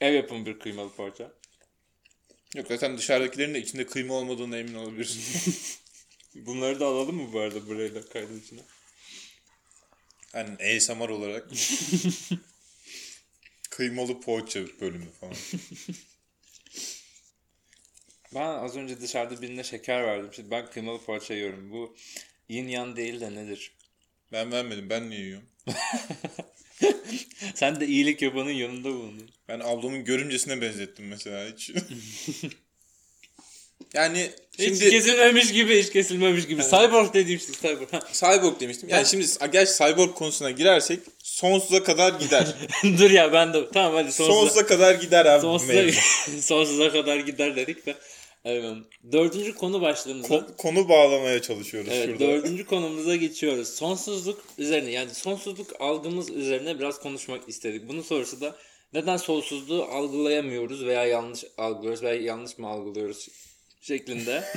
Ev 0.00 0.12
yapımı 0.12 0.46
bir 0.46 0.58
kıymalı 0.58 0.90
poğaça. 0.96 1.30
Yok 2.56 2.66
zaten 2.68 2.98
dışarıdakilerin 2.98 3.54
de 3.54 3.58
içinde 3.58 3.86
kıyma 3.86 4.14
olmadığına 4.14 4.58
emin 4.58 4.74
olabilirsin. 4.74 5.54
Bunları 6.34 6.80
da 6.80 6.86
alalım 6.86 7.16
mı 7.16 7.32
bu 7.32 7.40
arada 7.40 7.66
buraya 7.66 7.94
da 7.94 8.08
kaydın 8.08 8.40
içine? 8.40 8.60
Yani 10.34 10.76
ASMR 10.76 11.08
olarak. 11.08 11.48
kıymalı 13.70 14.20
poğaça 14.20 14.60
bölümü 14.80 15.10
falan. 15.20 15.34
Ben 18.34 18.48
az 18.48 18.76
önce 18.76 19.00
dışarıda 19.00 19.42
birine 19.42 19.64
şeker 19.64 20.04
verdim. 20.04 20.30
Şimdi 20.32 20.50
ben 20.50 20.70
kıymalı 20.70 21.04
poğaça 21.04 21.34
yiyorum. 21.34 21.70
Bu 21.70 21.96
yin 22.48 22.68
yan 22.68 22.96
değil 22.96 23.20
de 23.20 23.34
nedir? 23.34 23.72
Ben 24.32 24.52
vermedim. 24.52 24.90
Ben 24.90 25.10
niye 25.10 25.20
yiyorum? 25.20 25.48
Sen 27.54 27.80
de 27.80 27.86
iyilik 27.86 28.22
yapanın 28.22 28.50
yanında 28.50 28.88
bulundun. 28.88 29.30
Ben 29.48 29.60
ablamın 29.60 30.04
görümcesine 30.04 30.60
benzettim 30.60 31.08
mesela 31.08 31.52
hiç. 31.52 31.70
Yani 33.94 34.30
Hiç 34.58 34.68
şimdi 34.68 34.90
kesilmemiş 34.90 35.52
gibi, 35.52 35.82
hiç 35.82 35.92
kesilmemiş 35.92 36.46
gibi. 36.46 36.62
Cyborg 36.62 37.14
dediğim 37.14 37.40
şey 37.40 37.54
cyborg. 37.54 37.88
Cyborg 38.12 38.60
demiştim. 38.60 38.88
Yani 38.88 39.06
şimdi 39.06 39.26
gerçi 39.52 39.72
cyborg 39.78 40.14
konusuna 40.14 40.50
girersek 40.50 41.00
sonsuza 41.18 41.82
kadar 41.82 42.12
gider. 42.20 42.46
Dur 42.98 43.10
ya 43.10 43.32
ben 43.32 43.54
de 43.54 43.68
tamam 43.72 43.94
hadi 43.94 44.12
sonsuza, 44.12 44.38
sonsuza 44.38 44.66
kadar 44.66 44.94
gider 44.94 45.26
abi. 45.26 45.40
sonsuza, 45.42 45.82
sonsuza 46.40 46.92
kadar 46.92 47.16
gider 47.16 47.56
dedik 47.56 47.86
de. 47.86 47.94
Evet, 48.44 48.64
dördüncü 49.12 49.54
konu 49.54 49.80
başlığımıza. 49.80 50.34
Ko- 50.34 50.56
konu 50.56 50.88
bağlamaya 50.88 51.42
çalışıyoruz 51.42 51.90
Evet, 51.92 52.06
şurada. 52.06 52.20
dördüncü 52.20 52.66
konumuza 52.66 53.16
geçiyoruz. 53.16 53.68
Sonsuzluk 53.68 54.44
üzerine 54.58 54.90
yani 54.90 55.14
sonsuzluk 55.14 55.80
algımız 55.80 56.30
üzerine 56.30 56.78
biraz 56.78 57.00
konuşmak 57.00 57.48
istedik. 57.48 57.88
Bunun 57.88 58.02
sorusu 58.02 58.40
da 58.40 58.56
neden 58.92 59.16
sonsuzluğu 59.16 59.84
algılayamıyoruz 59.84 60.84
veya 60.84 61.04
yanlış 61.04 61.44
algılıyoruz 61.58 62.02
veya 62.02 62.22
yanlış 62.22 62.58
mı 62.58 62.68
algılıyoruz 62.68 63.28
şeklinde. 63.80 64.44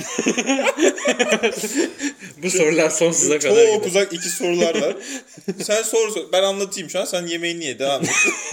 Bu 2.38 2.49
sorular 2.51 2.89
sonsuza 2.89 3.39
kadar 3.39 3.65
Çok 3.65 3.76
gider. 3.76 3.89
uzak 3.89 4.13
iki 4.13 4.30
sorular 4.30 4.82
var. 4.82 4.95
sen 5.63 5.84
sor 5.84 6.09
sor. 6.09 6.32
Ben 6.32 6.43
anlatayım 6.43 6.89
şu 6.89 6.99
an. 6.99 7.05
Sen 7.05 7.28
yemeğini 7.28 7.65
ye. 7.65 7.80
Devam 7.80 8.03
et. 8.03 8.09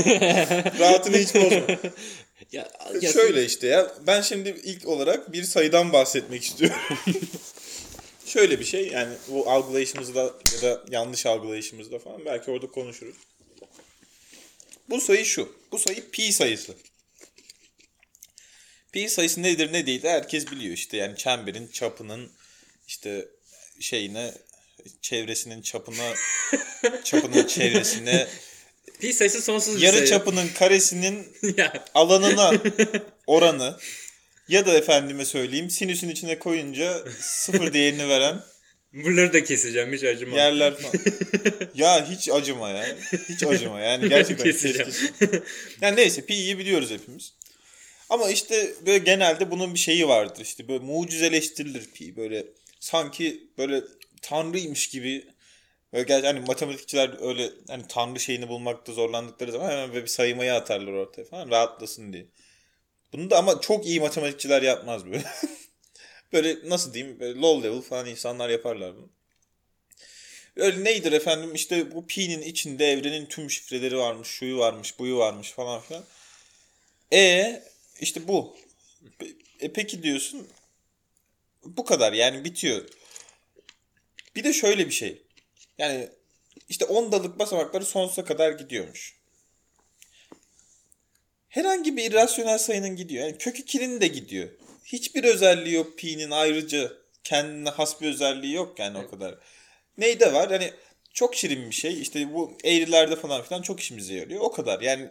Rahatını 0.80 1.16
hiç 1.18 1.34
bozma. 1.34 1.60
Ya, 2.52 2.68
ya- 3.00 3.12
Şöyle 3.12 3.44
işte 3.44 3.66
ya. 3.66 3.92
Ben 4.06 4.20
şimdi 4.20 4.48
ilk 4.64 4.86
olarak 4.88 5.32
bir 5.32 5.42
sayıdan 5.42 5.92
bahsetmek 5.92 6.44
istiyorum. 6.44 6.78
Şöyle 8.26 8.60
bir 8.60 8.64
şey 8.64 8.88
yani 8.88 9.12
bu 9.28 9.50
algılayışımızda 9.50 10.20
ya 10.54 10.62
da 10.62 10.82
yanlış 10.90 11.26
algılayışımızda 11.26 11.98
falan 11.98 12.24
belki 12.24 12.50
orada 12.50 12.66
konuşuruz. 12.66 13.14
Bu 14.90 15.00
sayı 15.00 15.24
şu. 15.24 15.52
Bu 15.72 15.78
sayı 15.78 16.10
pi 16.10 16.32
sayısı. 16.32 16.74
Pi 18.92 19.08
sayısı 19.08 19.42
nedir 19.42 19.72
ne 19.72 19.86
değil 19.86 20.04
herkes 20.04 20.50
biliyor 20.50 20.74
işte 20.74 20.96
yani 20.96 21.16
çemberin 21.16 21.66
çapının 21.68 22.30
işte 22.88 23.28
şeyine 23.80 24.32
çevresinin 25.02 25.62
çapına 25.62 26.14
çapının 27.04 27.46
çevresine 27.46 28.26
Pi 29.00 29.12
sayısı 29.12 29.42
sonsuz 29.42 29.76
bir 29.76 29.82
yarı 29.82 29.96
sayı. 29.96 30.08
çapının 30.08 30.48
karesinin 30.58 31.28
alanına 31.94 32.52
oranı 33.26 33.76
ya 34.48 34.66
da 34.66 34.74
efendime 34.74 35.24
söyleyeyim 35.24 35.70
sinüsün 35.70 36.08
içine 36.08 36.38
koyunca 36.38 37.04
sıfır 37.20 37.72
değerini 37.72 38.08
veren 38.08 38.42
buraları 38.92 39.32
da 39.32 39.44
keseceğim 39.44 39.92
hiç 39.92 40.04
acımam. 40.04 40.36
yerler 40.38 40.76
falan. 40.78 40.94
ya 41.74 42.10
hiç 42.10 42.28
acıma 42.28 42.70
ya. 42.70 42.96
Hiç 43.28 43.42
acıma 43.42 43.80
yani 43.80 44.08
gerçekten. 44.08 44.44
Keseceğim. 44.44 44.90
keşke- 44.90 45.42
Yani 45.80 45.96
neyse 45.96 46.24
pi'yi 46.26 46.58
biliyoruz 46.58 46.90
hepimiz. 46.90 47.32
Ama 48.10 48.30
işte 48.30 48.74
böyle 48.86 48.98
genelde 48.98 49.50
bunun 49.50 49.74
bir 49.74 49.78
şeyi 49.78 50.08
vardır 50.08 50.40
işte 50.42 50.68
böyle 50.68 50.84
mucizeleştirilir 50.84 51.90
pi 51.90 52.16
böyle 52.16 52.46
sanki 52.80 53.48
böyle 53.58 53.82
tanrıymış 54.22 54.88
gibi 54.88 55.26
böyle 55.92 56.04
gerçi 56.04 56.26
hani 56.26 56.40
matematikçiler 56.40 57.28
öyle 57.28 57.50
hani 57.68 57.88
tanrı 57.88 58.20
şeyini 58.20 58.48
bulmakta 58.48 58.92
zorlandıkları 58.92 59.52
zaman 59.52 59.70
hemen 59.70 59.92
böyle 59.92 60.02
bir 60.02 60.10
saymayı 60.10 60.54
atarlar 60.54 60.92
ortaya 60.92 61.24
falan 61.24 61.50
rahatlasın 61.50 62.12
diye. 62.12 62.26
Bunu 63.12 63.30
da 63.30 63.38
ama 63.38 63.60
çok 63.60 63.86
iyi 63.86 64.00
matematikçiler 64.00 64.62
yapmaz 64.62 65.06
böyle. 65.06 65.24
böyle 66.32 66.68
nasıl 66.68 66.94
diyeyim 66.94 67.20
böyle 67.20 67.40
low 67.40 67.68
level 67.68 67.82
falan 67.82 68.06
insanlar 68.06 68.48
yaparlar 68.48 68.96
bunu. 68.96 69.08
Öyle 70.56 70.84
neydir 70.84 71.12
efendim 71.12 71.54
işte 71.54 71.94
bu 71.94 72.06
pi'nin 72.06 72.42
içinde 72.42 72.92
evrenin 72.92 73.26
tüm 73.26 73.50
şifreleri 73.50 73.98
varmış, 73.98 74.28
şuyu 74.28 74.58
varmış, 74.58 74.98
buyu 74.98 75.18
varmış 75.18 75.50
falan 75.50 75.80
filan. 75.80 76.04
E 77.12 77.62
işte 78.00 78.28
bu. 78.28 78.56
E 79.60 79.72
peki 79.72 80.02
diyorsun 80.02 80.48
bu 81.64 81.84
kadar 81.84 82.12
yani 82.12 82.44
bitiyor. 82.44 82.88
Bir 84.36 84.44
de 84.44 84.52
şöyle 84.52 84.86
bir 84.86 84.92
şey. 84.92 85.22
Yani 85.78 86.08
işte 86.68 86.84
10 86.84 87.12
dalık 87.12 87.38
basamakları 87.38 87.84
sonsuza 87.84 88.24
kadar 88.24 88.52
gidiyormuş. 88.52 89.20
Herhangi 91.48 91.96
bir 91.96 92.10
irrasyonel 92.10 92.58
sayının 92.58 92.96
gidiyor. 92.96 93.26
Yani 93.26 93.38
kök 93.38 93.58
2'nin 93.58 94.00
de 94.00 94.06
gidiyor. 94.06 94.48
Hiçbir 94.84 95.24
özelliği 95.24 95.74
yok 95.74 95.98
pi'nin 95.98 96.30
ayrıca 96.30 96.92
kendine 97.24 97.68
has 97.70 98.00
bir 98.00 98.08
özelliği 98.08 98.54
yok 98.54 98.78
yani 98.78 98.98
o 98.98 99.10
kadar. 99.10 99.38
Neyde 99.98 100.32
var? 100.32 100.50
Hani 100.50 100.72
çok 101.12 101.34
şirin 101.34 101.70
bir 101.70 101.74
şey. 101.74 102.00
İşte 102.02 102.34
bu 102.34 102.58
eğrilerde 102.64 103.16
falan 103.16 103.42
filan 103.42 103.62
çok 103.62 103.80
işimize 103.80 104.14
yarıyor. 104.14 104.40
O 104.40 104.52
kadar. 104.52 104.80
Yani 104.80 105.08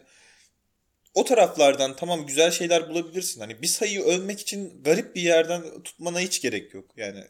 o 1.19 1.23
taraflardan 1.23 1.95
tamam 1.95 2.25
güzel 2.25 2.51
şeyler 2.51 2.89
bulabilirsin. 2.89 3.41
Hani 3.41 3.61
bir 3.61 3.67
sayıyı 3.67 4.01
övmek 4.01 4.39
için 4.39 4.83
garip 4.83 5.15
bir 5.15 5.21
yerden 5.21 5.83
tutmana 5.83 6.19
hiç 6.19 6.41
gerek 6.41 6.73
yok. 6.73 6.85
Yani 6.97 7.23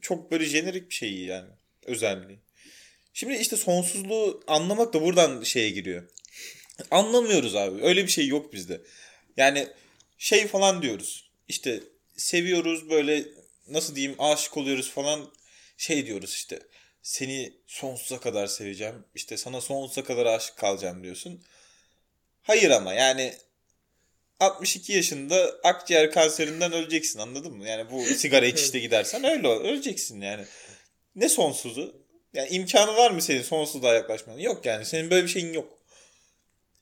çok 0.00 0.30
böyle 0.30 0.44
jenerik 0.44 0.90
bir 0.90 0.94
şey 0.94 1.18
yani 1.18 1.48
özelliği. 1.86 2.38
Şimdi 3.14 3.34
işte 3.34 3.56
sonsuzluğu 3.56 4.44
anlamak 4.46 4.92
da 4.92 5.02
buradan 5.02 5.42
şeye 5.42 5.70
giriyor. 5.70 6.08
Anlamıyoruz 6.90 7.56
abi. 7.56 7.82
Öyle 7.82 8.02
bir 8.02 8.10
şey 8.10 8.26
yok 8.26 8.52
bizde. 8.52 8.80
Yani 9.36 9.68
şey 10.18 10.46
falan 10.46 10.82
diyoruz. 10.82 11.30
İşte 11.48 11.80
seviyoruz 12.16 12.90
böyle 12.90 13.24
nasıl 13.68 13.94
diyeyim 13.94 14.16
aşık 14.18 14.56
oluyoruz 14.56 14.90
falan 14.90 15.30
şey 15.76 16.06
diyoruz 16.06 16.30
işte. 16.34 16.58
Seni 17.02 17.52
sonsuza 17.66 18.20
kadar 18.20 18.46
seveceğim. 18.46 19.04
İşte 19.14 19.36
sana 19.36 19.60
sonsuza 19.60 20.04
kadar 20.04 20.26
aşık 20.26 20.56
kalacağım 20.56 21.02
diyorsun. 21.02 21.44
Hayır 22.44 22.70
ama 22.70 22.92
yani 22.94 23.34
62 24.40 24.92
yaşında 24.92 25.54
akciğer 25.64 26.10
kanserinden 26.10 26.72
öleceksin 26.72 27.18
anladın 27.18 27.52
mı? 27.52 27.68
Yani 27.68 27.90
bu 27.90 28.04
sigara 28.04 28.46
iç 28.46 28.60
işte 28.60 28.78
gidersen 28.78 29.24
öyle 29.24 29.48
ol- 29.48 29.64
öleceksin 29.64 30.20
yani. 30.20 30.44
Ne 31.16 31.28
sonsuzu? 31.28 32.04
Yani 32.34 32.48
imkanı 32.48 32.96
var 32.96 33.10
mı 33.10 33.22
senin 33.22 33.42
sonsuzluğa 33.42 33.94
yaklaşmanın? 33.94 34.38
Yok 34.38 34.66
yani 34.66 34.84
senin 34.84 35.10
böyle 35.10 35.24
bir 35.26 35.30
şeyin 35.30 35.52
yok. 35.52 35.78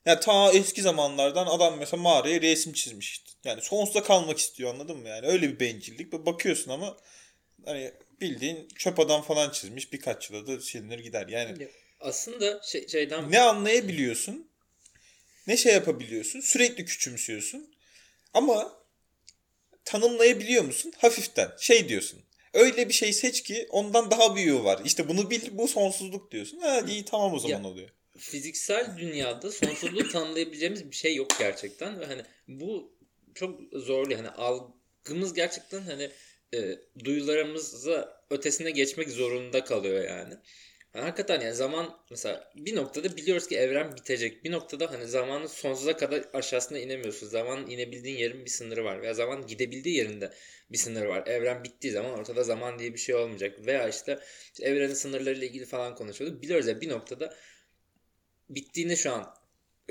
Ya 0.06 0.20
ta 0.20 0.52
eski 0.52 0.82
zamanlardan 0.82 1.46
adam 1.46 1.78
mesela 1.78 2.02
mağaraya 2.02 2.40
resim 2.40 2.72
çizmiş 2.72 3.10
işte. 3.12 3.30
Yani 3.44 3.62
sonsuza 3.62 4.02
kalmak 4.02 4.38
istiyor 4.38 4.74
anladın 4.74 4.96
mı? 4.96 5.08
Yani 5.08 5.26
öyle 5.26 5.48
bir 5.48 5.60
bencillik. 5.60 6.12
Bakıyorsun 6.12 6.70
ama 6.70 6.96
hani 7.64 7.92
bildiğin 8.20 8.68
çöp 8.68 9.00
adam 9.00 9.22
falan 9.22 9.50
çizmiş. 9.50 9.92
Birkaç 9.92 10.30
yılda 10.30 10.46
da 10.56 10.60
silinir 10.60 10.98
gider. 10.98 11.28
Yani 11.28 11.68
Aslında 12.00 12.60
şey, 12.62 12.88
şeyden 12.88 13.32
ne 13.32 13.40
anlayabiliyorsun 13.40 14.51
ne 15.46 15.56
şey 15.56 15.72
yapabiliyorsun? 15.74 16.40
Sürekli 16.40 16.84
küçümsüyorsun. 16.84 17.74
Ama 18.34 18.72
tanımlayabiliyor 19.84 20.64
musun? 20.64 20.92
Hafiften. 20.98 21.52
Şey 21.60 21.88
diyorsun. 21.88 22.20
Öyle 22.54 22.88
bir 22.88 22.94
şey 22.94 23.12
seç 23.12 23.42
ki 23.42 23.66
ondan 23.70 24.10
daha 24.10 24.36
büyüğü 24.36 24.64
var. 24.64 24.80
İşte 24.84 25.08
bunu 25.08 25.30
bil 25.30 25.40
bu 25.52 25.68
sonsuzluk 25.68 26.30
diyorsun. 26.30 26.58
Ha 26.58 26.80
iyi 26.88 27.04
tamam 27.04 27.34
o 27.34 27.38
zaman 27.38 27.62
Ya, 27.62 27.68
oluyor. 27.68 27.88
fiziksel 28.18 28.96
dünyada 28.98 29.52
sonsuzluğu 29.52 30.08
tanımlayabileceğimiz 30.08 30.90
bir 30.90 30.96
şey 30.96 31.14
yok 31.14 31.30
gerçekten 31.38 32.00
ve 32.00 32.06
hani 32.06 32.22
bu 32.48 32.92
çok 33.34 33.60
zorlu 33.72 34.16
hani 34.18 34.28
algımız 34.28 35.34
gerçekten 35.34 35.80
hani 35.82 36.10
e, 36.54 36.78
duyularımıza 37.04 38.22
ötesine 38.30 38.70
geçmek 38.70 39.10
zorunda 39.10 39.64
kalıyor 39.64 40.04
yani. 40.04 40.34
Yani 40.94 41.04
hakikaten 41.04 41.40
yani 41.40 41.54
zaman 41.54 41.98
mesela 42.10 42.52
bir 42.56 42.76
noktada 42.76 43.16
biliyoruz 43.16 43.48
ki 43.48 43.56
evren 43.56 43.96
bitecek. 43.96 44.44
Bir 44.44 44.52
noktada 44.52 44.90
hani 44.90 45.06
zamanın 45.06 45.46
sonsuza 45.46 45.96
kadar 45.96 46.24
aşağısına 46.32 46.78
inemiyorsun. 46.78 47.26
Zamanın 47.26 47.70
inebildiğin 47.70 48.18
yerin 48.18 48.44
bir 48.44 48.50
sınırı 48.50 48.84
var. 48.84 49.02
Veya 49.02 49.14
zaman 49.14 49.46
gidebildiği 49.46 49.96
yerinde 49.96 50.32
bir 50.72 50.78
sınırı 50.78 51.08
var. 51.08 51.26
Evren 51.26 51.64
bittiği 51.64 51.92
zaman 51.92 52.18
ortada 52.18 52.44
zaman 52.44 52.78
diye 52.78 52.92
bir 52.94 52.98
şey 52.98 53.14
olmayacak. 53.14 53.66
Veya 53.66 53.88
işte, 53.88 54.18
işte 54.52 54.64
evrenin 54.64 54.94
sınırlarıyla 54.94 55.46
ilgili 55.46 55.66
falan 55.66 55.94
konuşuyorduk. 55.94 56.42
Biliyoruz 56.42 56.66
ya 56.66 56.80
bir 56.80 56.88
noktada 56.88 57.34
bittiğini 58.50 58.96
şu 58.96 59.12
an 59.12 59.34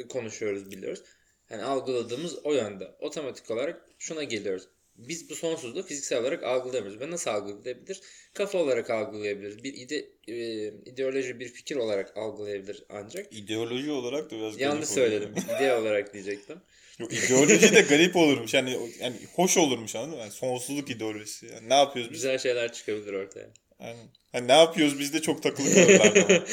konuşuyoruz 0.10 0.72
biliyoruz. 0.72 1.04
Yani 1.49 1.64
algıladığımız 1.64 2.45
o 2.45 2.54
yönde. 2.54 2.95
Otomatik 2.99 3.52
olarak 3.52 3.86
şuna 3.99 4.24
geliyoruz. 4.24 4.68
Biz 4.96 5.30
bu 5.30 5.36
sonsuzluğu 5.36 5.84
fiziksel 5.84 6.20
olarak 6.20 6.44
algılayamıyoruz. 6.44 7.02
Ben 7.02 7.12
nasıl 7.12 7.32
algılayabilir? 7.32 8.02
Kafa 8.34 8.58
olarak 8.58 8.89
algılayabiliriz. 8.89 9.64
Bir 9.64 9.74
ide, 9.74 10.10
e, 10.28 10.68
ideoloji, 10.68 11.39
bir 11.39 11.48
fikir 11.48 11.76
olarak 11.76 12.18
algılayabilir 12.18 12.84
ancak. 12.89 13.34
İdeoloji 13.34 13.92
olarak 13.92 14.32
da 14.32 14.36
biraz 14.36 14.60
Yanlış 14.60 14.89
söyledim. 14.89 15.34
İde 15.58 15.74
olarak 15.74 16.14
diyecektim. 16.14 16.58
Yok, 17.00 17.14
ideoloji 17.14 17.76
de 17.76 17.82
garip 17.82 18.16
olurmuş. 18.16 18.54
Yani, 18.54 18.78
yani 19.00 19.16
hoş 19.36 19.58
olurmuş 19.58 19.96
anladın 19.96 20.14
mı? 20.14 20.20
Yani 20.20 20.32
sonsuzluk 20.32 20.89
ideolojisi. 20.89 21.46
Yani 21.46 21.70
ne 21.70 21.74
yapıyoruz 21.74 22.12
biz? 22.12 22.18
Güzel 22.18 22.38
şeyler 22.38 22.74
çıkabilir 22.74 23.14
ortaya. 23.14 23.50
Aynen. 23.80 24.08
Hani 24.32 24.48
ne 24.48 24.54
yapıyoruz 24.54 25.00
biz 25.00 25.14
de 25.14 25.22
çok 25.22 25.44
takılı 25.44 25.74
kalırlar. 25.74 26.44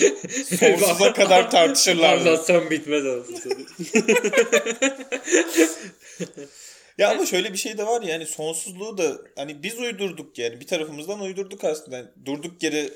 Sonsuza 0.59 1.12
kadar 1.12 1.51
tartışırlar. 1.51 2.18
Anlatsam 2.18 2.70
bitmez 2.70 3.07
aslında. 3.07 3.55
ya 6.99 7.11
ama 7.11 7.26
şöyle 7.26 7.53
bir 7.53 7.59
şey 7.59 7.78
de 7.78 7.86
var 7.86 8.03
ya 8.03 8.14
hani 8.14 8.26
sonsuzluğu 8.26 8.99
da 8.99 9.18
hani 9.36 9.62
biz 9.62 9.78
uydurduk 9.78 10.38
yani 10.38 10.61
bir 10.61 10.66
tarafımızdan 10.66 11.20
uydurduk 11.20 11.64
aslında. 11.64 11.96
Yani 11.96 12.09
durduk 12.24 12.62
yere 12.62 12.90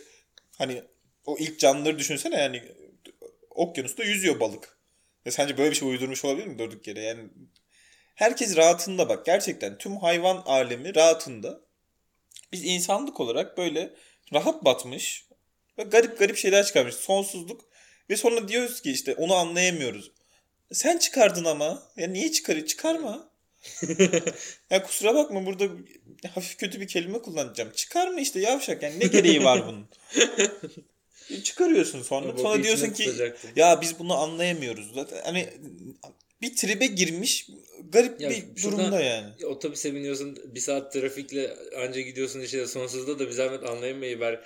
hani 0.59 0.82
o 1.26 1.38
ilk 1.38 1.59
canlıları 1.59 1.98
düşünsene 1.98 2.36
yani 2.36 2.62
okyanusta 3.50 4.05
yüzüyor 4.05 4.40
balık. 4.40 4.78
Ya 5.24 5.32
sence 5.32 5.59
böyle 5.59 5.70
bir 5.70 5.76
şey 5.76 5.88
uydurmuş 5.88 6.24
olabilir 6.24 6.46
mi 6.46 6.59
durduk 6.59 6.86
yere? 6.86 7.00
Yani 7.00 7.28
herkes 8.14 8.57
rahatında 8.57 9.09
bak 9.09 9.26
gerçekten 9.26 9.78
tüm 9.78 9.96
hayvan 9.96 10.42
alemi 10.46 10.94
rahatında. 10.94 11.61
Biz 12.53 12.64
insanlık 12.64 13.20
olarak 13.20 13.59
böyle 13.59 13.94
rahat 14.32 14.64
batmış 14.64 15.26
ve 15.78 15.82
garip 15.82 16.18
garip 16.18 16.36
şeyler 16.36 16.64
çıkarmış. 16.64 16.94
Sonsuzluk 16.94 17.64
ve 18.11 18.16
sonra 18.16 18.48
diyoruz 18.48 18.82
ki 18.82 18.92
işte 18.92 19.14
onu 19.14 19.34
anlayamıyoruz. 19.34 20.12
Sen 20.72 20.98
çıkardın 20.98 21.44
ama. 21.44 21.82
Ya 21.96 22.09
niye 22.09 22.32
çıkarıyor? 22.32 22.66
Çıkarma. 22.66 23.31
ya 24.70 24.82
kusura 24.82 25.14
bakma 25.14 25.46
burada 25.46 25.64
hafif 26.34 26.56
kötü 26.56 26.80
bir 26.80 26.86
kelime 26.86 27.22
kullanacağım. 27.22 27.70
Çıkarma 27.74 28.20
işte 28.20 28.40
yavşak 28.40 28.82
yani 28.82 29.00
ne 29.00 29.06
gereği 29.06 29.44
var 29.44 29.66
bunun? 29.66 29.88
Çıkarıyorsun 31.42 32.02
sonra. 32.02 32.38
Sonra 32.38 32.62
diyorsun 32.62 32.90
ki 32.90 33.12
ya 33.56 33.80
biz 33.80 33.98
bunu 33.98 34.14
anlayamıyoruz. 34.14 34.94
Zaten 34.94 35.20
hani 35.24 35.48
bir 36.42 36.56
tribe 36.56 36.86
girmiş 36.86 37.48
garip 37.88 38.20
ya 38.20 38.30
bir 38.30 38.62
durumda 38.62 39.00
yani. 39.00 39.46
Otobüse 39.46 39.94
biniyorsun 39.94 40.54
bir 40.54 40.60
saat 40.60 40.92
trafikle 40.92 41.56
anca 41.78 42.00
gidiyorsun 42.00 42.40
işte 42.40 42.66
sonsuzda 42.66 43.18
da 43.18 43.26
bir 43.26 43.32
zahmet 43.32 43.64
anlayamayı 43.64 44.20
ver 44.20 44.40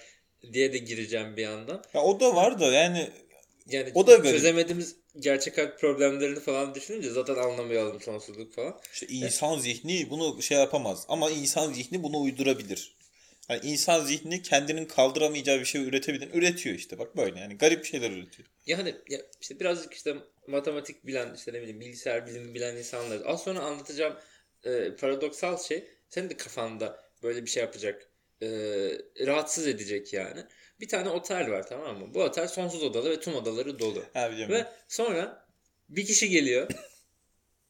diye 0.52 0.72
de 0.72 0.78
gireceğim 0.78 1.36
bir 1.36 1.42
yandan. 1.42 1.84
Ya 1.94 2.02
o 2.02 2.20
da 2.20 2.36
var 2.36 2.60
da 2.60 2.72
yani 2.72 3.10
yani 3.68 3.90
o 3.94 4.06
da 4.06 4.16
garip. 4.16 4.30
çözemediğimiz 4.30 4.96
gerçek 5.20 5.58
hayat 5.58 5.80
problemlerini 5.80 6.40
falan 6.40 6.74
düşününce 6.74 7.10
zaten 7.10 7.34
anlamayalım 7.34 8.00
sonsuzluk 8.00 8.54
falan. 8.54 8.80
İşte 8.92 9.06
insan 9.06 9.52
evet. 9.52 9.62
zihni 9.62 10.10
bunu 10.10 10.42
şey 10.42 10.58
yapamaz 10.58 11.04
ama 11.08 11.30
insan 11.30 11.72
zihni 11.72 12.02
bunu 12.02 12.20
uydurabilir. 12.20 12.96
Yani 13.48 13.60
insan 13.64 14.04
zihni 14.04 14.42
kendinin 14.42 14.84
kaldıramayacağı 14.84 15.60
bir 15.60 15.64
şey 15.64 15.82
üretebilir. 15.82 16.34
Üretiyor 16.34 16.74
işte 16.74 16.98
bak 16.98 17.16
böyle 17.16 17.40
yani 17.40 17.58
garip 17.58 17.84
şeyler 17.84 18.10
üretiyor. 18.10 18.48
Yani 18.66 18.94
ya 19.08 19.20
işte 19.40 19.60
birazcık 19.60 19.94
işte 19.94 20.16
matematik 20.46 21.06
bilen 21.06 21.34
işte 21.34 21.52
ne 21.52 21.60
bileyim 21.60 21.80
bilgisayar 21.80 22.26
bilimi 22.26 22.54
bilen 22.54 22.76
insanlar. 22.76 23.22
Az 23.24 23.42
sonra 23.42 23.60
anlatacağım 23.60 24.16
e, 24.64 24.96
paradoksal 24.96 25.58
şey 25.58 25.88
senin 26.08 26.30
de 26.30 26.36
kafanda 26.36 27.00
böyle 27.22 27.44
bir 27.44 27.50
şey 27.50 27.62
yapacak. 27.62 28.10
E, 28.42 28.48
rahatsız 29.26 29.66
edecek 29.66 30.12
yani. 30.12 30.44
Bir 30.80 30.88
tane 30.88 31.08
otel 31.08 31.50
var 31.50 31.66
tamam 31.68 31.98
mı? 31.98 32.14
Bu 32.14 32.22
otel 32.22 32.48
sonsuz 32.48 32.82
odalı 32.82 33.10
ve 33.10 33.20
tüm 33.20 33.34
odaları 33.34 33.78
dolu. 33.78 34.04
Ha, 34.12 34.30
ve 34.30 34.66
sonra 34.88 35.46
bir 35.88 36.06
kişi 36.06 36.28
geliyor 36.28 36.68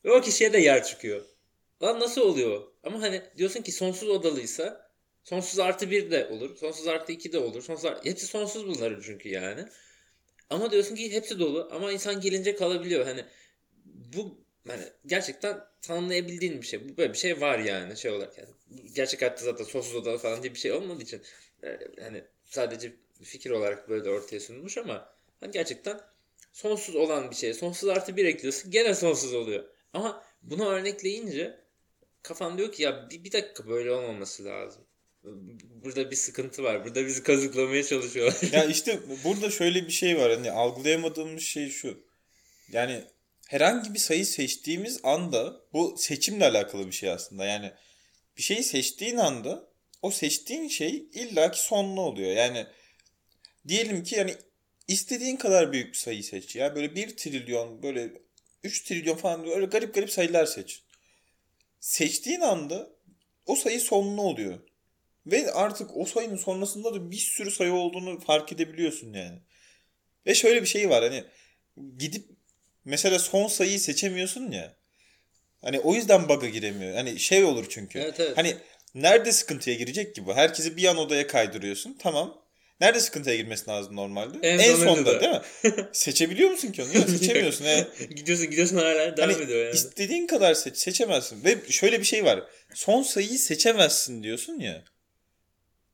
ve 0.05 0.13
o 0.13 0.21
kişiye 0.21 0.53
de 0.53 0.59
yer 0.59 0.85
çıkıyor. 0.85 1.25
Lan 1.83 2.01
nasıl 2.01 2.21
oluyor? 2.21 2.63
Ama 2.83 3.03
hani 3.03 3.23
diyorsun 3.37 3.63
ki 3.63 3.73
sonsuz 3.73 4.09
odalıysa 4.09 4.91
sonsuz 5.25 5.59
artı 5.59 5.91
bir 5.91 6.11
de 6.11 6.27
olur. 6.27 6.57
Sonsuz 6.57 6.87
artı 6.87 7.13
iki 7.13 7.33
de 7.33 7.39
olur. 7.39 7.63
Sonsuz 7.63 7.85
artı... 7.85 8.11
Hepsi 8.11 8.27
sonsuz 8.27 8.67
bunların 8.67 9.01
çünkü 9.01 9.29
yani. 9.29 9.65
Ama 10.51 10.71
diyorsun 10.71 10.95
ki 10.95 11.13
hepsi 11.13 11.39
dolu 11.39 11.69
ama 11.73 11.93
insan 11.93 12.21
gelince 12.21 12.57
kalabiliyor. 12.57 13.07
Hani 13.07 13.25
bu 13.85 14.47
hani 14.69 14.83
gerçekten 15.07 15.61
tanımlayabildiğin 15.83 16.63
bir 16.63 16.67
şey. 16.67 16.97
Böyle 16.97 17.13
bir 17.13 17.19
şey 17.19 17.41
var 17.41 17.59
yani 17.59 17.97
şey 17.97 18.11
olarak 18.11 18.39
yani. 18.39 18.49
Gerçek 18.95 19.23
hayatta 19.23 19.45
zaten 19.45 19.65
sonsuz 19.65 19.95
odalı 19.95 20.19
falan 20.19 20.43
diye 20.43 20.55
bir 20.55 20.59
şey 20.59 20.73
olmadığı 20.73 21.03
için 21.03 21.23
e, 21.65 21.79
hani 22.01 22.25
sadece 22.47 22.93
fikir 23.23 23.51
olarak 23.51 23.89
böyle 23.89 24.05
de 24.05 24.11
ortaya 24.11 24.41
sunulmuş 24.41 24.79
ama 24.79 25.13
hani 25.41 25.51
gerçekten 25.51 26.01
sonsuz 26.53 26.97
olan 26.97 27.31
bir 27.31 27.37
şey. 27.37 27.55
Sonsuz 27.55 27.89
artı 27.89 28.17
bir 28.17 28.25
ekliyorsun 28.25 28.71
gene 28.71 28.95
sonsuz 28.95 29.35
oluyor. 29.35 29.65
Ama 29.93 30.25
bunu 30.43 30.67
örnekleyince 30.69 31.61
kafan 32.23 32.59
diyor 32.59 32.73
ki 32.73 32.83
ya 32.83 33.11
bir, 33.11 33.25
bir 33.25 33.33
dakika 33.33 33.69
böyle 33.69 33.91
olmaması 33.91 34.45
lazım 34.45 34.87
burada 35.85 36.11
bir 36.11 36.17
sıkıntı 36.17 36.63
var. 36.63 36.85
Burada 36.85 37.07
bizi 37.07 37.23
kazıklamaya 37.23 37.83
çalışıyorlar. 37.83 38.53
ya 38.53 38.65
işte 38.71 39.01
burada 39.25 39.51
şöyle 39.51 39.87
bir 39.87 39.93
şey 39.93 40.19
var. 40.19 40.31
Hani 40.31 40.51
algılayamadığımız 40.51 41.43
şey 41.43 41.71
şu. 41.71 42.01
Yani 42.73 43.05
herhangi 43.49 43.95
bir 43.95 43.99
sayı 43.99 44.27
seçtiğimiz 44.27 45.01
anda 45.03 45.61
bu 45.73 45.97
seçimle 45.99 46.45
alakalı 46.45 46.87
bir 46.87 46.93
şey 46.93 47.11
aslında. 47.11 47.45
Yani 47.45 47.73
bir 48.37 48.43
şeyi 48.43 48.63
seçtiğin 48.63 49.17
anda 49.17 49.69
o 50.07 50.11
seçtiğin 50.11 50.69
şey 50.69 51.07
illaki 51.13 51.61
sonlu 51.61 52.01
oluyor. 52.01 52.31
Yani 52.31 52.67
diyelim 53.69 54.03
ki 54.03 54.17
yani 54.17 54.35
istediğin 54.89 55.37
kadar 55.37 55.73
büyük 55.73 55.93
bir 55.93 55.99
sayı 55.99 56.25
seç 56.25 56.57
ya. 56.57 56.75
Böyle 56.75 56.95
1 56.95 57.17
trilyon 57.17 57.83
böyle 57.83 58.13
3 58.65 58.83
trilyon 58.83 59.17
falan 59.17 59.51
öyle 59.51 59.67
garip 59.67 59.95
garip 59.95 60.11
sayılar 60.11 60.47
seç. 60.47 60.83
Seçtiğin 61.81 62.41
anda 62.41 62.91
o 63.47 63.57
sayı 63.57 63.81
sonlu 63.81 64.23
oluyor. 64.23 64.59
Ve 65.27 65.53
artık 65.53 65.97
o 65.97 66.05
sayının 66.05 66.37
sonrasında 66.37 66.95
da 66.95 67.11
bir 67.11 67.17
sürü 67.17 67.51
sayı 67.51 67.73
olduğunu 67.73 68.21
fark 68.21 68.53
edebiliyorsun 68.53 69.13
yani. 69.13 69.39
Ve 70.27 70.35
şöyle 70.35 70.63
bir 70.63 70.67
şey 70.67 70.91
var 70.91 71.03
hani 71.03 71.25
gidip 71.99 72.25
mesela 72.85 73.19
son 73.19 73.47
sayıyı 73.47 73.81
seçemiyorsun 73.81 74.51
ya. 74.51 74.77
Hani 75.61 75.81
o 75.81 75.95
yüzden 75.95 76.29
bug'a 76.29 76.49
giremiyor. 76.49 76.95
Hani 76.95 77.19
şey 77.19 77.45
olur 77.45 77.67
çünkü. 77.69 77.99
Evet, 77.99 78.21
evet. 78.21 78.37
Hani 78.37 78.57
nerede 78.97 79.33
sıkıntıya 79.33 79.77
girecek 79.77 80.15
ki 80.15 80.27
bu? 80.27 80.35
Herkesi 80.35 80.77
bir 80.77 80.83
yan 80.83 80.97
odaya 80.97 81.27
kaydırıyorsun. 81.27 81.97
Tamam. 81.99 82.43
Nerede 82.81 83.01
sıkıntıya 83.01 83.37
girmesi 83.37 83.71
lazım 83.71 83.97
normalde? 83.97 84.39
En, 84.43 84.59
en 84.59 84.75
sonda 84.75 85.15
da. 85.15 85.21
değil 85.21 85.33
mi? 85.33 85.89
Seçebiliyor 85.93 86.51
musun 86.51 86.73
ki 86.73 86.83
onu? 86.83 86.97
Yok 86.97 87.11
seçemiyorsun. 87.11 87.65
Yani. 87.65 87.87
gidiyorsun 88.17 88.51
gidiyorsun 88.51 88.77
hala 88.77 89.17
devam 89.17 89.31
hani 89.31 89.43
ediyor 89.43 89.65
yani. 89.65 89.75
İstediğin 89.75 90.27
kadar 90.27 90.55
seç, 90.55 90.77
seçemezsin. 90.77 91.45
Ve 91.45 91.59
şöyle 91.71 92.01
bir 92.01 92.05
şey 92.05 92.25
var. 92.25 92.43
Son 92.75 93.03
sayıyı 93.03 93.39
seçemezsin 93.39 94.23
diyorsun 94.23 94.61
ya. 94.61 94.85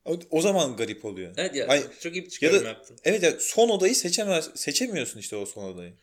O, 0.05 0.19
o 0.29 0.41
zaman 0.41 0.75
garip 0.75 1.05
oluyor. 1.05 1.33
Evet 1.37 1.55
ya 1.55 1.67
Ay, 1.67 1.83
çok 1.99 2.15
iyi 2.15 2.25
bir 2.25 2.29
çıkarım 2.29 2.55
ya 2.55 2.63
da, 2.63 2.67
yaptın. 2.67 2.97
Evet 3.03 3.23
ya 3.23 3.39
son 3.39 3.69
odayı 3.69 3.95
seçemez, 3.95 4.49
seçemiyorsun 4.55 5.19
işte 5.19 5.35
o 5.35 5.45
son 5.45 5.63
odayı. 5.63 5.93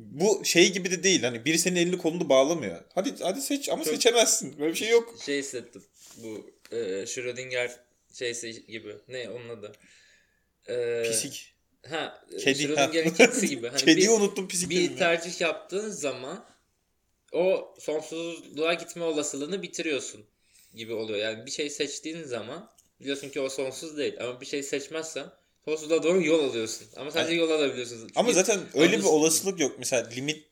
Bu 0.00 0.44
şey 0.44 0.72
gibi 0.72 0.90
de 0.90 1.02
değil. 1.02 1.22
Hani 1.22 1.44
biri 1.44 1.58
senin 1.58 1.76
elini 1.76 1.98
kolunu 1.98 2.28
bağlamıyor. 2.28 2.84
Hadi 2.94 3.14
hadi 3.22 3.42
seç 3.42 3.68
ama 3.68 3.84
çok 3.84 3.94
seçemezsin. 3.94 4.58
Böyle 4.58 4.72
bir 4.72 4.78
şey 4.78 4.88
yok. 4.88 5.14
Şey 5.24 5.38
hissettim. 5.38 5.82
Bu 6.16 6.50
e, 6.76 7.06
Schrödinger 7.06 7.76
şeysi 8.14 8.66
gibi. 8.66 8.96
Ne 9.08 9.28
onun 9.30 9.48
adı? 9.48 9.72
E, 10.68 11.02
Pisik. 11.02 11.54
Ha, 11.88 12.24
Kedi. 12.40 12.62
Schrödinger'in 12.62 13.10
kedisi 13.14 13.48
gibi. 13.48 13.68
Hani 13.68 13.80
Kediyi 13.80 14.08
bir, 14.08 14.12
unuttum 14.12 14.48
pisik 14.48 14.70
Bir 14.70 14.96
tercih 14.96 15.40
yaptığın 15.40 15.90
zaman 15.90 16.44
o 17.32 17.74
sonsuzluğa 17.78 18.74
gitme 18.74 19.04
olasılığını 19.04 19.62
bitiriyorsun 19.62 20.24
gibi 20.74 20.92
oluyor. 20.92 21.18
Yani 21.18 21.46
bir 21.46 21.50
şey 21.50 21.70
seçtiğin 21.70 22.22
zaman 22.22 22.70
Biliyorsun 23.00 23.28
ki 23.28 23.40
o 23.40 23.48
sonsuz 23.48 23.96
değil. 23.96 24.16
Ama 24.20 24.40
bir 24.40 24.46
şey 24.46 24.62
seçmezsen 24.62 25.26
sonsuza 25.64 26.02
doğru 26.02 26.22
yol 26.22 26.48
alıyorsun. 26.50 26.86
Ama 26.96 27.10
sadece 27.10 27.34
yol 27.34 27.50
alabiliyorsun. 27.50 28.10
Ama 28.14 28.32
zaten 28.32 28.60
öyle 28.74 28.98
bir 28.98 29.04
olasılık 29.04 29.60
yok. 29.60 29.76
Mesela 29.78 30.08
limit 30.08 30.44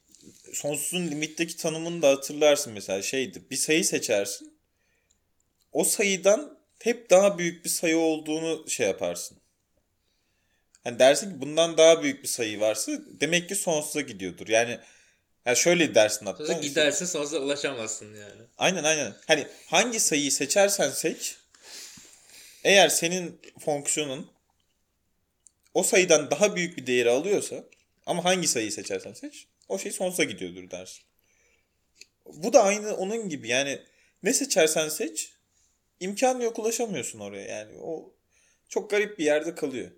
sonsuzun 0.52 1.08
limitteki 1.08 1.56
tanımını 1.56 2.02
da 2.02 2.08
hatırlarsın 2.08 2.72
mesela 2.72 3.02
şeydi. 3.02 3.42
Bir 3.50 3.56
sayı 3.56 3.84
seçersin. 3.84 4.58
O 5.72 5.84
sayıdan 5.84 6.58
hep 6.78 7.10
daha 7.10 7.38
büyük 7.38 7.64
bir 7.64 7.70
sayı 7.70 7.98
olduğunu 7.98 8.70
şey 8.70 8.86
yaparsın. 8.86 9.38
Hani 10.84 10.98
dersin 10.98 11.30
ki 11.30 11.40
bundan 11.40 11.78
daha 11.78 12.02
büyük 12.02 12.22
bir 12.22 12.28
sayı 12.28 12.60
varsa 12.60 12.92
demek 13.20 13.48
ki 13.48 13.54
sonsuza 13.54 14.00
gidiyordur. 14.00 14.48
Yani 14.48 14.78
yani 15.46 15.56
şöyle 15.56 15.94
dersin 15.94 16.26
hatta. 16.26 16.46
Sonra 16.46 16.58
gidersin 16.58 17.06
sonsuza 17.06 17.38
ulaşamazsın 17.38 18.14
yani. 18.14 18.42
Aynen 18.58 18.84
aynen. 18.84 19.14
Hani 19.26 19.46
hangi 19.66 20.00
sayıyı 20.00 20.32
seçersen 20.32 20.90
seç 20.90 21.36
eğer 22.64 22.88
senin 22.88 23.40
fonksiyonun 23.58 24.30
o 25.74 25.82
sayıdan 25.82 26.30
daha 26.30 26.56
büyük 26.56 26.76
bir 26.78 26.86
değeri 26.86 27.10
alıyorsa 27.10 27.64
ama 28.06 28.24
hangi 28.24 28.48
sayıyı 28.48 28.72
seçersen 28.72 29.12
seç 29.12 29.46
o 29.68 29.78
şey 29.78 29.92
sonsuza 29.92 30.24
gidiyordur 30.24 30.70
dersin. 30.70 31.02
Bu 32.26 32.52
da 32.52 32.62
aynı 32.62 32.96
onun 32.96 33.28
gibi 33.28 33.48
yani 33.48 33.82
ne 34.22 34.32
seçersen 34.34 34.88
seç 34.88 35.32
imkan 36.00 36.40
yok 36.40 36.58
ulaşamıyorsun 36.58 37.18
oraya 37.20 37.46
yani 37.46 37.78
o 37.80 38.14
çok 38.68 38.90
garip 38.90 39.18
bir 39.18 39.24
yerde 39.24 39.54
kalıyor. 39.54 39.90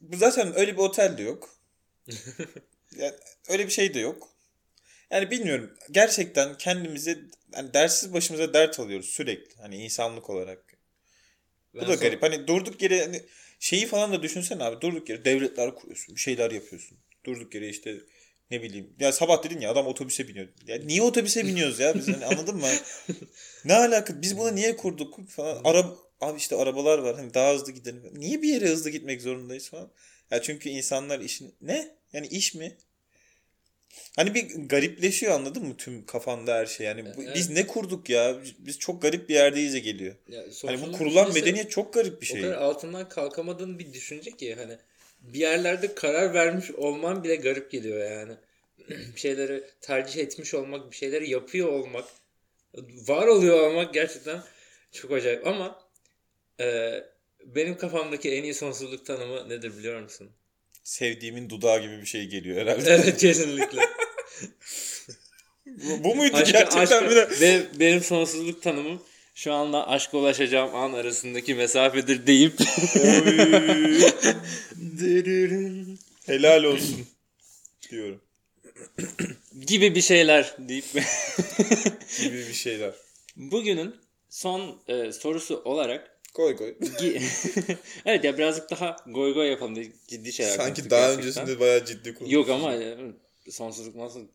Bu 0.00 0.16
zaten 0.16 0.58
öyle 0.58 0.72
bir 0.72 0.78
otel 0.78 1.18
de 1.18 1.22
yok. 1.22 1.54
yani 2.96 3.14
öyle 3.48 3.66
bir 3.66 3.72
şey 3.72 3.94
de 3.94 4.00
yok. 4.00 4.28
Yani 5.10 5.30
bilmiyorum. 5.30 5.74
Gerçekten 5.90 6.58
kendimize 6.58 7.18
yani 7.54 7.74
dersiz 7.74 8.12
başımıza 8.12 8.54
dert 8.54 8.80
alıyoruz 8.80 9.06
sürekli. 9.06 9.56
Hani 9.60 9.76
insanlık 9.76 10.30
olarak. 10.30 10.64
Bu 11.74 11.80
Ben 11.80 11.88
da 11.88 11.92
son- 11.92 12.00
garip. 12.00 12.22
Hani 12.22 12.46
durduk 12.46 12.82
yere 12.82 13.02
hani 13.02 13.22
şeyi 13.60 13.86
falan 13.86 14.12
da 14.12 14.22
düşünsene 14.22 14.64
abi. 14.64 14.80
Durduk 14.80 15.08
yere 15.08 15.24
devletler 15.24 15.74
kuruyorsun. 15.74 16.14
Bir 16.14 16.20
şeyler 16.20 16.50
yapıyorsun. 16.50 16.98
Durduk 17.24 17.54
yere 17.54 17.68
işte 17.68 17.96
ne 18.50 18.62
bileyim. 18.62 18.94
Ya 19.00 19.12
sabah 19.12 19.44
dedin 19.44 19.60
ya 19.60 19.70
adam 19.70 19.86
otobüse 19.86 20.28
biniyor. 20.28 20.48
Ya 20.66 20.78
niye 20.78 21.02
otobüse 21.02 21.46
biniyoruz 21.46 21.78
ya 21.78 21.94
biz 21.94 22.08
hani 22.08 22.24
anladın 22.26 22.56
mı? 22.56 22.66
ne 23.64 23.74
alaka? 23.74 24.22
Biz 24.22 24.38
bunu 24.38 24.54
niye 24.54 24.76
kurduk 24.76 25.28
falan. 25.28 25.60
Araba 25.64 25.96
abi 26.20 26.38
işte 26.38 26.56
arabalar 26.56 26.98
var. 26.98 27.16
Hani 27.16 27.34
daha 27.34 27.54
hızlı 27.54 27.72
gidelim. 27.72 28.02
Niye 28.14 28.42
bir 28.42 28.48
yere 28.48 28.68
hızlı 28.68 28.90
gitmek 28.90 29.22
zorundayız 29.22 29.70
falan? 29.70 29.90
Ya 30.30 30.42
çünkü 30.42 30.68
insanlar 30.68 31.20
işin 31.20 31.54
ne? 31.60 31.96
Yani 32.12 32.26
iş 32.26 32.54
mi? 32.54 32.78
Hani 34.16 34.34
bir 34.34 34.68
garipleşiyor 34.68 35.32
anladın 35.32 35.64
mı 35.66 35.76
tüm 35.76 36.06
kafanda 36.06 36.54
her 36.54 36.66
şey. 36.66 36.86
Yani 36.86 37.04
bu- 37.16 37.22
Evet. 37.22 37.36
biz 37.36 37.50
ne 37.50 37.66
kurduk 37.66 38.10
ya? 38.10 38.36
Biz 38.58 38.78
çok 38.78 39.02
garip 39.02 39.28
bir 39.28 39.34
yerdeyiz 39.34 39.82
geliyor. 39.82 40.14
Ya 40.28 40.44
Hani 40.66 40.82
bu 40.82 40.92
kurulan 40.92 41.32
medeniyet 41.34 41.70
çok 41.70 41.92
garip 41.94 42.22
bir 42.22 42.26
O 42.26 42.30
şey. 42.32 42.42
kadar 42.42 42.54
altından 42.54 43.08
kalkamadığın 43.08 43.78
bir 43.78 43.92
düşünce 43.92 44.30
ki 44.30 44.54
hani 44.54 44.78
bir 45.20 45.38
yerlerde 45.38 45.94
karar 45.94 46.34
vermiş 46.34 46.70
olman 46.70 47.24
bile 47.24 47.36
garip 47.36 47.70
geliyor 47.70 48.10
yani. 48.10 48.32
bir 48.88 49.20
şeyleri 49.20 49.64
tercih 49.80 50.20
etmiş 50.22 50.54
olmak, 50.54 50.90
bir 50.90 50.96
şeyleri 50.96 51.30
yapıyor 51.30 51.68
olmak, 51.68 52.04
var 53.06 53.26
oluyor 53.26 53.60
olmak 53.60 53.94
gerçekten 53.94 54.42
çok 54.92 55.12
acayip. 55.12 55.46
Ama 55.46 55.80
e, 56.60 56.92
benim 57.44 57.76
kafamdaki 57.78 58.30
en 58.30 58.42
iyi 58.42 58.54
sonsuzluk 58.54 59.06
tanımı 59.06 59.48
nedir 59.48 59.78
biliyor 59.78 60.02
musun? 60.02 60.30
Sevdiğimin 60.84 61.50
dudağı 61.50 61.82
gibi 61.82 62.00
bir 62.00 62.06
şey 62.06 62.26
geliyor 62.26 62.56
herhalde. 62.66 62.90
Evet 62.90 63.16
kesinlikle. 63.18 63.80
bu, 65.66 66.04
bu 66.04 66.14
muydu 66.14 66.36
Aşka, 66.36 66.58
gerçekten 66.58 67.02
aşka- 67.02 67.10
bir 67.10 67.16
de? 67.16 67.28
ve 67.40 67.62
benim 67.80 68.00
sonsuzluk 68.00 68.62
tanımım 68.62 69.02
şu 69.34 69.52
anda 69.52 69.88
aşka 69.88 70.18
ulaşacağım 70.18 70.74
an 70.74 70.92
arasındaki 70.92 71.54
mesafedir 71.54 72.26
deyip 72.26 72.52
Helal 76.26 76.64
olsun 76.64 77.06
diyorum 77.90 78.20
gibi 79.66 79.94
bir 79.94 80.00
şeyler 80.02 80.54
deyip 80.58 80.84
gibi 82.20 82.38
bir 82.48 82.52
şeyler. 82.54 82.92
bugünün 83.36 83.96
son 84.30 84.80
e, 84.88 85.12
sorusu 85.12 85.62
olarak 85.64 86.09
Koy. 86.34 86.52
gi- 86.80 87.22
evet 88.06 88.24
ya 88.24 88.38
birazcık 88.38 88.70
daha 88.70 88.96
goy 89.06 89.34
goy 89.34 89.46
yapalım 89.50 89.76
diye 89.76 89.92
ciddi 90.08 90.32
şeyler 90.32 90.56
Sanki 90.56 90.90
daha 90.90 91.00
gerçekten. 91.00 91.18
öncesinde 91.42 91.60
bayağı 91.60 91.84
ciddi 91.84 92.14
konuştuk. 92.14 92.32
Yok 92.32 92.48
ama 92.50 92.74
e, 92.74 92.96
sonsuzluk 93.50 93.94
nasıl 93.96 94.28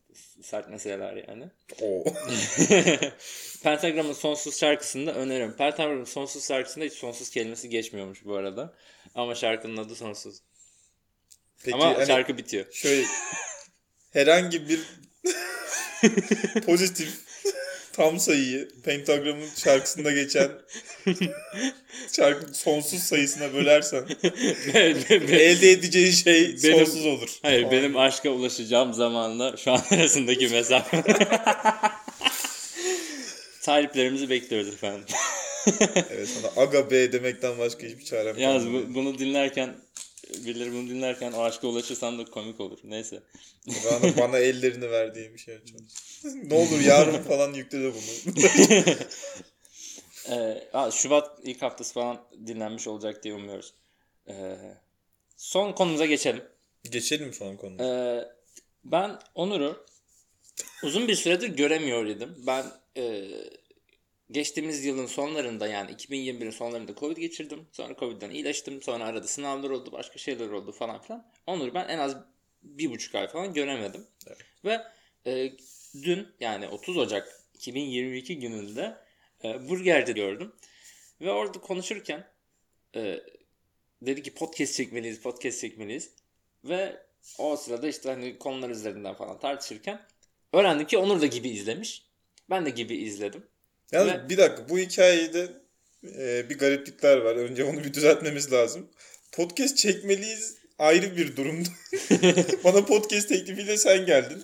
sert 0.43 0.69
meseleler 0.69 1.23
yani. 1.27 1.43
Oo. 1.81 2.03
Pentagram'ın 3.63 4.13
sonsuz 4.13 4.59
şarkısını 4.59 5.05
da 5.07 5.13
öneririm. 5.15 5.55
Pentagram'ın 5.57 6.03
sonsuz 6.03 6.47
şarkısında 6.47 6.85
hiç 6.85 6.93
sonsuz 6.93 7.29
kelimesi 7.29 7.69
geçmiyormuş 7.69 8.25
bu 8.25 8.35
arada. 8.35 8.73
Ama 9.15 9.35
şarkının 9.35 9.77
adı 9.77 9.95
sonsuz. 9.95 10.41
Peki 11.63 11.75
Ama 11.75 11.95
hani 11.97 12.07
şarkı 12.07 12.37
bitiyor. 12.37 12.65
şöyle 12.71 13.03
herhangi 14.13 14.69
bir 14.69 14.79
pozitif 16.65 17.09
tam 17.95 18.19
sayıyı 18.19 18.69
pentagramın 18.83 19.47
şarkısında 19.63 20.11
geçen 20.11 20.51
şarkı 22.15 22.53
sonsuz 22.53 22.99
sayısına 23.03 23.53
bölersen 23.53 24.03
elde 25.31 25.71
edeceği 25.71 26.13
şey 26.13 26.55
Benim- 26.63 26.77
sonsuz 26.85 27.05
olur. 27.05 27.29
Hayır 27.41 27.61
Falan. 27.63 27.71
benim 27.71 27.97
aşka 27.97 28.29
ulaşacağım 28.29 28.93
zamanla 28.93 29.57
şu 29.57 29.71
an 29.71 29.81
arasındaki 29.91 30.47
mesafe. 30.47 31.03
Taliplerimizi 33.61 34.29
bekliyoruz 34.29 34.67
efendim. 34.73 35.05
Evet 36.11 36.29
sana 36.29 36.65
aga 36.65 36.91
be 36.91 37.11
demekten 37.11 37.57
başka 37.57 37.87
hiçbir 37.87 38.05
çarem 38.05 38.37
Yalnız 38.37 38.63
kalmadı. 38.63 38.85
bu, 38.89 38.95
bunu 38.95 39.19
dinlerken 39.19 39.75
birileri 40.45 40.73
bunu 40.73 40.89
dinlerken 40.89 41.31
o 41.31 41.41
aşka 41.41 41.67
ulaşırsan 41.67 42.19
da 42.19 42.25
komik 42.25 42.59
olur. 42.59 42.79
Neyse. 42.83 43.23
Bana, 43.67 44.17
bana 44.17 44.37
ellerini 44.37 44.91
verdiği 44.91 45.33
bir 45.33 45.37
şey 45.37 45.57
çalış. 45.65 46.23
ne 46.43 46.55
olur 46.55 46.79
yarın 46.79 47.23
falan 47.23 47.53
yükle 47.53 47.83
de 47.83 47.93
bunu. 47.93 48.35
Ee, 50.29 50.91
Şubat 50.91 51.39
ilk 51.43 51.61
haftası 51.61 51.93
falan 51.93 52.25
dinlenmiş 52.47 52.87
olacak 52.87 53.23
diye 53.23 53.33
umuyoruz. 53.33 53.73
Ee, 54.27 54.57
son 55.37 55.71
konumuza 55.71 56.05
geçelim. 56.05 56.43
Geçelim 56.83 57.33
son 57.33 57.55
konuya. 57.55 57.83
Ee, 57.83 58.27
ben 58.83 59.19
Onur'u 59.35 59.85
uzun 60.83 61.07
bir 61.07 61.15
süredir 61.15 61.47
göremiyor 61.47 62.05
idim. 62.05 62.35
Ben 62.47 62.65
e, 62.97 63.25
geçtiğimiz 64.31 64.85
yılın 64.85 65.05
sonlarında 65.05 65.67
yani 65.67 65.91
2021'in 65.91 66.51
sonlarında 66.51 66.95
Covid 66.95 67.17
geçirdim. 67.17 67.67
Sonra 67.71 67.95
Covid'den 67.95 68.29
iyileştim. 68.29 68.81
Sonra 68.81 69.05
arada 69.05 69.27
sınavlar 69.27 69.69
oldu, 69.69 69.91
başka 69.91 70.19
şeyler 70.19 70.49
oldu 70.49 70.71
falan 70.71 71.01
filan. 71.01 71.31
Onur'u 71.47 71.73
ben 71.73 71.87
en 71.87 71.97
az 71.97 72.17
bir 72.63 72.91
buçuk 72.91 73.15
ay 73.15 73.27
falan 73.27 73.53
göremedim. 73.53 74.07
Evet. 74.27 74.37
Ve 74.65 74.81
e, 75.25 75.51
dün 76.03 76.27
yani 76.39 76.67
30 76.67 76.97
Ocak 76.97 77.41
2022 77.53 78.39
gününde 78.39 78.97
e, 79.43 79.69
burgerci 79.69 80.13
gördüm. 80.13 80.53
Ve 81.21 81.31
orada 81.31 81.61
konuşurken 81.61 82.27
e, 82.95 83.19
dedi 84.01 84.23
ki 84.23 84.33
podcast 84.33 84.75
çekmeliyiz, 84.75 85.21
podcast 85.21 85.61
çekmeliyiz. 85.61 86.11
Ve 86.63 87.05
o 87.37 87.57
sırada 87.57 87.87
işte 87.87 88.09
hani 88.09 88.37
konular 88.37 88.69
üzerinden 88.69 89.15
falan 89.15 89.39
tartışırken 89.39 90.01
öğrendim 90.53 90.87
ki 90.87 90.97
Onur 90.97 91.21
da 91.21 91.25
gibi 91.25 91.49
izlemiş. 91.49 92.05
Ben 92.49 92.65
de 92.65 92.69
gibi 92.69 92.95
izledim. 92.95 93.47
Yalnız 93.91 94.13
ve- 94.13 94.29
bir 94.29 94.37
dakika 94.37 94.69
bu 94.69 94.79
hikayede 94.79 95.47
e, 96.17 96.49
bir 96.49 96.57
gariplikler 96.57 97.17
var. 97.17 97.35
Önce 97.35 97.63
onu 97.63 97.83
bir 97.83 97.93
düzeltmemiz 97.93 98.51
lazım. 98.51 98.89
Podcast 99.31 99.77
çekmeliyiz 99.77 100.55
ayrı 100.79 101.17
bir 101.17 101.35
durumdu. 101.35 101.69
Bana 102.63 102.85
podcast 102.85 103.29
teklifiyle 103.29 103.77
sen 103.77 104.05
geldin. 104.05 104.43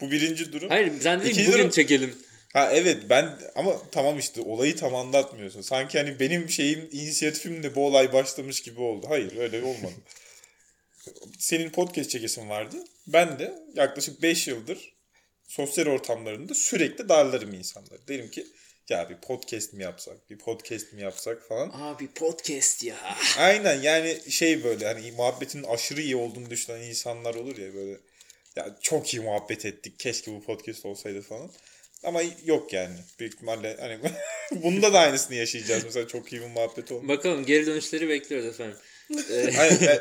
bu 0.00 0.10
birinci 0.10 0.52
durum. 0.52 0.68
Hayır 0.68 0.92
sen 1.00 1.20
dedin 1.20 1.46
bugün 1.46 1.52
durum- 1.52 1.70
çekelim. 1.70 2.14
Ha 2.52 2.70
evet 2.72 3.02
ben 3.10 3.38
ama 3.54 3.82
tamam 3.92 4.18
işte 4.18 4.40
olayı 4.40 4.76
tam 4.76 4.94
anlatmıyorsun. 4.94 5.60
Sanki 5.60 5.98
hani 5.98 6.20
benim 6.20 6.50
şeyim 6.50 6.88
inisiyatifimle 6.92 7.74
bu 7.74 7.86
olay 7.86 8.12
başlamış 8.12 8.60
gibi 8.60 8.80
oldu. 8.80 9.06
Hayır 9.08 9.36
öyle 9.36 9.62
olmadı. 9.62 9.94
Senin 11.38 11.70
podcast 11.70 12.10
çekesin 12.10 12.48
vardı. 12.48 12.76
Ben 13.06 13.38
de 13.38 13.54
yaklaşık 13.74 14.22
5 14.22 14.48
yıldır 14.48 14.95
sosyal 15.46 15.86
ortamlarında 15.86 16.54
sürekli 16.54 17.08
darlarım 17.08 17.54
insanları. 17.54 18.08
Derim 18.08 18.30
ki 18.30 18.46
ya 18.88 19.10
bir 19.10 19.16
podcast 19.16 19.72
mi 19.72 19.82
yapsak, 19.82 20.30
bir 20.30 20.38
podcast 20.38 20.92
mi 20.92 21.02
yapsak 21.02 21.48
falan. 21.48 21.70
Abi 21.74 22.08
podcast 22.08 22.84
ya. 22.84 22.96
Aynen 23.38 23.82
yani 23.82 24.20
şey 24.30 24.64
böyle 24.64 24.86
hani 24.86 25.12
muhabbetin 25.12 25.62
aşırı 25.62 26.00
iyi 26.00 26.16
olduğunu 26.16 26.50
düşünen 26.50 26.80
insanlar 26.82 27.34
olur 27.34 27.58
ya 27.58 27.74
böyle. 27.74 27.96
Ya 28.56 28.76
çok 28.80 29.14
iyi 29.14 29.22
muhabbet 29.22 29.66
ettik. 29.66 29.98
Keşke 29.98 30.32
bu 30.32 30.42
podcast 30.44 30.86
olsaydı 30.86 31.22
falan. 31.22 31.50
Ama 32.04 32.22
yok 32.44 32.72
yani. 32.72 32.96
Büyük 33.20 33.34
ihtimalle 33.34 33.76
hani 33.80 33.98
bunda 34.62 34.92
da 34.92 34.98
aynısını 34.98 35.36
yaşayacağız. 35.36 35.84
Mesela 35.84 36.08
çok 36.08 36.32
iyi 36.32 36.42
bir 36.42 36.46
muhabbet 36.46 36.92
oldu. 36.92 37.08
Bakalım 37.08 37.46
geri 37.46 37.66
dönüşleri 37.66 38.08
bekliyoruz 38.08 38.46
efendim. 38.48 38.76
Ee, 39.30 39.58
Aynen, 39.58 39.78
yani 39.80 40.00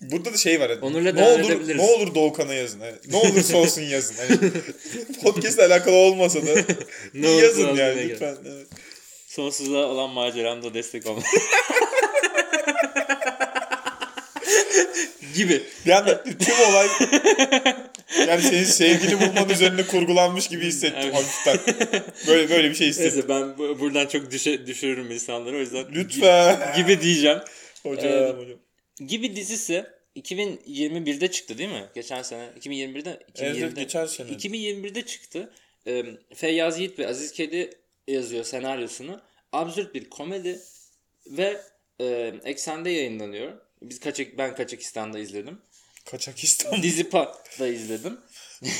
burada 0.00 0.32
da 0.32 0.36
şey 0.36 0.60
var. 0.60 0.70
Onur'la 0.82 1.12
ne 1.12 1.22
olur. 1.22 1.68
Ne 1.76 1.82
olur 1.82 2.14
Doğukan'a 2.14 2.54
yazın. 2.54 2.80
Hani, 2.80 2.92
ne 3.10 3.16
olursa 3.16 3.56
olsun 3.56 3.82
yazın. 3.82 4.14
Hani, 4.16 4.38
podcast'le 5.22 5.58
alakalı 5.58 5.94
olmasa 5.96 6.46
da 6.46 6.50
Ne 7.14 7.28
yazın 7.30 7.74
yani 7.74 8.08
lütfen. 8.08 8.36
Evet. 8.46 8.66
Sonsuzluğa 9.26 9.86
olan 9.86 10.10
maceramda 10.10 10.74
destek 10.74 11.06
olmak. 11.06 11.24
gibi. 15.34 15.62
Anda 15.94 16.24
tüm 16.24 16.54
olay 16.70 16.86
yani 18.28 18.42
senin 18.42 18.64
sevgili 18.64 19.20
bulman 19.20 19.48
üzerine 19.50 19.86
kurgulanmış 19.86 20.48
gibi 20.48 20.64
hissettim 20.66 20.98
Evet. 21.02 21.14
hafiften. 21.14 21.58
Böyle 22.28 22.50
böyle 22.50 22.70
bir 22.70 22.74
şey 22.74 22.88
hissettim. 22.88 23.12
Neyse 23.14 23.28
ben 23.28 23.58
bu- 23.58 23.80
buradan 23.80 24.06
çok 24.06 24.30
düşe, 24.30 24.66
düşürürüm 24.66 25.10
insanları 25.10 25.56
o 25.56 25.58
yüzden 25.58 25.84
Lütfen. 25.94 26.74
gibi 26.76 27.00
diyeceğim. 27.00 27.38
hocam 27.82 28.12
Ee, 28.12 28.16
hocam. 28.28 28.58
Gibi 29.00 29.36
dizisi 29.36 29.86
2021'de 30.16 31.30
çıktı 31.30 31.58
değil 31.58 31.70
mi? 31.70 31.86
Geçen 31.94 32.22
sene. 32.22 32.48
2021'de. 32.60 33.22
2020'de. 33.34 33.58
Evet 33.58 33.76
geçen 33.76 34.06
sene. 34.06 34.30
2021'de 34.30 35.06
çıktı. 35.06 35.52
Ee, 35.86 36.04
Feyyaz 36.34 36.78
Yiğit 36.78 36.98
ve 36.98 37.08
Aziz 37.08 37.32
Kedi 37.32 37.70
yazıyor 38.08 38.44
senaryosunu. 38.44 39.20
Absürt 39.52 39.94
bir 39.94 40.10
komedi 40.10 40.60
ve 41.26 41.60
e, 42.00 42.34
Eksen'de 42.44 42.90
yayınlanıyor. 42.90 43.52
Biz 43.82 44.00
Kaçak, 44.00 44.38
ben 44.38 44.54
Kaçakistan'da 44.54 45.18
izledim. 45.18 45.58
Kaçakistan. 46.04 46.82
Dizipa'da 46.82 47.68
izledim. 47.68 48.20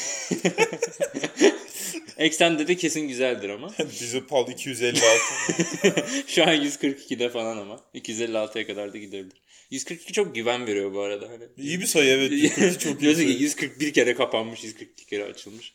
Eksen'de 2.18 2.68
de 2.68 2.76
kesin 2.76 3.08
güzeldir 3.08 3.48
ama. 3.48 3.74
Dizi 4.00 4.26
Pal 4.26 4.48
256. 4.48 5.02
Şu 6.26 6.42
an 6.42 6.48
142'de 6.48 7.28
falan 7.28 7.58
ama. 7.58 7.80
256'ya 7.94 8.66
kadar 8.66 8.92
da 8.92 8.98
gidebilir. 8.98 9.42
142 9.70 10.12
çok 10.12 10.34
güven 10.34 10.66
veriyor 10.66 10.94
bu 10.94 11.00
arada. 11.00 11.28
Hani. 11.28 11.44
İyi 11.56 11.80
bir 11.80 11.86
sayı 11.86 12.10
evet. 12.10 12.32
142 12.32 12.78
çok 12.84 12.92
iyi. 12.92 13.00
Diyorsun 13.00 13.20
ki 13.22 13.26
sayı. 13.26 13.38
141 13.38 13.92
kere 13.92 14.14
kapanmış, 14.14 14.64
142 14.64 15.06
kere 15.06 15.24
açılmış. 15.24 15.74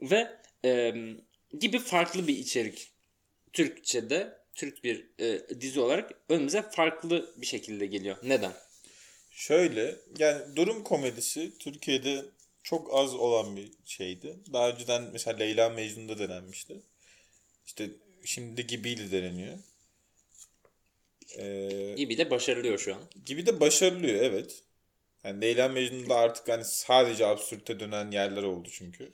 Ve 0.00 0.28
e, 0.64 0.94
gibi 1.58 1.78
farklı 1.78 2.28
bir 2.28 2.38
içerik. 2.38 2.88
Türkçe'de, 3.52 4.38
Türk 4.54 4.84
bir 4.84 5.06
e, 5.18 5.60
dizi 5.60 5.80
olarak 5.80 6.10
önümüze 6.28 6.62
farklı 6.62 7.34
bir 7.36 7.46
şekilde 7.46 7.86
geliyor. 7.86 8.16
Neden? 8.22 8.52
Şöyle 9.30 9.96
yani 10.18 10.56
durum 10.56 10.84
komedisi 10.84 11.58
Türkiye'de 11.58 12.24
çok 12.62 12.94
az 12.94 13.14
olan 13.14 13.56
bir 13.56 13.72
şeydi. 13.84 14.36
Daha 14.52 14.70
önceden 14.70 15.02
mesela 15.12 15.36
Leyla 15.36 15.68
Mecnun'da 15.70 16.18
denenmişti. 16.18 16.82
İşte 17.66 17.90
şimdi 18.24 18.66
Gibi'yle 18.66 19.10
deneniyor. 19.12 19.58
Ee, 21.38 21.94
Gibi 21.96 22.18
de 22.18 22.30
başarılıyor 22.30 22.78
şu 22.78 22.94
an. 22.94 23.00
gibi 23.26 23.46
de 23.46 23.60
başarılıyor 23.60 24.22
evet. 24.22 24.62
Yani 25.24 25.40
Leyla 25.40 25.68
Mecnun'da 25.68 26.16
artık 26.16 26.48
hani 26.48 26.64
sadece 26.64 27.26
absürte 27.26 27.80
dönen 27.80 28.10
yerler 28.10 28.42
oldu 28.42 28.68
çünkü. 28.72 29.10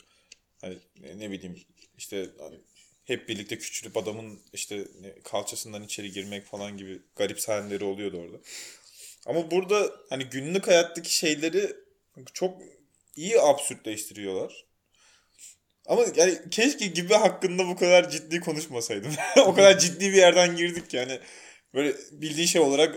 Hani 0.61 0.79
ne, 1.17 1.31
bileyim 1.31 1.57
işte 1.99 2.27
hani 2.39 2.57
hep 3.05 3.29
birlikte 3.29 3.59
küçülüp 3.59 3.97
adamın 3.97 4.41
işte 4.53 4.85
kalçasından 5.25 5.83
içeri 5.83 6.13
girmek 6.13 6.47
falan 6.47 6.77
gibi 6.77 6.99
garip 7.17 7.41
sahneleri 7.41 7.85
oluyordu 7.85 8.19
orada. 8.19 8.37
Ama 9.27 9.51
burada 9.51 9.93
hani 10.09 10.25
günlük 10.25 10.67
hayattaki 10.67 11.15
şeyleri 11.15 11.77
çok 12.35 12.63
iyi 13.17 13.41
absürtleştiriyorlar. 13.41 14.65
Ama 15.87 16.05
yani 16.17 16.39
keşke 16.51 16.87
gibi 16.87 17.15
hakkında 17.15 17.69
bu 17.69 17.77
kadar 17.77 18.11
ciddi 18.11 18.41
konuşmasaydım. 18.41 19.13
o 19.47 19.55
kadar 19.55 19.79
ciddi 19.79 20.13
bir 20.13 20.17
yerden 20.17 20.57
girdik 20.57 20.95
yani. 20.95 21.19
Böyle 21.75 21.97
bildiğin 22.13 22.47
şey 22.47 22.61
olarak 22.61 22.97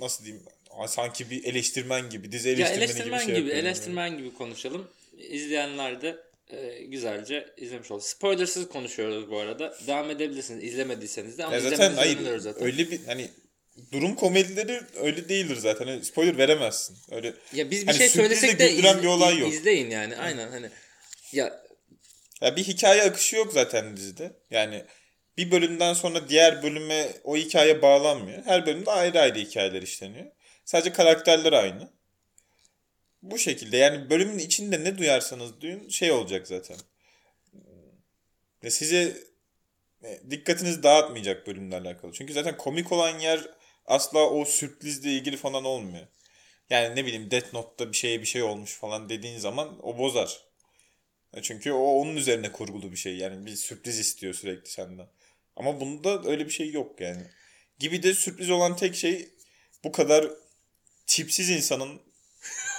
nasıl 0.00 0.24
diyeyim 0.24 0.42
sanki 0.88 1.30
bir 1.30 1.44
eleştirmen 1.44 2.10
gibi, 2.10 2.32
dizi 2.32 2.48
Ya 2.48 2.54
eleştirmeni 2.54 2.84
eleştirmen 2.84 3.20
gibi 3.20 3.26
gibi, 3.26 3.34
şey 3.34 3.44
yapıyorum. 3.44 3.66
eleştirmen 3.66 4.18
gibi 4.18 4.34
konuşalım. 4.34 4.88
İzleyenler 5.18 6.02
de 6.02 6.16
e, 6.50 6.84
güzelce 6.84 7.46
izlemiş 7.56 7.90
oldu. 7.90 8.02
Spoilersız 8.02 8.68
konuşuyoruz 8.68 9.30
bu 9.30 9.38
arada. 9.38 9.78
Devam 9.86 10.10
edebilirsiniz 10.10 10.64
izlemediyseniz 10.64 11.38
de 11.38 11.44
ama 11.44 11.54
Ya 11.54 11.60
zaten 11.60 11.92
hayır 11.94 12.38
zaten. 12.38 12.64
öyle 12.64 12.90
bir 12.90 13.04
hani 13.06 13.30
durum 13.92 14.14
komedileri 14.14 14.80
öyle 15.00 15.28
değildir 15.28 15.56
zaten. 15.56 15.86
Hani 15.86 16.04
spoiler 16.04 16.38
veremezsin. 16.38 16.96
Öyle 17.10 17.34
Ya 17.54 17.70
biz 17.70 17.82
bir 17.82 17.86
Hani 17.86 17.98
şey 17.98 18.08
söylesek 18.08 18.58
de 18.58 18.72
izle- 18.72 19.02
bir 19.02 19.06
olay 19.06 19.38
yok. 19.38 19.52
izleyin 19.52 19.90
yani. 19.90 20.16
Aynen 20.16 20.48
hani. 20.50 20.68
Ya 21.32 21.62
ya 22.40 22.56
bir 22.56 22.64
hikaye 22.64 23.02
akışı 23.02 23.36
yok 23.36 23.52
zaten 23.52 23.96
dizide. 23.96 24.32
Yani 24.50 24.84
bir 25.36 25.50
bölümden 25.50 25.94
sonra 25.94 26.28
diğer 26.28 26.62
bölüme 26.62 27.08
o 27.24 27.36
hikaye 27.36 27.82
bağlanmıyor. 27.82 28.44
Her 28.44 28.66
bölümde 28.66 28.90
ayrı 28.90 29.20
ayrı 29.20 29.38
hikayeler 29.38 29.82
işleniyor. 29.82 30.26
Sadece 30.64 30.92
karakterler 30.92 31.52
aynı. 31.52 31.88
Bu 33.22 33.38
şekilde 33.38 33.76
yani 33.76 34.10
bölümün 34.10 34.38
içinde 34.38 34.84
ne 34.84 34.98
duyarsanız 34.98 35.60
duyun 35.60 35.88
şey 35.88 36.12
olacak 36.12 36.48
zaten. 36.48 36.76
Ve 38.64 38.70
size 38.70 39.16
e, 40.04 40.20
dikkatinizi 40.30 40.82
dağıtmayacak 40.82 41.46
bölümle 41.46 41.76
alakalı. 41.76 42.12
Çünkü 42.12 42.32
zaten 42.32 42.56
komik 42.56 42.92
olan 42.92 43.18
yer 43.18 43.40
asla 43.86 44.30
o 44.30 44.44
sürprizle 44.44 45.12
ilgili 45.12 45.36
falan 45.36 45.64
olmuyor. 45.64 46.06
Yani 46.70 46.96
ne 46.96 47.06
bileyim 47.06 47.30
Death 47.30 47.54
Note'da 47.54 47.92
bir 47.92 47.96
şeye 47.96 48.20
bir 48.20 48.26
şey 48.26 48.42
olmuş 48.42 48.74
falan 48.74 49.08
dediğin 49.08 49.38
zaman 49.38 49.78
o 49.82 49.98
bozar. 49.98 50.44
E 51.34 51.42
Çünkü 51.42 51.72
o 51.72 51.84
onun 51.84 52.16
üzerine 52.16 52.52
kurgulu 52.52 52.92
bir 52.92 52.96
şey. 52.96 53.16
Yani 53.16 53.46
bir 53.46 53.56
sürpriz 53.56 53.98
istiyor 53.98 54.34
sürekli 54.34 54.70
senden. 54.70 55.06
Ama 55.56 55.80
bunda 55.80 56.22
öyle 56.30 56.46
bir 56.46 56.50
şey 56.50 56.70
yok 56.70 57.00
yani. 57.00 57.22
Gibi 57.78 58.02
de 58.02 58.14
sürpriz 58.14 58.50
olan 58.50 58.76
tek 58.76 58.94
şey 58.96 59.28
bu 59.84 59.92
kadar 59.92 60.30
tipsiz 61.06 61.50
insanın 61.50 62.00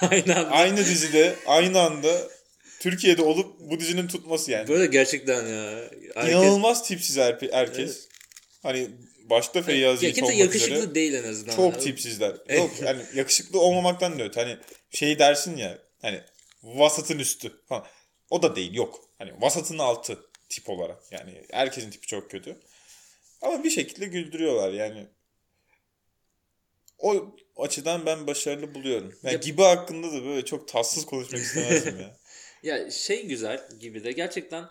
aynen. 0.10 0.44
aynı 0.44 0.76
dizide 0.76 1.36
aynı 1.46 1.80
anda 1.80 2.28
Türkiye'de 2.80 3.22
olup 3.22 3.60
bu 3.60 3.80
dizinin 3.80 4.08
tutması 4.08 4.50
yani. 4.50 4.68
Böyle 4.68 4.86
gerçekten 4.86 5.46
ya. 5.46 5.80
Herkes- 6.14 6.32
İnanılmaz 6.34 6.88
tipsiz 6.88 7.16
her- 7.16 7.38
herkes. 7.52 7.96
Evet. 7.96 8.08
Hani 8.62 8.88
başta 9.24 9.62
Feyyaz 9.62 10.02
ya 10.02 10.08
Yiğit 10.08 10.22
olmak 10.22 10.36
yakışıklı 10.36 10.74
üzere 10.76 10.94
değil 10.94 11.14
en 11.14 11.24
azından. 11.30 11.56
çok 11.56 11.74
Abi. 11.74 11.82
tipsizler. 11.82 12.36
Evet. 12.48 12.58
Yok 12.58 12.70
yani 12.82 13.02
yakışıklı 13.14 13.60
olmamaktan 13.60 14.18
da 14.18 14.22
öte. 14.24 14.40
Hani 14.40 14.56
şey 14.90 15.18
dersin 15.18 15.56
ya 15.56 15.78
hani 16.02 16.20
vasatın 16.62 17.18
üstü 17.18 17.52
falan. 17.68 17.86
O 18.30 18.42
da 18.42 18.56
değil 18.56 18.74
yok. 18.74 19.00
Hani 19.18 19.32
vasatın 19.40 19.78
altı 19.78 20.18
tip 20.48 20.68
olarak. 20.68 21.02
Yani 21.10 21.42
herkesin 21.50 21.90
tipi 21.90 22.06
çok 22.06 22.30
kötü. 22.30 22.56
Ama 23.42 23.64
bir 23.64 23.70
şekilde 23.70 24.06
güldürüyorlar 24.06 24.72
yani. 24.72 25.06
O 26.98 27.36
açıdan 27.56 28.06
ben 28.06 28.26
başarılı 28.26 28.74
buluyorum. 28.74 29.14
Yani 29.22 29.32
Ya- 29.32 29.40
gibi 29.40 29.62
hakkında 29.62 30.12
da 30.12 30.24
böyle 30.24 30.44
çok 30.44 30.68
tatsız 30.68 31.06
konuşmak 31.06 31.40
istemezdim 31.42 32.00
ya. 32.00 32.16
Ya 32.62 32.90
şey 32.90 33.26
güzel 33.26 33.68
gibi 33.80 34.04
de 34.04 34.12
gerçekten 34.12 34.64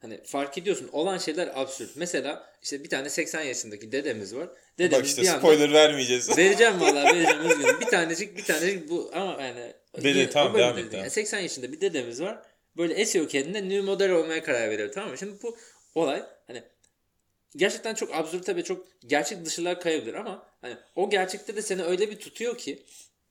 hani 0.00 0.24
fark 0.24 0.58
ediyorsun 0.58 0.88
olan 0.92 1.18
şeyler 1.18 1.60
absürt. 1.60 1.96
Mesela 1.96 2.52
işte 2.62 2.84
bir 2.84 2.88
tane 2.88 3.10
80 3.10 3.42
yaşındaki 3.42 3.92
dedemiz 3.92 4.34
var. 4.34 4.48
Dedemiz 4.78 4.98
Bak 4.98 5.06
işte 5.06 5.22
bir 5.22 5.28
anda 5.28 5.38
spoiler 5.38 5.72
vermeyeceğiz. 5.72 6.28
vereceğim 6.38 6.80
vallahi 6.80 7.04
vereceğim 7.16 7.50
üzgünüm. 7.50 7.80
Bir 7.80 7.86
tanecik 7.86 8.36
bir 8.36 8.44
tanecik 8.44 8.90
bu 8.90 9.10
ama 9.14 9.42
yani 9.42 9.72
Dede, 10.02 10.30
tamam, 10.30 10.58
devam 10.58 10.78
et. 10.78 10.92
Yani 10.92 11.10
80 11.10 11.40
yaşında 11.40 11.72
bir 11.72 11.80
dedemiz 11.80 12.20
var. 12.20 12.42
Böyle 12.76 12.94
esiyor 12.94 13.28
kendine 13.28 13.62
new 13.68 13.80
model 13.80 14.10
olmaya 14.10 14.42
karar 14.42 14.70
veriyor 14.70 14.92
tamam 14.92 15.10
mı? 15.10 15.18
Şimdi 15.18 15.42
bu 15.42 15.56
olay 15.94 16.22
hani 16.46 16.62
gerçekten 17.56 17.94
çok 17.94 18.14
absürte 18.14 18.56
ve 18.56 18.64
çok 18.64 18.86
gerçek 19.06 19.44
dışılığa 19.44 19.78
kayabilir 19.78 20.14
ama 20.14 20.46
hani 20.60 20.76
o 20.96 21.10
gerçekte 21.10 21.56
de 21.56 21.62
seni 21.62 21.82
öyle 21.82 22.10
bir 22.10 22.18
tutuyor 22.18 22.58
ki 22.58 22.86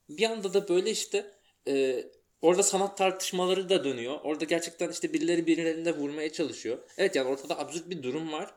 bir 0.09 0.29
anda 0.29 0.53
da 0.53 0.69
böyle 0.69 0.91
işte 0.91 1.31
e, 1.67 2.05
orada 2.41 2.63
sanat 2.63 2.97
tartışmaları 2.97 3.69
da 3.69 3.83
dönüyor. 3.83 4.19
Orada 4.23 4.45
gerçekten 4.45 4.89
işte 4.89 5.13
birileri 5.13 5.47
birilerine 5.47 5.91
vurmaya 5.97 6.31
çalışıyor. 6.31 6.79
Evet 6.97 7.15
yani 7.15 7.29
ortada 7.29 7.59
absürt 7.59 7.89
bir 7.89 8.03
durum 8.03 8.31
var 8.31 8.53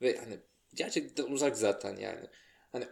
ve 0.00 0.16
hani 0.16 0.38
gerçekten 0.74 1.24
uzak 1.24 1.56
zaten 1.56 1.96
yani. 1.96 2.26
Hani 2.72 2.84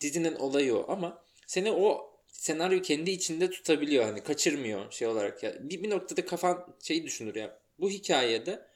dizinin 0.00 0.34
olayı 0.34 0.76
o 0.76 0.92
ama 0.92 1.24
seni 1.46 1.72
o 1.72 2.17
senaryo 2.28 2.82
kendi 2.82 3.10
içinde 3.10 3.50
tutabiliyor 3.50 4.04
hani 4.04 4.22
kaçırmıyor 4.22 4.92
şey 4.92 5.08
olarak 5.08 5.42
ya. 5.42 5.54
Bir, 5.60 5.82
bir 5.82 5.90
noktada 5.90 6.26
kafan 6.26 6.76
şeyi 6.82 7.04
düşünür 7.04 7.34
ya. 7.34 7.58
Bu 7.78 7.90
hikayede 7.90 8.66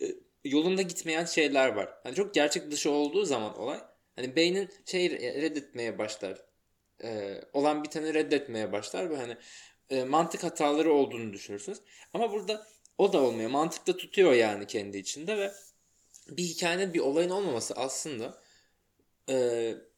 e, 0.00 0.06
yolunda 0.44 0.82
gitmeyen 0.82 1.24
şeyler 1.24 1.68
var. 1.68 1.94
Hani 2.02 2.14
çok 2.14 2.34
gerçek 2.34 2.70
dışı 2.70 2.90
olduğu 2.90 3.24
zaman 3.24 3.58
olay 3.58 3.80
hani 4.16 4.36
beynin 4.36 4.68
şey 4.86 5.10
reddetmeye 5.10 5.98
başlar. 5.98 6.44
E, 7.02 7.40
olan 7.52 7.84
biteni 7.84 8.14
reddetmeye 8.14 8.72
başlar 8.72 9.10
ve 9.10 9.16
hani 9.16 9.36
e, 9.90 10.04
mantık 10.04 10.44
hataları 10.44 10.92
olduğunu 10.92 11.32
düşünürsünüz. 11.32 11.78
Ama 12.14 12.32
burada 12.32 12.66
o 12.98 13.12
da 13.12 13.20
olmuyor. 13.20 13.50
Mantıkta 13.50 13.96
tutuyor 13.96 14.32
yani 14.32 14.66
kendi 14.66 14.98
içinde 14.98 15.38
ve 15.38 15.52
bir 16.28 16.42
hikayenin 16.42 16.94
bir 16.94 17.00
olayın 17.00 17.30
olmaması 17.30 17.74
aslında 17.74 18.42
e, 19.28 19.34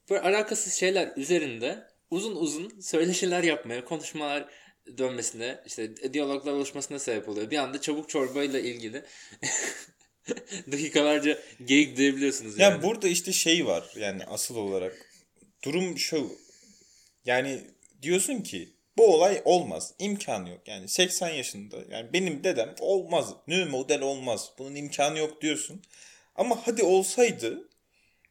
böyle 0.09 0.21
alakasız 0.21 0.73
şeyler 0.73 1.13
üzerinde 1.17 1.90
uzun 2.11 2.35
uzun 2.35 2.79
söyleşiler 2.79 3.43
yapmaya, 3.43 3.85
konuşmalar 3.85 4.49
dönmesine, 4.97 5.63
işte 5.65 6.13
diyaloglar 6.13 6.53
oluşmasına 6.53 6.99
sebep 6.99 7.29
oluyor. 7.29 7.51
Bir 7.51 7.57
anda 7.57 7.81
çabuk 7.81 8.09
çorbayla 8.09 8.59
ilgili 8.59 9.05
dakikalarca 10.71 11.39
geyik 11.65 11.97
duyabiliyorsunuz 11.97 12.59
yani. 12.59 12.73
Yani 12.73 12.83
burada 12.83 13.07
işte 13.07 13.31
şey 13.31 13.65
var 13.65 13.93
yani 13.95 14.25
asıl 14.25 14.55
olarak. 14.55 15.11
Durum 15.63 15.97
şu. 15.97 16.31
Yani 17.25 17.61
diyorsun 18.01 18.41
ki 18.41 18.69
bu 18.97 19.13
olay 19.15 19.41
olmaz. 19.45 19.93
İmkanı 19.99 20.49
yok. 20.49 20.67
Yani 20.67 20.87
80 20.87 21.29
yaşında. 21.29 21.77
Yani 21.89 22.13
benim 22.13 22.43
dedem 22.43 22.75
olmaz. 22.79 23.33
New 23.47 23.65
model 23.65 24.01
olmaz. 24.01 24.51
Bunun 24.59 24.75
imkanı 24.75 25.19
yok 25.19 25.41
diyorsun. 25.41 25.81
Ama 26.35 26.67
hadi 26.67 26.83
olsaydı 26.83 27.69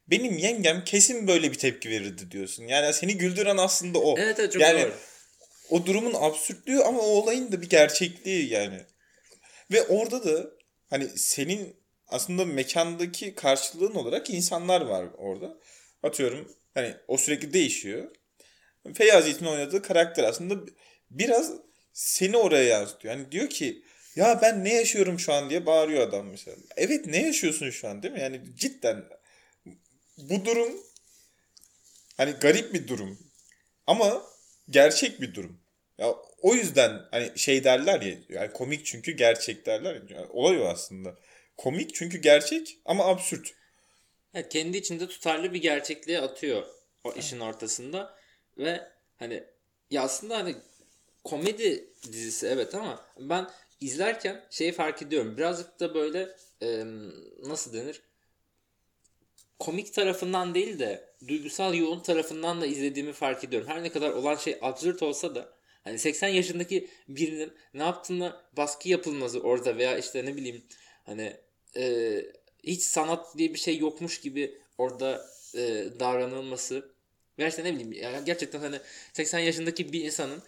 benim 0.07 0.37
yengem 0.37 0.83
kesin 0.83 1.27
böyle 1.27 1.51
bir 1.51 1.57
tepki 1.57 1.89
verirdi 1.89 2.31
diyorsun. 2.31 2.63
Yani 2.63 2.93
seni 2.93 3.17
güldüren 3.17 3.57
aslında 3.57 3.99
o. 3.99 4.17
Evet 4.19 4.39
evet 4.39 4.51
çok 4.53 4.61
yani 4.61 4.81
doğru. 4.81 4.93
o 5.69 5.85
durumun 5.85 6.13
absürtlüğü 6.15 6.79
ama 6.79 6.99
o 6.99 7.05
olayın 7.05 7.51
da 7.51 7.61
bir 7.61 7.69
gerçekliği 7.69 8.49
yani. 8.49 8.81
Ve 9.71 9.83
orada 9.83 10.23
da 10.23 10.51
hani 10.89 11.09
senin 11.15 11.75
aslında 12.07 12.45
mekandaki 12.45 13.35
karşılığın 13.35 13.95
olarak 13.95 14.29
insanlar 14.29 14.81
var 14.81 15.05
orada. 15.17 15.57
Atıyorum 16.03 16.51
hani 16.73 16.95
o 17.07 17.17
sürekli 17.17 17.53
değişiyor. 17.53 18.11
Feyyaz 18.93 19.27
Yiğit'in 19.27 19.45
oynadığı 19.45 19.81
karakter 19.81 20.23
aslında 20.23 20.55
biraz 21.11 21.53
seni 21.93 22.37
oraya 22.37 22.63
yansıtıyor. 22.63 23.13
Yani 23.13 23.31
diyor 23.31 23.49
ki 23.49 23.83
ya 24.15 24.39
ben 24.41 24.63
ne 24.63 24.73
yaşıyorum 24.73 25.19
şu 25.19 25.33
an 25.33 25.49
diye 25.49 25.65
bağırıyor 25.65 26.07
adam 26.07 26.27
mesela. 26.27 26.57
Evet 26.77 27.05
ne 27.05 27.25
yaşıyorsun 27.25 27.69
şu 27.69 27.87
an 27.87 28.03
değil 28.03 28.13
mi? 28.13 28.21
Yani 28.21 28.41
cidden 28.55 29.03
bu 30.29 30.45
durum 30.45 30.83
hani 32.17 32.31
garip 32.31 32.73
bir 32.73 32.87
durum 32.87 33.19
ama 33.87 34.23
gerçek 34.69 35.21
bir 35.21 35.35
durum. 35.35 35.61
Ya 35.97 36.15
o 36.41 36.53
yüzden 36.53 37.01
hani 37.11 37.39
şey 37.39 37.63
derler 37.63 38.01
ya 38.01 38.17
yani 38.29 38.53
komik 38.53 38.85
çünkü 38.85 39.11
gerçek 39.11 39.65
derler 39.65 39.95
ya. 39.95 40.01
Yani 40.09 40.27
olay 40.29 40.67
aslında. 40.67 41.15
Komik 41.57 41.95
çünkü 41.95 42.17
gerçek 42.17 42.77
ama 42.85 43.05
absürt. 43.05 43.53
Evet, 44.33 44.49
kendi 44.49 44.77
içinde 44.77 45.07
tutarlı 45.07 45.53
bir 45.53 45.61
gerçekliğe 45.61 46.21
atıyor 46.21 46.63
o 47.03 47.13
işin 47.13 47.39
ortasında. 47.39 48.17
Ve 48.57 48.87
hani 49.19 49.43
ya 49.91 50.01
aslında 50.01 50.37
hani 50.37 50.55
komedi 51.23 51.89
dizisi 52.03 52.47
evet 52.47 52.75
ama 52.75 53.05
ben 53.19 53.49
izlerken 53.81 54.45
şeyi 54.49 54.71
fark 54.71 55.01
ediyorum. 55.01 55.37
Birazcık 55.37 55.79
da 55.79 55.93
böyle 55.93 56.35
e, 56.61 56.85
nasıl 57.43 57.73
denir? 57.73 58.01
Komik 59.61 59.93
tarafından 59.93 60.55
değil 60.55 60.79
de 60.79 61.09
duygusal 61.27 61.73
yoğun 61.75 61.99
tarafından 61.99 62.61
da 62.61 62.65
izlediğimi 62.65 63.13
fark 63.13 63.43
ediyorum. 63.43 63.67
Her 63.67 63.83
ne 63.83 63.91
kadar 63.91 64.09
olan 64.09 64.35
şey 64.35 64.57
absürt 64.61 65.03
olsa 65.03 65.35
da 65.35 65.53
hani 65.83 65.99
80 65.99 66.27
yaşındaki 66.27 66.87
birinin 67.07 67.53
ne 67.73 67.83
yaptığına 67.83 68.41
baskı 68.57 68.89
yapılması 68.89 69.39
orada 69.39 69.77
veya 69.77 69.97
işte 69.97 70.25
ne 70.25 70.35
bileyim 70.35 70.63
hani 71.05 71.37
e, 71.75 72.15
hiç 72.63 72.81
sanat 72.81 73.37
diye 73.37 73.53
bir 73.53 73.59
şey 73.59 73.77
yokmuş 73.77 74.21
gibi 74.21 74.57
orada 74.77 75.25
e, 75.55 75.85
davranılması 75.99 76.91
gerçekten 77.37 77.65
ne 77.65 77.73
bileyim 77.79 77.93
yani 77.93 78.25
gerçekten 78.25 78.59
hani 78.59 78.79
80 79.13 79.39
yaşındaki 79.39 79.93
bir 79.93 80.03
insanın 80.03 80.43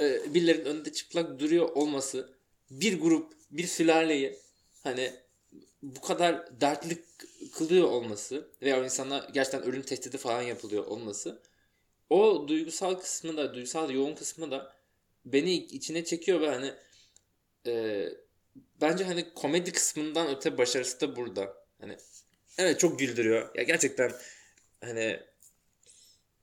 e, 0.00 0.34
birilerinin 0.34 0.64
önünde 0.64 0.92
çıplak 0.92 1.40
duruyor 1.40 1.68
olması 1.68 2.32
bir 2.70 3.00
grup 3.00 3.32
bir 3.50 3.66
sülaleyi 3.66 4.38
hani 4.82 5.12
bu 5.82 6.00
kadar 6.00 6.60
dertli 6.60 7.04
kılıyor 7.52 7.88
olması 7.88 8.48
veya 8.62 8.80
o 8.80 8.84
insana 8.84 9.28
gerçekten 9.32 9.62
ölüm 9.62 9.82
tehdidi 9.82 10.18
falan 10.18 10.42
yapılıyor 10.42 10.86
olması 10.86 11.42
o 12.10 12.48
duygusal 12.48 12.94
kısmı 12.94 13.36
da 13.36 13.54
duygusal 13.54 13.90
yoğun 13.90 14.14
kısmı 14.14 14.50
da 14.50 14.72
beni 15.24 15.54
içine 15.54 16.04
çekiyor 16.04 16.40
ve 16.40 16.48
hani 16.50 16.72
e, 17.66 18.04
bence 18.80 19.04
hani 19.04 19.34
komedi 19.34 19.72
kısmından 19.72 20.36
öte 20.36 20.58
başarısı 20.58 21.00
da 21.00 21.16
burada. 21.16 21.56
Hani 21.80 21.96
evet 22.58 22.80
çok 22.80 22.98
güldürüyor. 22.98 23.54
Ya 23.54 23.62
gerçekten 23.62 24.12
hani 24.80 25.20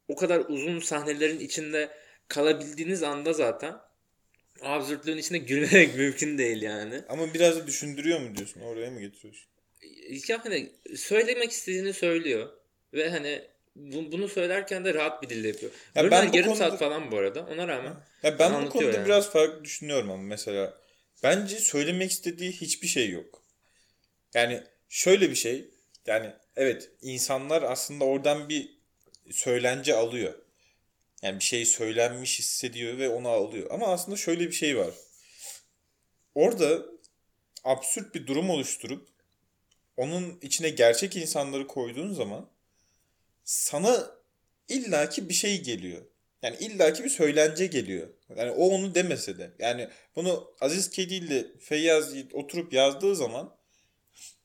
o 0.08 0.16
kadar 0.16 0.40
uzun 0.40 0.80
sahnelerin 0.80 1.40
içinde 1.40 1.98
kalabildiğiniz 2.28 3.04
anda 3.04 3.34
zaten 3.34 3.76
absürtlüğün 4.62 5.18
içinde 5.18 5.38
gülmek 5.38 5.96
mümkün 5.98 6.38
değil 6.38 6.62
yani. 6.62 7.02
Ama 7.10 7.34
biraz 7.34 7.56
da 7.56 7.68
düşündürüyor 7.68 8.20
mu 8.20 8.36
diyorsun? 8.38 8.62
Oraya 8.62 8.92
mı 8.92 9.02
getiriyorsun? 9.02 9.48
Ya 10.28 10.46
hani 10.46 10.72
söylemek 10.96 11.52
istediğini 11.52 11.94
söylüyor. 11.94 12.50
Ve 12.94 13.10
hani 13.10 13.42
bu, 13.76 14.12
bunu 14.12 14.28
söylerken 14.28 14.86
de 14.86 14.94
rahat 14.94 15.24
bir 15.24 15.30
dille 15.30 15.48
yapıyor. 15.48 15.72
Ya 15.96 16.04
Bölümler 16.04 16.26
ben 16.26 16.32
yarım 16.32 16.50
konuda... 16.50 16.70
saat 16.70 16.80
falan 16.80 17.12
bu 17.12 17.18
arada. 17.18 17.46
Ona 17.46 17.68
rağmen. 17.68 17.94
Ya 18.24 18.40
ben 18.40 18.66
bu 18.66 18.70
konuda 18.70 18.98
yani. 18.98 19.06
biraz 19.06 19.32
farklı 19.32 19.64
düşünüyorum 19.64 20.12
ama 20.12 20.24
mesela 20.24 20.78
bence 21.24 21.60
söylemek 21.60 22.12
istediği 22.12 22.52
hiçbir 22.52 22.88
şey 22.88 23.10
yok. 23.10 23.44
Yani 24.34 24.64
şöyle 24.90 25.30
bir 25.30 25.36
şey. 25.36 25.70
Yani 26.06 26.32
evet 26.56 26.90
insanlar 27.02 27.64
aslında 27.64 28.06
oradan 28.06 28.50
bir 28.50 28.70
söylence 29.32 29.96
alıyor. 29.96 30.34
Yani 31.26 31.40
bir 31.40 31.44
şey 31.44 31.66
söylenmiş 31.66 32.40
hissediyor 32.40 32.98
ve 32.98 33.10
onu 33.10 33.30
alıyor. 33.30 33.68
Ama 33.72 33.88
aslında 33.88 34.18
şöyle 34.18 34.48
bir 34.48 34.52
şey 34.54 34.78
var. 34.78 34.94
Orada 36.36 36.86
absürt 37.64 38.16
bir 38.16 38.28
durum 38.28 38.50
oluşturup 38.50 39.08
onun 39.98 40.40
içine 40.42 40.70
gerçek 40.70 41.16
insanları 41.16 41.68
koyduğun 41.68 42.14
zaman 42.14 42.50
sana 43.44 44.12
illaki 44.68 45.30
bir 45.30 45.34
şey 45.34 45.62
geliyor. 45.62 46.06
Yani 46.42 46.58
illaki 46.60 47.04
bir 47.04 47.10
söylence 47.10 47.66
geliyor. 47.66 48.10
Yani 48.36 48.52
o 48.52 48.70
onu 48.70 48.96
demese 48.96 49.38
de. 49.38 49.52
Yani 49.60 49.90
bunu 50.16 50.56
Aziz 50.62 50.90
Kedi 50.90 51.14
ile 51.14 51.46
Feyyaz 51.60 52.14
oturup 52.34 52.74
yazdığı 52.74 53.16
zaman 53.16 53.58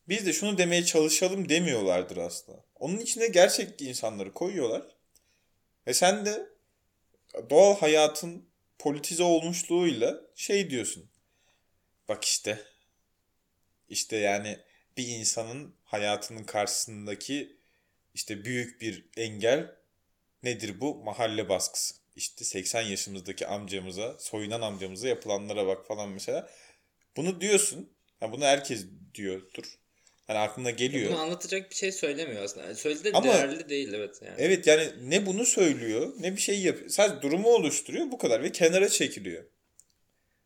biz 0.09 0.26
de 0.26 0.33
şunu 0.33 0.59
demeye 0.59 0.85
çalışalım 0.85 1.49
demiyorlardır 1.49 2.16
aslında. 2.16 2.64
Onun 2.74 2.99
içine 2.99 3.26
gerçek 3.26 3.83
insanları 3.83 4.33
koyuyorlar. 4.33 4.83
Ve 5.87 5.95
sen 5.95 6.26
de 6.26 6.60
doğal 7.51 7.76
hayatın 7.76 8.49
politize 8.78 9.22
olmuşluğuyla 9.22 10.20
şey 10.34 10.70
diyorsun. 10.70 11.11
Bak 12.09 12.24
işte 12.24 12.64
işte 13.88 14.16
yani 14.16 14.59
bir 14.97 15.09
insanın 15.09 15.74
hayatının 15.84 16.45
karşısındaki 16.45 17.57
işte 18.14 18.45
büyük 18.45 18.80
bir 18.80 19.09
engel 19.16 19.76
nedir 20.43 20.80
bu? 20.80 20.95
Mahalle 20.95 21.49
baskısı. 21.49 21.95
İşte 22.16 22.45
80 22.45 22.82
yaşımızdaki 22.82 23.47
amcamıza, 23.47 24.18
soyunan 24.18 24.61
amcamıza 24.61 25.09
yapılanlara 25.09 25.66
bak 25.66 25.86
falan 25.86 26.09
mesela. 26.09 26.51
Bunu 27.16 27.41
diyorsun. 27.41 27.93
Yani 28.20 28.32
bunu 28.32 28.45
herkes 28.45 28.86
diyordur. 29.14 29.80
Hani 30.31 30.39
aklına 30.39 30.70
geliyor. 30.70 31.11
Bunu 31.11 31.20
anlatacak 31.20 31.70
bir 31.70 31.74
şey 31.74 31.93
söylemiyor 31.93 32.43
aslında. 32.43 32.66
Yani 32.66 32.76
söyledi 32.76 33.11
Ama, 33.14 33.24
değerli 33.24 33.68
değil 33.68 33.93
evet 33.93 34.22
yani. 34.22 34.35
Evet 34.39 34.66
yani 34.66 34.93
ne 35.03 35.26
bunu 35.26 35.47
söylüyor 35.47 36.12
ne 36.20 36.33
bir 36.37 36.41
şey 36.41 36.61
yapıyor. 36.61 36.89
Sadece 36.89 37.22
durumu 37.22 37.49
oluşturuyor 37.49 38.11
bu 38.11 38.18
kadar 38.18 38.43
ve 38.43 38.53
kenara 38.53 38.89
çekiliyor. 38.89 39.45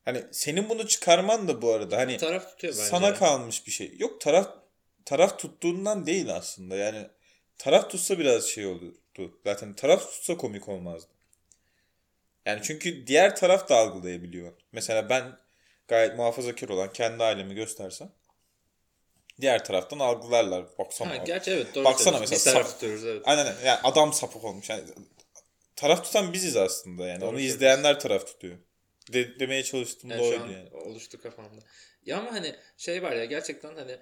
Hani 0.05 0.23
senin 0.31 0.69
bunu 0.69 0.89
çıkarman 0.89 1.49
da 1.49 1.63
bu 1.63 1.73
arada 1.73 1.97
hani 1.97 2.17
taraf 2.17 2.51
tutuyor 2.51 2.73
bence. 2.73 2.85
Sana 2.85 3.15
kalmış 3.15 3.67
bir 3.67 3.73
şey. 3.73 3.95
Yok 3.99 4.21
taraf 4.21 4.49
taraf 5.05 5.39
tuttuğundan 5.39 6.07
değil 6.07 6.35
aslında. 6.35 6.77
Yani 6.77 7.07
taraf 7.59 7.91
tutsa 7.91 8.19
biraz 8.19 8.45
şey 8.45 8.67
olurdu. 8.67 9.41
Zaten 9.45 9.75
taraf 9.75 10.13
tutsa 10.13 10.37
komik 10.37 10.69
olmazdı. 10.69 11.13
Yani 12.47 12.61
çünkü 12.63 13.07
diğer 13.07 13.37
taraf 13.37 13.69
da 13.69 13.77
algılayabiliyor. 13.77 14.53
Mesela 14.73 15.09
ben 15.09 15.39
gayet 15.89 16.17
muhafazakar 16.17 16.69
olan 16.69 16.93
kendi 16.93 17.25
ailemi 17.25 17.55
göstersem 17.55 18.13
diğer 19.41 19.65
taraftan 19.65 19.99
algılarlar. 19.99 20.65
Baksana. 20.79 21.11
Ha, 21.11 21.17
gerçi 21.17 21.51
evet 21.51 21.75
doğru. 21.75 21.85
Baksana 21.85 22.19
mesela. 22.19 22.37
Biz 22.37 22.45
taraf 22.45 22.73
tutuyoruz 22.73 23.05
evet. 23.05 23.23
Aynen 23.25 23.55
yani 23.65 23.79
adam 23.85 24.13
sapık 24.13 24.45
olmuş. 24.45 24.71
Yani 24.71 24.83
taraf 25.77 26.05
tutan 26.05 26.33
biziz 26.33 26.57
aslında 26.57 27.07
yani. 27.07 27.21
Doğru 27.21 27.31
Onu 27.31 27.41
izleyenler 27.41 28.01
taraf 28.01 28.27
tutuyor. 28.27 28.57
De, 29.13 29.41
demeye 29.41 29.63
çalıştım 29.63 30.11
yani 30.11 30.21
da 30.21 30.25
yani. 30.25 30.69
oluştu 30.73 31.23
kafamda. 31.23 31.61
Ya 32.07 32.19
ama 32.19 32.33
hani 32.33 32.55
şey 32.77 33.03
var 33.03 33.13
ya 33.13 33.25
gerçekten 33.25 33.75
hani 33.75 33.97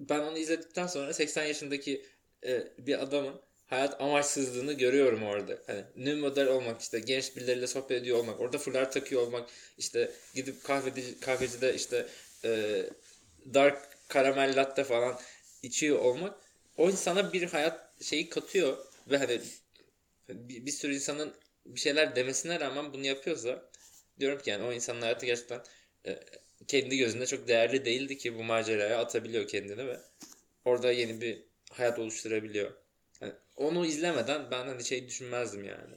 ben 0.00 0.20
onu 0.20 0.38
izledikten 0.38 0.86
sonra 0.86 1.12
80 1.12 1.44
yaşındaki 1.44 2.06
e, 2.46 2.66
bir 2.78 3.02
adamın 3.02 3.40
hayat 3.66 4.00
amaçsızlığını 4.00 4.72
görüyorum 4.72 5.22
orada. 5.22 5.58
Hani 5.66 5.84
new 5.96 6.14
model 6.14 6.46
olmak 6.46 6.80
işte 6.80 7.00
genç 7.00 7.36
birileriyle 7.36 7.66
sohbet 7.66 7.90
ediyor 8.02 8.18
olmak, 8.18 8.40
orada 8.40 8.58
fular 8.58 8.90
takıyor 8.90 9.22
olmak, 9.22 9.48
işte 9.78 10.10
gidip 10.34 10.64
kahveci, 10.64 11.20
kahvecide 11.20 11.74
işte 11.74 12.06
e, 12.44 12.82
dark 13.54 13.89
karamel 14.10 14.56
latte 14.56 14.84
falan 14.84 15.20
içiyor 15.62 15.98
olmak 15.98 16.40
o 16.76 16.90
insana 16.90 17.32
bir 17.32 17.42
hayat 17.42 18.02
şeyi 18.02 18.28
katıyor 18.28 18.78
ve 19.10 19.18
hani 19.18 19.40
bir, 20.28 20.66
bir 20.66 20.70
sürü 20.70 20.94
insanın 20.94 21.34
bir 21.66 21.80
şeyler 21.80 22.16
demesine 22.16 22.60
rağmen 22.60 22.92
bunu 22.92 23.06
yapıyorsa 23.06 23.70
diyorum 24.20 24.38
ki 24.42 24.50
yani 24.50 24.64
o 24.64 24.72
insanın 24.72 25.00
hayatı 25.00 25.26
gerçekten 25.26 25.62
e, 26.06 26.20
kendi 26.68 26.96
gözünde 26.96 27.26
çok 27.26 27.48
değerli 27.48 27.84
değildi 27.84 28.18
ki 28.18 28.38
bu 28.38 28.42
maceraya 28.42 28.98
atabiliyor 28.98 29.48
kendini 29.48 29.86
ve 29.86 30.00
orada 30.64 30.92
yeni 30.92 31.20
bir 31.20 31.42
hayat 31.70 31.98
oluşturabiliyor. 31.98 32.72
Yani 33.20 33.32
onu 33.56 33.86
izlemeden 33.86 34.50
ben 34.50 34.66
hani 34.66 34.84
şey 34.84 35.08
düşünmezdim 35.08 35.64
yani. 35.64 35.94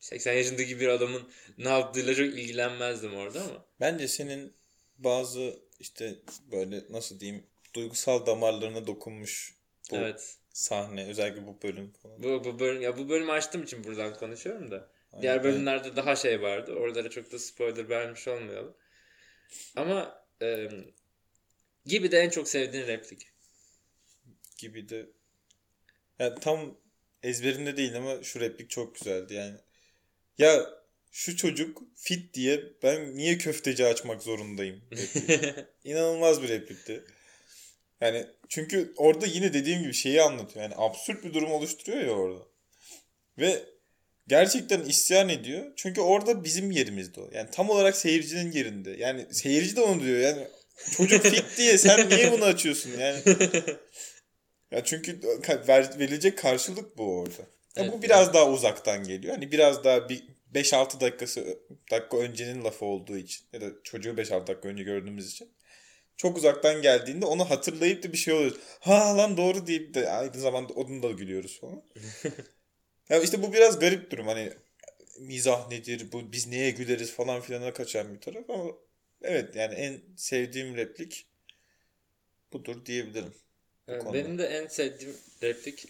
80 0.00 0.32
yaşındaki 0.32 0.80
bir 0.80 0.88
adamın 0.88 1.28
ne 1.58 1.68
yaptığıyla 1.68 2.14
çok 2.14 2.26
ilgilenmezdim 2.26 3.14
orada 3.14 3.42
ama. 3.42 3.66
Bence 3.80 4.08
senin 4.08 4.52
bazı 4.98 5.63
işte 5.80 6.18
böyle 6.52 6.82
nasıl 6.90 7.20
diyeyim 7.20 7.46
duygusal 7.74 8.26
damarlarına 8.26 8.86
dokunmuş 8.86 9.54
bu 9.90 9.96
evet. 9.96 10.36
sahne 10.52 11.06
özellikle 11.06 11.46
bu 11.46 11.62
bölüm 11.62 11.92
falan. 12.02 12.22
Bu, 12.22 12.44
bu 12.44 12.58
bölüm 12.58 12.82
ya 12.82 12.98
bu 12.98 13.08
bölümü 13.08 13.32
açtığım 13.32 13.62
için 13.62 13.84
buradan 13.84 14.14
konuşuyorum 14.14 14.70
da. 14.70 14.90
Aynen. 15.12 15.22
Diğer 15.22 15.44
bölümlerde 15.44 15.96
daha 15.96 16.16
şey 16.16 16.42
vardı. 16.42 16.72
Oralara 16.72 17.10
çok 17.10 17.32
da 17.32 17.38
spoiler 17.38 17.88
vermiş 17.88 18.28
olmayalım. 18.28 18.76
Ama 19.76 20.24
e, 20.42 20.68
gibi 21.86 22.12
de 22.12 22.18
en 22.18 22.30
çok 22.30 22.48
sevdiğin 22.48 22.86
replik. 22.86 23.26
Gibi 24.58 24.88
de 24.88 25.06
yani 26.18 26.40
tam 26.40 26.76
ezberimde 27.22 27.76
değil 27.76 27.96
ama 27.96 28.22
şu 28.22 28.40
replik 28.40 28.70
çok 28.70 28.94
güzeldi 28.94 29.34
yani. 29.34 29.56
Ya 30.38 30.83
şu 31.14 31.36
çocuk 31.36 31.82
fit 31.96 32.34
diye 32.34 32.60
ben 32.82 33.16
niye 33.16 33.38
köfteci 33.38 33.86
açmak 33.86 34.22
zorundayım? 34.22 34.80
İnanılmaz 35.84 36.42
bir 36.42 36.48
replikti. 36.48 37.04
Yani 38.00 38.26
çünkü 38.48 38.92
orada 38.96 39.26
yine 39.26 39.54
dediğim 39.54 39.82
gibi 39.82 39.94
şeyi 39.94 40.22
anlatıyor. 40.22 40.62
Yani 40.62 40.74
absürt 40.76 41.24
bir 41.24 41.34
durum 41.34 41.52
oluşturuyor 41.52 42.04
ya 42.04 42.10
orada. 42.10 42.40
Ve 43.38 43.62
gerçekten 44.28 44.80
isyan 44.80 45.28
ediyor. 45.28 45.72
Çünkü 45.76 46.00
orada 46.00 46.44
bizim 46.44 46.70
yerimizde 46.70 47.20
o. 47.20 47.30
Yani 47.32 47.50
tam 47.50 47.70
olarak 47.70 47.96
seyircinin 47.96 48.52
yerinde. 48.52 48.90
Yani 48.90 49.26
seyirci 49.30 49.76
de 49.76 49.80
onu 49.80 50.02
diyor. 50.02 50.18
Yani 50.18 50.48
çocuk 50.96 51.22
fit 51.22 51.44
diye 51.56 51.78
sen 51.78 52.08
niye 52.08 52.32
bunu 52.32 52.44
açıyorsun? 52.44 52.90
Yani 52.98 53.20
ya 54.70 54.84
çünkü 54.84 55.20
verilecek 55.98 56.38
karşılık 56.38 56.98
bu 56.98 57.18
orada. 57.18 57.42
Ya 57.76 57.82
evet, 57.82 57.92
bu 57.92 58.02
biraz 58.02 58.24
evet. 58.24 58.34
daha 58.34 58.50
uzaktan 58.50 59.04
geliyor. 59.04 59.34
Hani 59.34 59.52
biraz 59.52 59.84
daha 59.84 60.08
bir 60.08 60.33
5-6 60.54 61.00
dakikası 61.00 61.58
dakika 61.90 62.16
öncenin 62.16 62.64
lafı 62.64 62.84
olduğu 62.84 63.16
için 63.16 63.46
ya 63.52 63.60
da 63.60 63.66
çocuğu 63.82 64.10
5-6 64.10 64.46
dakika 64.46 64.68
önce 64.68 64.82
gördüğümüz 64.82 65.30
için 65.30 65.50
çok 66.16 66.36
uzaktan 66.36 66.82
geldiğinde 66.82 67.26
onu 67.26 67.50
hatırlayıp 67.50 68.02
da 68.02 68.12
bir 68.12 68.18
şey 68.18 68.34
oluyor. 68.34 68.56
Ha 68.80 69.16
lan 69.16 69.36
doğru 69.36 69.66
deyip 69.66 69.94
de 69.94 70.10
aynı 70.10 70.40
zamanda 70.40 70.72
onun 70.72 71.02
da 71.02 71.10
gülüyoruz 71.10 71.60
falan. 71.60 71.82
Ya 73.08 73.20
işte 73.20 73.42
bu 73.42 73.52
biraz 73.52 73.78
garip 73.78 74.10
durum. 74.10 74.26
Hani 74.26 74.52
mizah 75.18 75.68
nedir, 75.68 76.12
bu 76.12 76.32
biz 76.32 76.46
neye 76.46 76.70
güleriz 76.70 77.12
falan 77.12 77.40
filana 77.40 77.72
kaçan 77.72 78.14
bir 78.14 78.20
taraf 78.20 78.50
ama 78.50 78.72
evet 79.22 79.56
yani 79.56 79.74
en 79.74 80.00
sevdiğim 80.16 80.76
replik 80.76 81.26
budur 82.52 82.86
diyebilirim. 82.86 83.34
Konuda. 83.86 84.12
benim 84.12 84.38
de 84.38 84.46
en 84.46 84.66
sevdiğim 84.66 85.16
replik 85.42 85.86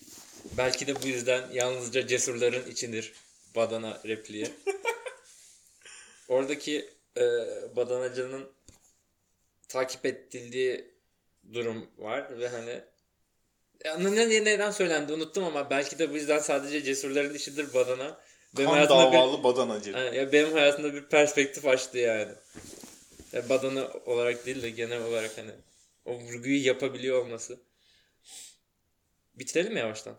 belki 0.56 0.86
de 0.86 1.02
bu 1.02 1.06
yüzden 1.06 1.50
yalnızca 1.52 2.06
cesurların 2.06 2.70
içindir 2.70 3.12
badana 3.57 4.00
repliği. 4.07 4.50
Oradaki 6.28 6.90
e, 7.16 7.22
badanacının 7.76 8.50
takip 9.68 10.07
edildiği 10.07 10.94
durum 11.52 11.90
var 11.98 12.38
ve 12.38 12.48
hani 12.48 12.80
ya 13.84 13.98
ne, 13.98 14.28
ne- 14.28 14.44
neden 14.44 14.70
söylendi 14.70 15.12
unuttum 15.12 15.44
ama 15.44 15.70
belki 15.70 15.98
de 15.98 16.11
bu 16.11 16.14
yüzden 16.14 16.38
sadece 16.38 16.82
cesurların 16.82 17.34
işidir 17.34 17.74
badana. 17.74 18.20
Benim 18.57 18.68
kan 18.68 18.74
hayatımda 18.74 19.12
bir- 19.12 19.16
davalı 19.16 19.44
badanacı. 19.44 19.92
Ha, 19.92 19.98
ya 20.00 20.32
benim 20.32 20.52
hayatımda 20.52 20.94
bir 20.94 21.05
perspektif 21.05 21.66
açtı 21.66 21.98
yani. 21.98 22.32
Ya 23.32 23.48
badana 23.48 23.88
olarak 24.07 24.46
değil 24.46 24.62
de 24.62 24.70
genel 24.70 25.02
olarak 25.02 25.38
hani 25.38 25.50
o 26.05 26.14
vurguyu 26.14 26.66
yapabiliyor 26.66 27.22
olması. 27.22 27.59
Bitirelim 29.34 29.72
mi 29.72 29.78
yavaştan? 29.78 30.16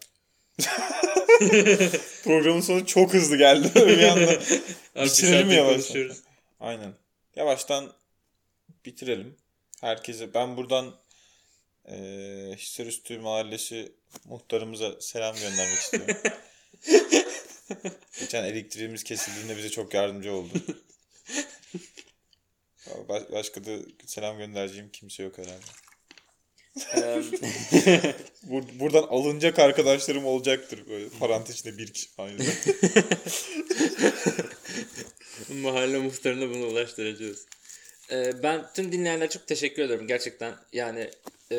Programın 2.23 2.61
sonu 2.61 2.85
çok 2.85 3.13
hızlı 3.13 3.37
geldi 3.37 3.71
bir 3.75 4.03
anda. 4.03 4.39
Bitirelim 5.21 5.51
yavaştan. 5.51 5.93
Aynen. 6.59 6.93
Yavaştan 7.35 7.93
bitirelim. 8.85 9.37
Herkese 9.81 10.33
ben 10.33 10.57
buradan 10.57 10.95
eee 11.87 12.55
Hisarüstü 12.57 13.19
Mahallesi 13.19 13.91
muhtarımıza 14.25 15.01
selam 15.01 15.35
göndermek 15.35 15.77
istiyorum. 15.79 16.15
Geçen 18.19 18.43
elektriğimiz 18.43 19.03
kesildiğinde 19.03 19.57
bize 19.57 19.69
çok 19.69 19.93
yardımcı 19.93 20.33
oldu. 20.33 20.49
Ba- 22.87 23.31
Başka 23.31 23.65
da 23.65 23.71
selam 24.05 24.37
göndereceğim 24.37 24.89
kimse 24.93 25.23
yok 25.23 25.37
herhalde. 25.37 25.65
Bur- 28.43 28.79
buradan 28.79 29.03
alınacak 29.03 29.59
arkadaşlarım 29.59 30.25
olacaktır. 30.25 30.79
Böyle 30.89 31.09
parantez 31.09 31.55
içinde 31.55 31.77
bir 31.77 31.87
kişi 31.93 32.09
falan. 32.09 32.31
Mahalle 35.61 35.97
muhtarına 35.97 36.49
bunu 36.49 36.65
ulaştıracağız. 36.67 37.45
Ee, 38.11 38.43
ben 38.43 38.65
tüm 38.73 38.91
dinleyenlere 38.91 39.29
çok 39.29 39.47
teşekkür 39.47 39.83
ederim. 39.83 40.07
Gerçekten 40.07 40.55
yani 40.73 41.09
e, 41.51 41.57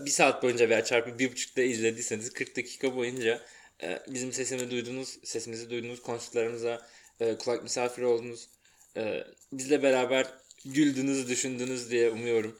bir 0.00 0.10
saat 0.10 0.42
boyunca 0.42 0.68
veya 0.68 0.84
çarpı 0.84 1.18
bir 1.18 1.32
buçukta 1.32 1.62
izlediyseniz 1.62 2.32
40 2.32 2.56
dakika 2.56 2.96
boyunca 2.96 3.42
e, 3.82 3.98
bizim 4.08 4.32
sesimi 4.32 4.70
duydunuz, 4.70 5.18
sesimizi 5.24 5.70
duydunuz, 5.70 6.02
konuştuklarımıza 6.02 6.86
e, 7.20 7.38
kulak 7.38 7.62
misafiri 7.62 8.06
oldunuz. 8.06 8.48
E, 8.96 9.24
bizle 9.52 9.82
beraber 9.82 10.26
güldünüz, 10.64 11.28
düşündünüz 11.28 11.90
diye 11.90 12.10
umuyorum. 12.10 12.58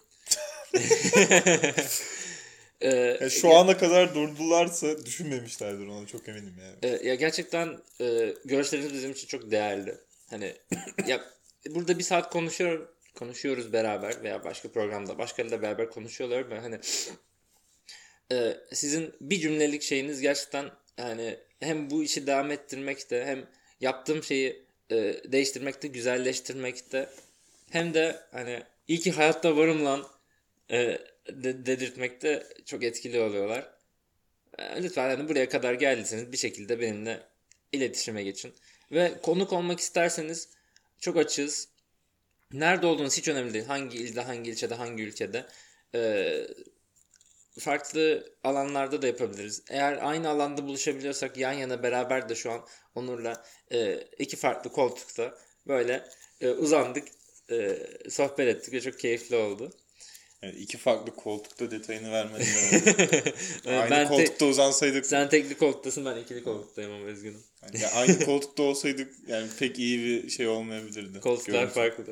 E, 2.80 2.88
Yani 3.20 3.30
şu 3.30 3.54
ana 3.54 3.76
kadar 3.76 4.14
durdularsa 4.14 5.06
düşünmemişlerdir 5.06 5.86
onu 5.86 6.06
çok 6.06 6.28
eminim 6.28 6.54
yani. 6.60 6.76
E, 6.82 7.08
ya 7.08 7.14
gerçekten 7.14 7.78
e, 8.00 8.34
görüşleriniz 8.44 8.94
bizim 8.94 9.10
için 9.10 9.26
çok 9.26 9.50
değerli. 9.50 9.94
Hani 10.30 10.54
ya 11.06 11.24
burada 11.68 11.98
bir 11.98 12.04
saat 12.04 12.30
konuşuyor 12.32 12.88
konuşuyoruz 13.14 13.72
beraber 13.72 14.22
veya 14.22 14.44
başka 14.44 14.68
programda 14.68 15.18
başkalarıyla 15.18 15.62
beraber 15.62 15.90
konuşuyorlar 15.90 16.50
ve 16.50 16.60
hani 16.60 16.78
e, 18.32 18.56
sizin 18.72 19.14
bir 19.20 19.40
cümlelik 19.40 19.82
şeyiniz 19.82 20.20
gerçekten 20.20 20.70
yani 20.98 21.36
hem 21.60 21.90
bu 21.90 22.02
işi 22.02 22.26
devam 22.26 22.50
ettirmekte 22.50 23.24
hem 23.24 23.46
yaptığım 23.80 24.22
şeyi 24.22 24.62
e, 24.90 24.96
değiştirmekte, 25.24 25.88
güzelleştirmekte 25.88 27.08
hem 27.70 27.94
de 27.94 28.20
hani 28.32 28.62
iyi 28.88 29.00
ki 29.00 29.12
hayatta 29.12 29.56
varım 29.56 29.84
lan 29.84 30.06
e, 30.70 30.98
de- 31.28 31.66
dedirtmekte 31.66 32.46
çok 32.64 32.84
etkili 32.84 33.20
oluyorlar. 33.20 33.72
E, 34.58 34.82
Lütfen 34.82 35.08
hani 35.16 35.28
buraya 35.28 35.48
kadar 35.48 35.74
geldiyseniz 35.74 36.32
bir 36.32 36.36
şekilde 36.36 36.80
benimle 36.80 37.22
iletişime 37.72 38.22
geçin. 38.22 38.54
Ve 38.92 39.20
konuk 39.22 39.52
olmak 39.52 39.80
isterseniz 39.80 40.48
çok 41.00 41.16
açığız. 41.16 41.68
Nerede 42.52 42.86
olduğunuz 42.86 43.16
hiç 43.18 43.28
önemli 43.28 43.54
değil. 43.54 43.64
Hangi 43.64 43.98
ilde, 43.98 44.20
hangi 44.20 44.50
ilçede, 44.50 44.74
hangi 44.74 45.02
ülkede. 45.02 45.46
Ee, 45.94 46.46
farklı 47.58 48.32
alanlarda 48.44 49.02
da 49.02 49.06
yapabiliriz. 49.06 49.62
Eğer 49.70 49.98
aynı 50.08 50.28
alanda 50.28 50.66
buluşabiliyorsak 50.66 51.36
yan 51.36 51.52
yana 51.52 51.82
beraber 51.82 52.28
de 52.28 52.34
şu 52.34 52.50
an 52.52 52.66
Onur'la 52.94 53.44
e, 53.72 54.00
iki 54.18 54.36
farklı 54.36 54.72
koltukta 54.72 55.38
böyle 55.66 56.08
e, 56.40 56.50
uzandık, 56.50 57.08
e, 57.50 57.78
sohbet 58.10 58.48
ettik 58.56 58.74
ve 58.74 58.80
çok 58.80 58.98
keyifli 58.98 59.36
oldu. 59.36 59.72
Yani 60.46 60.58
iki 60.58 60.78
farklı 60.78 61.14
koltukta 61.16 61.70
detayını. 61.70 62.06
Evet, 63.66 63.66
aynı 63.66 63.90
ben 63.90 64.08
te- 64.08 64.14
koltukta 64.14 64.46
uzansaydık, 64.46 65.06
sen 65.06 65.28
tekli 65.28 65.56
koltuktasın 65.56 66.04
ben 66.04 66.16
ikili 66.16 66.44
koltuktayım 66.44 66.92
ama 66.92 67.04
üzgünüm. 67.06 67.42
yani 67.62 67.82
ya 67.82 67.90
aynı 67.90 68.24
koltukta 68.24 68.62
olsaydık 68.62 69.14
yani 69.28 69.48
pek 69.58 69.78
iyi 69.78 69.98
bir 70.04 70.30
şey 70.30 70.48
olmayabilirdi. 70.48 71.20
Koltuklar 71.20 71.54
Görüntü. 71.54 71.74
farklı. 71.74 72.04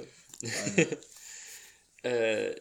Ee, 2.07 2.55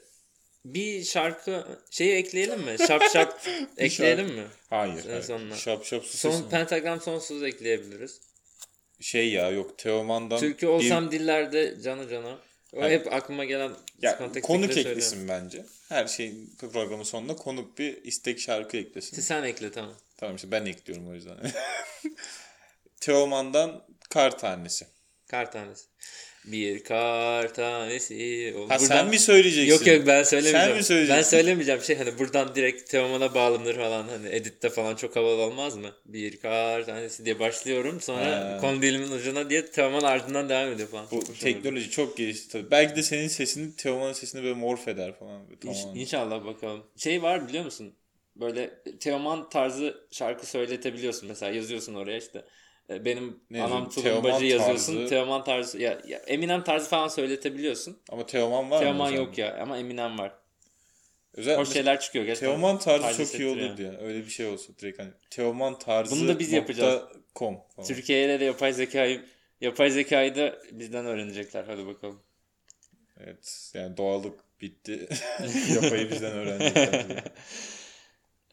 bir 0.66 1.04
şarkı 1.04 1.66
şeyi 1.92 2.14
ekleyelim 2.14 2.60
mi? 2.62 2.76
Şap 2.88 3.04
şap 3.14 3.48
ekleyelim 3.78 4.26
mi? 4.28 4.44
Hayır. 4.70 5.06
En 5.10 5.22
sonuna. 5.22 5.56
Şap 5.56 5.86
şap 5.86 6.04
su 6.06 6.18
Son 6.18 6.50
pentagram 6.50 7.02
sonsuz 7.02 7.44
ekleyebiliriz. 7.44 8.22
Şey 9.00 9.32
ya 9.32 9.50
yok 9.50 9.78
Teoman'dan 9.78 10.40
Türkü 10.40 10.68
olsam 10.68 11.12
dillerde 11.12 11.82
canı 11.82 12.10
cana. 12.10 12.40
O 12.74 12.82
Hayır. 12.82 13.00
hep 13.00 13.14
aklıma 13.14 13.46
gelen 13.46 13.72
ya, 14.02 14.32
konuk 14.44 14.78
eklesin 14.78 15.28
bence. 15.28 15.66
Her 15.90 16.08
şeyin 16.08 16.56
programın 16.72 17.04
sonunda 17.04 17.36
konuk 17.36 17.78
bir 17.78 18.04
istek 18.04 18.40
şarkı 18.40 18.78
eklesin. 18.78 19.22
Sen 19.22 19.44
ekle 19.44 19.72
tamam. 19.72 19.96
Tamam 20.18 20.36
işte 20.36 20.52
ben 20.52 20.66
ekliyorum 20.66 21.10
o 21.10 21.14
yüzden. 21.14 21.38
Teoman'dan 23.02 23.84
kar 24.10 24.38
tanesi. 24.38 24.88
Kar 25.28 25.52
tanesi. 25.52 25.86
Bir 26.46 26.84
kar 26.84 27.54
tanesi. 27.54 28.54
Ha 28.70 28.80
sen 28.80 28.90
Buradan- 28.90 29.10
mi 29.10 29.20
söyleyeceksin? 29.20 29.72
Yok 29.72 29.88
yok 29.98 30.08
ben 30.08 30.24
söylemeyeceğim. 30.24 30.68
Sen 30.68 30.78
mi 30.78 30.84
söyleyeceksin? 30.84 31.18
Ben 31.18 31.22
söylemeyeceğim 31.38 31.82
şey 31.82 31.96
hani 31.98 32.20
buradan 32.20 32.56
direkt 32.56 32.90
Teoman'a 32.90 33.34
bağlanır 33.36 33.76
falan 33.76 34.08
hani 34.08 34.30
editte 34.30 34.70
falan 34.70 34.96
çok 34.96 35.16
havalı 35.16 35.42
olmaz 35.42 35.76
mı? 35.78 35.92
Bir 36.06 36.38
kar 36.40 36.86
tanesi 36.86 37.26
diye 37.26 37.40
başlıyorum 37.40 38.02
sonra 38.02 38.26
Ha. 38.54 38.58
konu 38.62 38.82
dilimin 38.82 39.12
ucuna 39.12 39.50
diye 39.50 39.66
Teoman 39.66 40.04
ardından 40.04 40.50
devam 40.50 40.72
ediyor 40.74 40.90
falan. 40.90 41.06
Bu 41.12 41.20
Çok 41.20 41.30
olur. 41.30 41.38
teknoloji 41.40 41.90
çok 41.92 42.18
gelişti 42.18 42.50
tabii. 42.52 42.72
Belki 42.72 42.96
de 42.96 43.04
senin 43.04 43.28
sesini 43.28 43.76
Teoman'ın 43.76 44.14
sesini 44.14 44.44
böyle 44.44 44.54
morf 44.56 44.88
eder 44.88 45.20
falan. 45.20 45.42
İnş- 45.64 45.82
Tamam. 45.82 45.96
İnşallah 45.96 46.46
bakalım. 46.46 46.84
Şey 46.98 47.22
var 47.22 47.48
biliyor 47.48 47.66
musun? 47.66 47.94
Böyle 48.36 48.70
Teoman 49.00 49.50
tarzı 49.50 50.08
şarkı 50.12 50.46
söyletebiliyorsun. 50.50 51.28
Mesela 51.30 51.52
yazıyorsun 51.52 51.94
oraya 51.94 52.18
işte. 52.18 52.44
E, 52.96 53.06
Benim 53.06 53.40
Ne 53.50 53.64
anam 53.64 53.90
tulumbacı 53.90 54.46
yazıyorsun. 54.46 54.96
tarzı- 54.96 55.10
Teoman 55.10 55.44
tarzı 55.44 55.82
ya, 55.82 56.02
ya 56.08 56.20
Eminem 56.20 56.64
tarzı 56.64 56.90
falan 56.90 57.08
söyletebiliyorsun. 57.08 57.98
Ama 58.10 58.26
Teoman 58.26 58.72
var 58.72 58.78
mı? 58.78 58.84
Teoman 58.84 59.06
zaman? 59.06 59.22
yok 59.22 59.38
ya 59.38 59.58
ama 59.62 59.78
Eminem 59.78 60.20
var. 60.20 60.32
Özel, 61.34 61.58
Hoş 61.58 61.70
şeyler 61.70 62.00
çıkıyor 62.00 62.26
gerçekten. 62.26 62.48
Teoman 62.50 62.80
tarzı 62.80 63.02
Tarzı 63.04 63.32
çok 63.32 63.40
iyi 63.40 63.50
olurdu 63.50 63.82
ya. 63.82 63.98
Öyle 64.02 64.20
bir 64.26 64.30
şey 64.30 64.46
olsa 64.48 64.74
direkt 64.82 65.00
hani 65.00 65.10
Teoman 65.30 65.80
tarzı 65.80 66.16
Bunu 66.16 66.28
da 66.28 66.40
biz 66.40 66.52
yapacağız. 66.52 67.02
com 67.36 67.58
falan. 67.76 67.88
Türkiye'de 67.88 68.40
de 68.40 68.46
yapay 68.46 68.74
zekayı 68.74 69.26
yapay 69.62 69.90
zekayı 69.90 70.36
da 70.36 70.58
bizden 70.72 71.06
öğrenecekler. 71.06 71.64
Hadi 71.64 71.88
bakalım. 71.88 72.20
Evet 73.24 73.72
yani 73.74 73.98
doğallık 73.98 74.40
bitti. 74.62 75.08
Yapayı 75.76 76.12
bizden 76.12 76.32
öğrenecekler. 76.32 77.06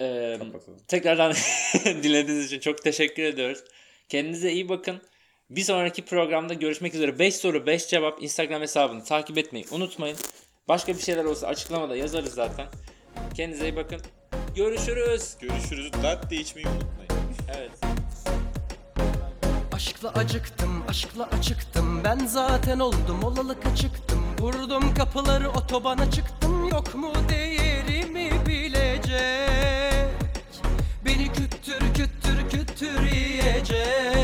Ee, 0.01 0.37
Kapatalım. 0.39 0.79
Tekrardan 0.89 1.35
dinlediğiniz 1.85 2.47
için 2.47 2.61
çok 2.61 2.83
teşekkür 2.85 3.23
ediyoruz. 3.23 3.65
Kendinize 4.11 4.53
iyi 4.53 4.69
bakın. 4.69 5.01
Bir 5.51 5.63
sonraki 5.63 6.05
programda 6.05 6.55
görüşmek 6.55 6.95
üzere. 6.95 7.19
5 7.19 7.37
soru 7.37 7.67
5 7.67 7.89
cevap 7.89 8.23
Instagram 8.23 8.63
hesabını 8.63 9.05
takip 9.05 9.39
etmeyi 9.39 9.65
unutmayın. 9.71 10.17
Başka 10.69 10.95
bir 10.95 11.03
şeyler 11.03 11.25
olsa 11.25 11.47
açıklamada 11.47 11.97
yazarız 11.97 12.35
zaten. 12.35 12.67
Kendinize 13.35 13.69
iyi 13.69 13.77
bakın. 13.77 14.01
Görüşürüz. 14.57 15.37
Görüşürüz. 15.41 15.91
Latte 16.05 16.37
içmeyi 16.37 16.67
unutmayın. 16.67 17.11
Evet. 17.59 17.71
Aşkla 19.73 20.09
acıktım, 20.09 20.85
aşkla 20.89 21.29
acıktım 21.39 22.05
Ben 22.05 22.19
zaten 22.19 22.79
oldum, 22.79 23.25
olalık 23.25 23.77
çıktım 23.77 24.21
Vurdum 24.41 24.95
kapıları, 24.95 25.51
otobana 25.51 26.11
çıktım 26.11 26.69
Yok 26.69 26.95
mu 26.95 27.13
değerimi 27.29 28.31
bilecek 28.47 30.11
Beni 31.05 31.33
götüreceğim. 32.81 34.20